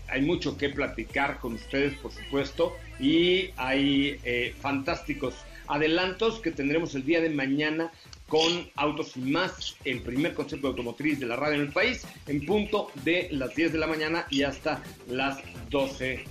hay 0.09 0.23
mucho 0.23 0.57
que 0.59 0.69
platicar 0.69 1.39
con 1.39 1.55
ustedes, 1.55 1.95
por 1.99 2.13
supuesto 2.13 2.77
y 3.01 3.51
hay 3.57 4.19
eh, 4.25 4.55
fantásticos 4.61 5.35
adelantos 5.67 6.41
que 6.41 6.51
tendremos 6.51 6.95
el 6.95 7.05
día 7.05 7.21
de 7.21 7.31
mañana 7.31 7.93
con 8.27 8.71
Autos 8.77 9.17
y 9.17 9.21
Más, 9.21 9.77
el 9.85 10.01
primer 10.03 10.35
concepto 10.35 10.69
automotriz 10.69 11.19
de 11.19 11.27
la 11.27 11.37
radio 11.37 11.57
en 11.57 11.61
el 11.63 11.73
país, 11.73 12.07
en 12.27 12.45
punto 12.45 12.91
de 13.05 13.29
las 13.31 13.55
10 13.55 13.73
de 13.73 13.79
la 13.79 13.87
mañana 13.87 14.27
y 14.31 14.43
hasta 14.43 14.83
las 15.09 15.39
12 15.71 16.25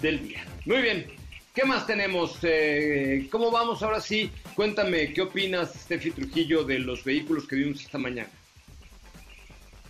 del 0.00 0.28
día. 0.28 0.44
Muy 0.66 0.82
bien, 0.82 1.06
¿qué 1.54 1.64
más 1.64 1.86
tenemos? 1.86 2.38
Eh, 2.42 3.28
¿Cómo 3.30 3.50
vamos 3.50 3.82
ahora 3.82 4.00
sí? 4.00 4.30
Cuéntame, 4.54 5.12
¿qué 5.12 5.22
opinas, 5.22 5.74
Steffi 5.74 6.10
Trujillo, 6.10 6.64
de 6.64 6.78
los 6.78 7.04
vehículos 7.04 7.46
que 7.46 7.56
vimos 7.56 7.80
esta 7.80 7.98
mañana? 7.98 8.30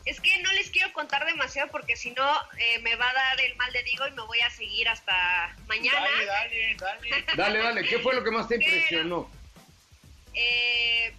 Es 0.04 0.20
que 0.20 0.36
no 0.42 0.52
les 0.52 0.70
quiero 0.70 0.92
contar 0.92 1.24
demasiado 1.24 1.70
porque 1.70 1.94
si 1.94 2.10
no 2.10 2.28
eh, 2.58 2.80
me 2.80 2.96
va 2.96 3.08
a 3.08 3.14
dar 3.14 3.40
el 3.40 3.54
mal 3.56 3.72
de 3.72 3.82
digo 3.84 4.06
y 4.08 4.10
me 4.12 4.22
voy 4.22 4.40
a 4.40 4.50
seguir 4.50 4.88
hasta 4.88 5.56
mañana. 5.68 6.00
Dale, 6.00 6.26
dale, 6.26 6.76
dale. 6.76 7.24
dale, 7.36 7.58
dale. 7.58 7.84
¿Qué 7.84 7.98
fue 8.00 8.14
lo 8.14 8.24
que 8.24 8.32
más 8.32 8.48
te 8.48 8.56
impresionó? 8.56 9.30
Eh, 10.34 11.14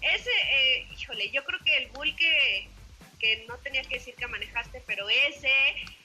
ese, 0.00 0.30
eh, 0.30 0.86
híjole, 0.98 1.30
yo 1.30 1.44
creo 1.44 1.58
que 1.64 1.76
el 1.76 1.88
bull 1.88 2.14
que, 2.16 2.68
que 3.18 3.44
no 3.48 3.56
tenía 3.58 3.82
que 3.82 3.96
decir 3.96 4.14
que 4.14 4.26
manejaste, 4.28 4.82
pero 4.86 5.08
ese, 5.08 5.50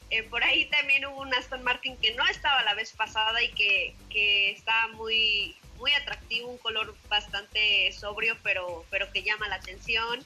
eh, 0.10 0.24
por 0.24 0.44
ahí 0.44 0.66
también 0.66 1.06
hubo 1.06 1.22
un 1.22 1.34
Aston 1.34 1.64
Martin 1.64 1.98
que 1.98 2.14
no 2.16 2.26
estaba 2.28 2.64
la 2.64 2.74
vez 2.74 2.92
pasada 2.94 3.42
y 3.44 3.50
que, 3.50 3.96
que 4.10 4.52
estaba 4.52 4.88
muy, 4.90 5.56
muy 5.78 5.92
atractivo, 5.94 6.50
un 6.50 6.58
color 6.58 6.96
bastante 7.08 7.92
sobrio, 7.92 8.38
pero, 8.44 8.86
pero 8.90 9.12
que 9.12 9.24
llama 9.24 9.48
la 9.48 9.56
atención 9.56 10.26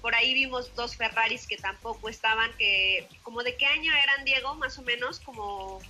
por 0.00 0.14
ahí 0.14 0.34
vimos 0.34 0.74
dos 0.74 0.96
Ferraris 0.96 1.46
que 1.46 1.56
tampoco 1.56 2.08
estaban, 2.08 2.52
que 2.58 3.06
como 3.22 3.42
de 3.42 3.56
qué 3.56 3.66
año 3.66 3.92
eran, 3.92 4.24
Diego, 4.24 4.54
más 4.54 4.78
o 4.78 4.82
menos, 4.82 5.20
como... 5.20 5.80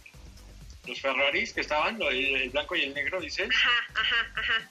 Los 0.86 1.00
Ferraris 1.00 1.52
que 1.52 1.62
estaban, 1.62 2.00
el, 2.02 2.50
blanco 2.50 2.76
y 2.76 2.82
el 2.82 2.94
negro, 2.94 3.20
dices. 3.20 3.48
Ajá, 3.50 3.86
ajá, 3.94 4.32
ajá. 4.36 4.70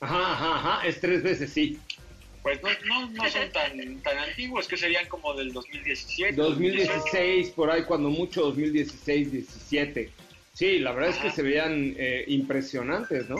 Ajá, 0.00 0.32
ajá, 0.32 0.54
ajá, 0.54 0.86
es 0.86 1.00
tres 1.00 1.22
veces, 1.22 1.52
sí. 1.52 1.80
Pues 2.60 2.62
no, 2.86 3.00
no, 3.00 3.10
no 3.10 3.30
son 3.30 3.50
tan, 3.52 4.00
tan 4.00 4.18
antiguos, 4.18 4.66
que 4.66 4.78
serían 4.78 5.06
como 5.08 5.34
del 5.34 5.52
2017. 5.52 6.32
2016, 6.32 7.50
por 7.50 7.70
ahí, 7.70 7.84
cuando 7.84 8.08
mucho, 8.08 8.42
2016, 8.42 9.32
17. 9.32 10.10
Sí, 10.54 10.78
la 10.78 10.92
verdad 10.92 11.10
es 11.10 11.18
que 11.18 11.30
se 11.30 11.42
veían 11.42 11.94
eh, 11.98 12.24
impresionantes, 12.26 13.28
¿no? 13.28 13.36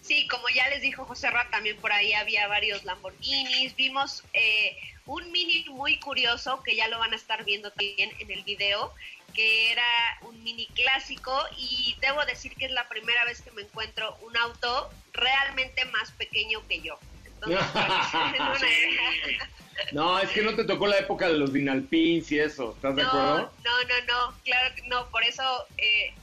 Sí, 0.00 0.26
como 0.28 0.48
ya 0.48 0.68
les 0.70 0.80
dijo 0.80 1.04
José 1.04 1.28
Rat, 1.28 1.50
también 1.50 1.76
por 1.78 1.92
ahí 1.92 2.12
había 2.12 2.46
varios 2.46 2.84
Lamborghinis. 2.84 3.74
Vimos 3.76 4.22
eh, 4.32 4.76
un 5.04 5.30
mini 5.32 5.66
muy 5.68 5.98
curioso 5.98 6.62
que 6.62 6.76
ya 6.76 6.88
lo 6.88 6.98
van 6.98 7.12
a 7.12 7.16
estar 7.16 7.44
viendo 7.44 7.70
también 7.72 8.10
en 8.18 8.30
el 8.30 8.42
video, 8.44 8.94
que 9.34 9.72
era 9.72 9.84
un 10.22 10.42
mini 10.42 10.66
clásico 10.68 11.32
y 11.58 11.96
debo 12.00 12.24
decir 12.24 12.54
que 12.54 12.66
es 12.66 12.70
la 12.70 12.88
primera 12.88 13.24
vez 13.24 13.42
que 13.42 13.50
me 13.50 13.62
encuentro 13.62 14.16
un 14.22 14.36
auto 14.36 14.88
realmente 15.12 15.84
más 15.86 16.12
pequeño 16.12 16.66
que 16.68 16.80
yo. 16.80 16.98
no, 19.92 20.18
es 20.18 20.30
que 20.30 20.42
no 20.42 20.54
te 20.54 20.64
tocó 20.64 20.86
la 20.86 20.98
época 20.98 21.28
de 21.28 21.34
los 21.34 21.52
Vinalpins 21.52 22.32
y 22.32 22.38
eso, 22.38 22.72
¿estás 22.74 22.96
de 22.96 23.02
acuerdo? 23.02 23.52
No, 23.64 23.82
no, 23.82 24.00
no, 24.06 24.34
claro 24.44 24.74
que 24.74 24.82
no, 24.88 25.08
por 25.10 25.22
eso... 25.24 25.66
Eh, 25.78 26.14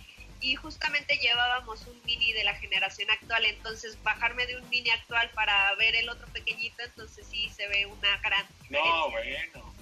y 0.42 0.56
justamente 0.56 1.18
llevábamos 1.18 1.88
un 1.88 2.00
mini 2.06 2.34
de 2.34 2.44
la 2.44 2.54
generación 2.56 3.10
actual, 3.10 3.46
entonces 3.46 3.98
bajarme 4.04 4.46
de 4.46 4.58
un 4.58 4.70
mini 4.70 4.92
actual 4.92 5.32
para 5.34 5.74
ver 5.76 5.96
el 5.96 6.08
otro 6.08 6.28
pequeñito, 6.28 6.84
entonces 6.84 7.26
sí 7.28 7.50
se 7.50 7.68
ve 7.68 7.88
una 7.88 8.18
gran 8.18 8.46
No, 8.70 9.10
bueno, 9.10 9.74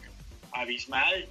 abismal. 0.54 1.28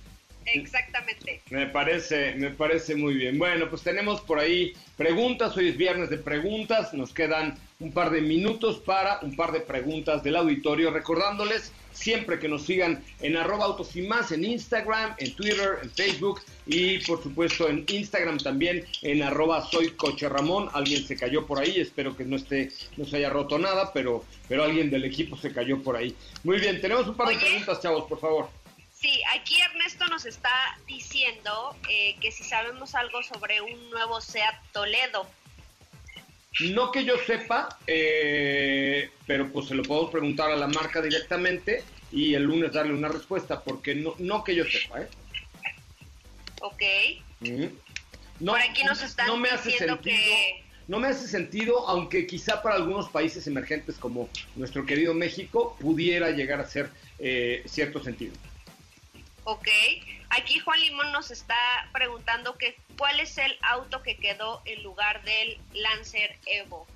Exactamente. 0.47 1.41
Me 1.51 1.67
parece, 1.67 2.35
me 2.35 2.51
parece 2.51 2.95
muy 2.95 3.15
bien. 3.15 3.39
Bueno, 3.39 3.69
pues 3.69 3.83
tenemos 3.83 4.21
por 4.21 4.39
ahí 4.39 4.75
preguntas. 4.97 5.57
Hoy 5.57 5.69
es 5.69 5.77
viernes 5.77 6.11
de 6.11 6.19
preguntas. 6.19 6.93
Nos 6.95 7.13
quedan 7.13 7.59
un 7.81 7.93
par 7.93 8.11
de 8.11 8.21
minutos 8.21 8.79
para 8.79 9.21
un 9.23 9.37
par 9.37 9.53
de 9.53 9.61
preguntas 9.61 10.23
del 10.23 10.37
auditorio. 10.37 10.91
Recordándoles 10.91 11.73
siempre 11.93 12.39
que 12.39 12.49
nos 12.49 12.63
sigan 12.63 13.03
en 13.21 13.37
arroba 13.37 13.67
autos 13.67 13.95
y 13.97 14.03
más 14.03 14.33
en 14.33 14.45
Instagram, 14.45 15.15
en 15.19 15.35
Twitter, 15.35 15.79
en 15.83 15.91
Facebook 15.91 16.41
y 16.67 16.99
por 17.05 17.23
supuesto 17.23 17.69
en 17.69 17.85
Instagram 17.89 18.39
también 18.39 18.85
en 19.03 19.23
arroba 19.23 19.63
soy 19.63 19.91
coche 19.91 20.29
Ramón. 20.29 20.69
Alguien 20.73 21.05
se 21.07 21.17
cayó 21.17 21.47
por 21.47 21.59
ahí, 21.59 21.81
espero 21.81 22.17
que 22.17 22.25
no 22.25 22.37
esté, 22.37 22.71
no 22.97 23.05
se 23.05 23.17
haya 23.19 23.31
roto 23.31 23.59
nada, 23.59 23.93
pero, 23.93 24.25
pero 24.49 24.65
alguien 24.65 24.91
del 24.91 25.05
equipo 25.05 25.37
se 25.37 25.53
cayó 25.53 25.83
por 25.83 25.97
ahí. 25.97 26.15
Muy 26.45 26.59
bien, 26.59 26.81
tenemos 26.81 27.07
un 27.07 27.15
par 27.15 27.29
de 27.29 27.37
preguntas, 27.37 27.81
chavos, 27.81 28.05
por 28.09 28.19
favor. 28.19 28.62
Sí, 29.03 29.21
aquí 29.35 29.61
Ernesto 29.61 30.07
nos 30.07 30.25
está 30.27 30.79
diciendo 30.87 31.77
eh, 31.91 32.15
que 32.21 32.31
si 32.31 32.45
sabemos 32.45 32.95
algo 32.95 33.21
sobre 33.25 33.61
un 33.61 33.91
nuevo 33.91 34.21
SEAT 34.21 34.55
Toledo. 34.73 35.29
No 36.61 36.93
que 36.93 37.05
yo 37.05 37.17
sepa, 37.27 37.81
eh, 37.89 39.11
pero 39.27 39.51
pues 39.51 39.67
se 39.67 39.75
lo 39.75 39.83
podemos 39.83 40.13
preguntar 40.13 40.53
a 40.53 40.57
la 40.57 40.69
marca 40.69 41.03
directamente 41.03 41.83
y 42.13 42.35
el 42.35 42.45
lunes 42.45 42.73
darle 42.73 42.95
una 42.95 43.09
respuesta, 43.09 43.61
porque 43.61 43.97
no, 43.97 44.15
no 44.19 44.45
que 44.45 44.55
yo 44.55 44.65
sepa, 44.65 45.01
¿eh? 45.03 45.09
Ok. 46.61 46.83
no, 48.39 48.53
Por 48.53 48.61
aquí 48.61 48.85
nos 48.85 49.03
están 49.03 49.27
no 49.27 49.37
me 49.37 49.49
hace 49.49 49.73
sentido, 49.73 50.01
que... 50.01 50.63
No 50.87 51.01
me 51.01 51.09
hace 51.09 51.27
sentido, 51.27 51.89
aunque 51.89 52.25
quizá 52.29 52.63
para 52.63 52.77
algunos 52.77 53.09
países 53.09 53.49
emergentes 53.49 53.97
como 53.97 54.29
nuestro 54.55 54.87
querido 54.87 55.13
México 55.13 55.77
pudiera 55.81 56.31
llegar 56.31 56.61
a 56.61 56.69
ser 56.69 56.89
eh, 57.19 57.65
cierto 57.67 58.01
sentido. 58.01 58.35
Ok. 59.45 59.69
Aquí 60.31 60.59
Juan 60.61 60.81
Limón 60.81 61.13
nos 61.13 61.31
está 61.31 61.57
preguntando 61.93 62.57
que 62.57 62.77
cuál 62.97 63.21
es 63.21 63.37
el 63.39 63.53
auto 63.63 64.03
que 64.03 64.17
quedó 64.17 64.63
en 64.65 64.83
lugar 64.83 65.23
del 65.25 65.59
Lancer 65.75 66.37
Evo. 66.47 66.87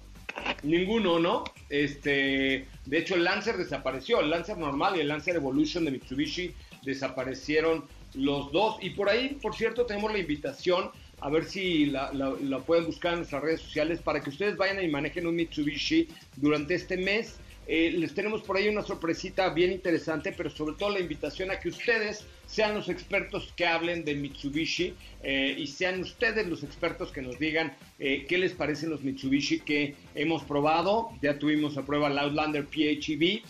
Ninguno, 0.63 1.19
¿no? 1.19 1.45
Este, 1.71 2.67
de 2.85 2.99
hecho 2.99 3.15
el 3.15 3.25
Lancer 3.25 3.57
desapareció, 3.57 4.21
el 4.21 4.31
Lancer 4.31 4.59
normal 4.59 4.97
y 4.97 5.01
el 5.01 5.09
Lancer 5.09 5.37
Evolution 5.37 5.85
de 5.85 5.91
Mitsubishi 5.91 6.55
desaparecieron 6.83 7.85
los 8.15 8.53
dos. 8.53 8.77
Y 8.81 8.91
por 8.91 9.09
ahí, 9.09 9.39
por 9.41 9.55
cierto, 9.55 9.87
tenemos 9.87 10.13
la 10.13 10.19
invitación 10.19 10.91
a 11.21 11.31
ver 11.31 11.47
si 11.47 11.87
la, 11.87 12.13
la, 12.13 12.59
pueden 12.61 12.87
buscar 12.87 13.13
en 13.13 13.21
nuestras 13.21 13.43
redes 13.43 13.63
sociales 13.63 14.01
para 14.01 14.21
que 14.21 14.31
ustedes 14.31 14.57
vayan 14.57 14.83
y 14.83 14.89
manejen 14.89 15.27
un 15.27 15.35
Mitsubishi 15.35 16.09
durante 16.37 16.75
este 16.75 16.97
mes. 16.97 17.39
Eh, 17.69 17.91
les 17.91 18.15
tenemos 18.15 18.43
por 18.43 18.57
ahí 18.57 18.69
una 18.69 18.83
sorpresita 18.83 19.49
bien 19.51 19.73
interesante, 19.73 20.33
pero 20.33 20.51
sobre 20.51 20.77
todo 20.77 20.91
la 20.91 21.01
invitación 21.01 21.51
a 21.51 21.59
que 21.59 21.69
ustedes 21.69 22.25
sean 22.47 22.75
los 22.75 22.89
expertos 22.89 23.53
que 23.57 23.67
hablen 23.67 24.05
de 24.05 24.15
Mitsubishi 24.15 24.95
eh, 25.25 25.57
y 25.59 25.67
sean 25.67 26.01
ustedes 26.01 26.47
los 26.47 26.63
expertos 26.63 27.11
que 27.11 27.23
nos 27.23 27.39
digan 27.41 27.77
eh, 27.99 28.25
qué 28.29 28.39
les 28.39 28.53
parecen 28.53 28.91
los 28.91 29.03
Mitsubishi 29.03 29.61
que 29.61 29.97
hemos 30.15 30.45
probado. 30.45 31.11
Ya 31.23 31.39
tuvimos 31.39 31.77
a 31.77 31.85
prueba 31.85 32.07
el 32.07 32.19
Outlander 32.19 32.67
PHEV. 32.67 33.43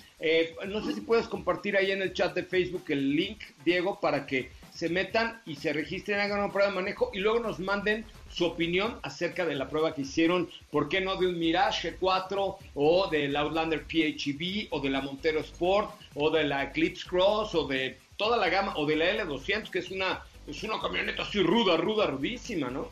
no 0.67 0.83
sé 0.85 0.95
si 0.95 1.03
puedes 1.03 1.29
compartir 1.29 1.77
ahí 1.77 1.91
en 1.91 2.01
el 2.01 2.15
chat 2.15 2.35
de 2.35 2.43
Facebook 2.43 2.85
el 2.89 3.15
link, 3.15 3.43
Diego, 3.67 4.01
para 4.01 4.27
que 4.27 4.51
se 4.73 4.89
metan 4.89 5.41
y 5.47 5.57
se 5.57 5.73
registren, 5.73 6.21
hagan 6.21 6.39
una 6.41 6.53
prueba 6.53 6.71
de 6.71 6.77
manejo 6.77 7.11
y 7.15 7.21
luego 7.21 7.41
nos 7.41 7.59
manden 7.59 8.05
su 8.37 8.45
opinión 8.45 9.01
acerca 9.03 9.47
de 9.47 9.55
la 9.55 9.67
prueba 9.67 9.95
que 9.95 10.03
hicieron, 10.03 10.51
¿por 10.71 10.91
qué 10.91 11.01
no 11.01 11.17
de 11.17 11.27
un 11.27 11.39
Mirage 11.39 11.97
4 11.97 12.59
o 12.75 13.09
del 13.09 13.35
Outlander 13.35 13.83
PHEV 13.87 14.69
o 14.71 14.81
de 14.81 14.91
la 14.91 15.01
Montero 15.01 15.41
Sport 15.41 15.91
o 16.15 16.29
de 16.29 16.45
la 16.45 16.65
Eclipse 16.65 17.09
Cross 17.09 17.55
o 17.55 17.67
de 17.67 17.97
toda 18.19 18.37
la 18.37 18.51
gama 18.51 18.75
o 18.77 18.85
de 18.85 18.97
la 18.97 19.07
L200 19.07 19.71
que 19.71 19.79
es 19.79 19.91
una 19.91 20.23
es 20.47 20.63
una 20.63 20.79
camioneta 20.79 21.23
así 21.23 21.43
ruda, 21.43 21.79
ruda, 21.79 22.09
rudísima, 22.09 22.69
¿no? 22.69 22.91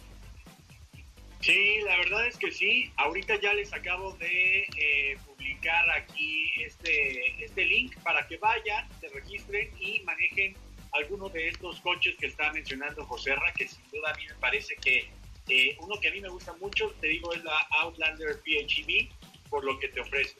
Sí, 1.41 1.81
la 1.85 1.99
verdad 1.99 2.27
es 2.27 2.39
que 2.39 2.51
sí. 2.51 2.91
Ahorita 2.97 3.39
ya 3.39 3.53
les 3.53 3.73
acabo 3.75 4.15
de 4.15 4.63
eh, 4.63 5.19
publicar 5.27 5.85
aquí 5.91 6.51
este, 6.65 7.45
este 7.45 7.67
link 7.67 7.95
para 7.99 8.27
que 8.27 8.39
vayan, 8.39 8.89
se 8.99 9.09
registren 9.11 9.71
y 9.79 10.01
manejen 10.01 10.57
alguno 10.93 11.29
de 11.29 11.49
estos 11.49 11.81
coches 11.81 12.17
que 12.19 12.27
está 12.29 12.51
mencionando 12.53 13.05
José 13.05 13.35
Ra, 13.35 13.53
que 13.53 13.69
sin 13.69 13.85
duda 13.91 14.11
a 14.11 14.15
mí 14.17 14.23
me 14.27 14.35
parece 14.37 14.75
que 14.77 15.11
Eh, 15.49 15.77
uno 15.81 16.01
que 16.01 16.09
a 16.09 16.13
mí 16.13 16.21
me 16.21 16.29
gusta 16.29 16.55
mucho, 16.55 16.93
te 17.01 17.09
digo, 17.09 17.33
es 17.35 17.45
la 17.45 17.57
Outlander 17.83 18.41
PHEV, 18.43 19.09
por 19.51 19.65
lo 19.65 19.79
que 19.79 19.89
te 19.89 20.01
ofrece. 20.01 20.37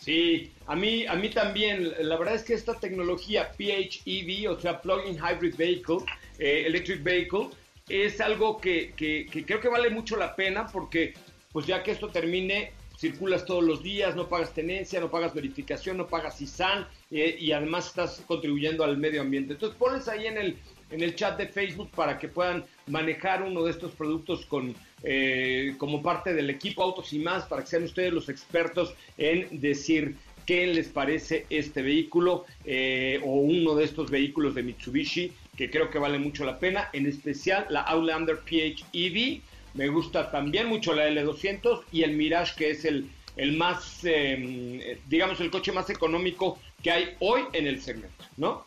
Sí, 0.00 0.52
a 0.66 0.76
mí, 0.76 1.06
a 1.06 1.14
mí 1.14 1.30
también. 1.30 1.94
La 2.00 2.16
verdad 2.16 2.34
es 2.34 2.42
que 2.42 2.54
esta 2.54 2.78
tecnología 2.78 3.52
PHEV, 3.56 4.50
o 4.50 4.60
sea, 4.60 4.80
Plug-in 4.80 5.16
Hybrid 5.16 5.56
Vehicle, 5.56 5.98
eh, 6.38 6.64
Electric 6.66 7.02
Vehicle, 7.02 7.48
es 7.88 8.20
algo 8.20 8.60
que, 8.60 8.92
que, 8.96 9.26
creo 9.46 9.60
que 9.60 9.68
vale 9.68 9.90
mucho 9.90 10.16
la 10.16 10.34
pena 10.34 10.66
porque, 10.66 11.14
pues 11.52 11.66
ya 11.66 11.82
que 11.82 11.90
esto 11.90 12.08
termine, 12.08 12.72
circulas 12.96 13.44
todos 13.44 13.62
los 13.62 13.82
días, 13.82 14.16
no 14.16 14.28
pagas 14.28 14.54
tenencia, 14.54 15.00
no 15.00 15.10
pagas 15.10 15.34
verificación, 15.34 15.96
no 15.96 16.06
pagas 16.06 16.40
ISAN 16.40 16.86
eh, 17.10 17.36
y 17.38 17.52
además 17.52 17.88
estás 17.88 18.22
contribuyendo 18.26 18.84
al 18.84 18.96
medio 18.96 19.20
ambiente. 19.20 19.54
Entonces 19.54 19.78
pones 19.78 20.08
ahí 20.08 20.26
en 20.26 20.38
el, 20.38 20.58
en 20.94 21.02
el 21.02 21.14
chat 21.14 21.36
de 21.36 21.48
Facebook 21.48 21.90
para 21.90 22.18
que 22.18 22.28
puedan 22.28 22.64
manejar 22.86 23.42
uno 23.42 23.64
de 23.64 23.72
estos 23.72 23.92
productos 23.92 24.46
con, 24.46 24.74
eh, 25.02 25.74
como 25.76 26.02
parte 26.02 26.32
del 26.32 26.50
equipo 26.50 26.82
Autos 26.82 27.12
y 27.12 27.18
más, 27.18 27.44
para 27.44 27.62
que 27.62 27.68
sean 27.68 27.84
ustedes 27.84 28.12
los 28.12 28.28
expertos 28.28 28.94
en 29.18 29.60
decir 29.60 30.16
qué 30.46 30.66
les 30.66 30.88
parece 30.88 31.46
este 31.50 31.82
vehículo 31.82 32.44
eh, 32.64 33.20
o 33.24 33.40
uno 33.40 33.74
de 33.74 33.84
estos 33.84 34.10
vehículos 34.10 34.54
de 34.54 34.62
Mitsubishi 34.62 35.32
que 35.56 35.70
creo 35.70 35.90
que 35.90 35.98
vale 35.98 36.18
mucho 36.18 36.44
la 36.44 36.58
pena, 36.58 36.90
en 36.92 37.06
especial 37.06 37.66
la 37.70 37.82
Outlander 37.82 38.38
PHEV 38.38 39.40
me 39.74 39.88
gusta 39.88 40.30
también 40.30 40.68
mucho 40.68 40.94
la 40.94 41.08
L200 41.08 41.82
y 41.90 42.02
el 42.02 42.12
Mirage, 42.12 42.54
que 42.56 42.70
es 42.70 42.84
el, 42.84 43.10
el 43.36 43.56
más, 43.56 44.00
eh, 44.04 44.98
digamos, 45.08 45.40
el 45.40 45.50
coche 45.50 45.72
más 45.72 45.90
económico 45.90 46.58
que 46.82 46.92
hay 46.92 47.16
hoy 47.18 47.42
en 47.52 47.66
el 47.66 47.80
segmento, 47.82 48.24
¿no? 48.36 48.64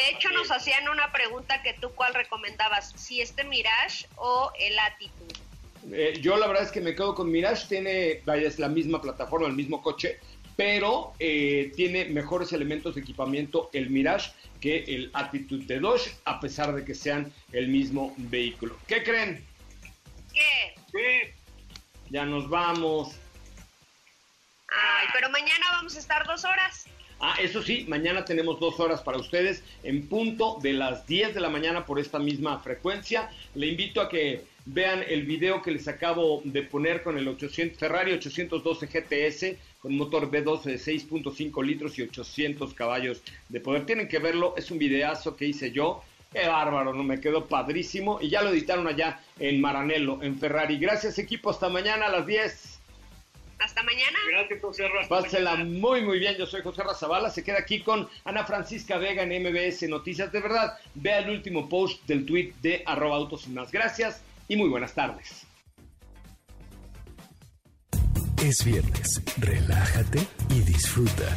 De 0.00 0.08
hecho, 0.08 0.30
nos 0.30 0.50
hacían 0.50 0.88
una 0.88 1.12
pregunta 1.12 1.62
que 1.62 1.74
tú 1.74 1.90
cuál 1.94 2.14
recomendabas, 2.14 2.90
si 2.96 3.20
este 3.20 3.44
Mirage 3.44 4.06
o 4.16 4.50
el 4.58 4.78
Attitude. 4.78 5.34
Eh, 5.92 6.18
yo 6.22 6.38
la 6.38 6.46
verdad 6.46 6.62
es 6.62 6.72
que 6.72 6.80
me 6.80 6.94
quedo 6.94 7.14
con 7.14 7.30
Mirage, 7.30 7.66
tiene, 7.68 8.22
vaya, 8.24 8.48
es 8.48 8.58
la 8.58 8.70
misma 8.70 9.02
plataforma, 9.02 9.46
el 9.46 9.52
mismo 9.52 9.82
coche, 9.82 10.18
pero 10.56 11.12
eh, 11.18 11.70
tiene 11.76 12.06
mejores 12.06 12.54
elementos 12.54 12.94
de 12.94 13.02
equipamiento 13.02 13.68
el 13.74 13.90
Mirage 13.90 14.32
que 14.62 14.84
el 14.84 15.10
Attitude 15.12 15.66
de 15.66 15.80
Dodge, 15.80 16.16
a 16.24 16.40
pesar 16.40 16.74
de 16.74 16.82
que 16.82 16.94
sean 16.94 17.30
el 17.52 17.68
mismo 17.68 18.14
vehículo. 18.16 18.78
¿Qué 18.86 19.02
creen? 19.02 19.46
¿Qué? 20.32 21.34
Ya 22.08 22.24
nos 22.24 22.48
vamos. 22.48 23.16
Ay, 24.70 25.08
pero 25.12 25.28
mañana 25.28 25.66
vamos 25.72 25.94
a 25.94 25.98
estar 25.98 26.26
dos 26.26 26.42
horas. 26.46 26.86
Ah, 27.22 27.36
eso 27.38 27.62
sí, 27.62 27.84
mañana 27.86 28.24
tenemos 28.24 28.58
dos 28.58 28.80
horas 28.80 29.02
para 29.02 29.18
ustedes 29.18 29.62
en 29.82 30.08
punto 30.08 30.58
de 30.62 30.72
las 30.72 31.06
10 31.06 31.34
de 31.34 31.40
la 31.40 31.50
mañana 31.50 31.84
por 31.84 31.98
esta 31.98 32.18
misma 32.18 32.60
frecuencia. 32.60 33.28
Le 33.54 33.66
invito 33.66 34.00
a 34.00 34.08
que 34.08 34.44
vean 34.64 35.04
el 35.06 35.26
video 35.26 35.60
que 35.60 35.70
les 35.70 35.86
acabo 35.86 36.40
de 36.44 36.62
poner 36.62 37.02
con 37.02 37.18
el 37.18 37.28
800, 37.28 37.78
Ferrari 37.78 38.12
812 38.12 38.86
GTS 38.86 39.56
con 39.82 39.96
motor 39.96 40.30
V12 40.30 40.62
de 40.62 40.76
6.5 40.76 41.62
litros 41.62 41.98
y 41.98 42.02
800 42.02 42.72
caballos 42.72 43.20
de 43.50 43.60
poder. 43.60 43.84
Tienen 43.84 44.08
que 44.08 44.18
verlo, 44.18 44.54
es 44.56 44.70
un 44.70 44.78
videazo 44.78 45.36
que 45.36 45.44
hice 45.44 45.72
yo. 45.72 46.02
Qué 46.32 46.46
bárbaro, 46.46 46.94
no 46.94 47.02
me 47.02 47.20
quedó 47.20 47.46
padrísimo. 47.46 48.18
Y 48.22 48.30
ya 48.30 48.40
lo 48.40 48.48
editaron 48.48 48.86
allá 48.86 49.20
en 49.38 49.60
Maranello, 49.60 50.22
en 50.22 50.38
Ferrari. 50.38 50.78
Gracias, 50.78 51.18
equipo. 51.18 51.50
Hasta 51.50 51.68
mañana 51.68 52.06
a 52.06 52.10
las 52.10 52.26
10. 52.26 52.79
Hasta 53.60 53.82
mañana. 53.82 54.18
Gracias, 54.30 54.60
José 54.60 54.88
Raza. 54.88 55.08
Pásela 55.08 55.56
muy, 55.56 56.02
muy 56.02 56.18
bien. 56.18 56.36
Yo 56.36 56.46
soy 56.46 56.62
José 56.62 56.82
Razabala. 56.82 57.30
Se 57.30 57.44
queda 57.44 57.58
aquí 57.58 57.80
con 57.80 58.08
Ana 58.24 58.44
Francisca 58.44 58.96
Vega 58.96 59.22
en 59.22 59.42
MBS 59.42 59.88
Noticias. 59.88 60.32
De 60.32 60.40
verdad, 60.40 60.78
vea 60.94 61.18
el 61.18 61.30
último 61.30 61.68
post 61.68 62.04
del 62.06 62.24
tweet 62.24 62.54
de 62.62 62.82
arroba 62.86 63.16
autos 63.16 63.46
y 63.46 63.50
más. 63.50 63.70
Gracias 63.70 64.22
y 64.48 64.56
muy 64.56 64.68
buenas 64.68 64.94
tardes. 64.94 65.46
Es 68.42 68.64
viernes, 68.64 69.20
relájate 69.36 70.26
y 70.48 70.60
disfruta. 70.60 71.36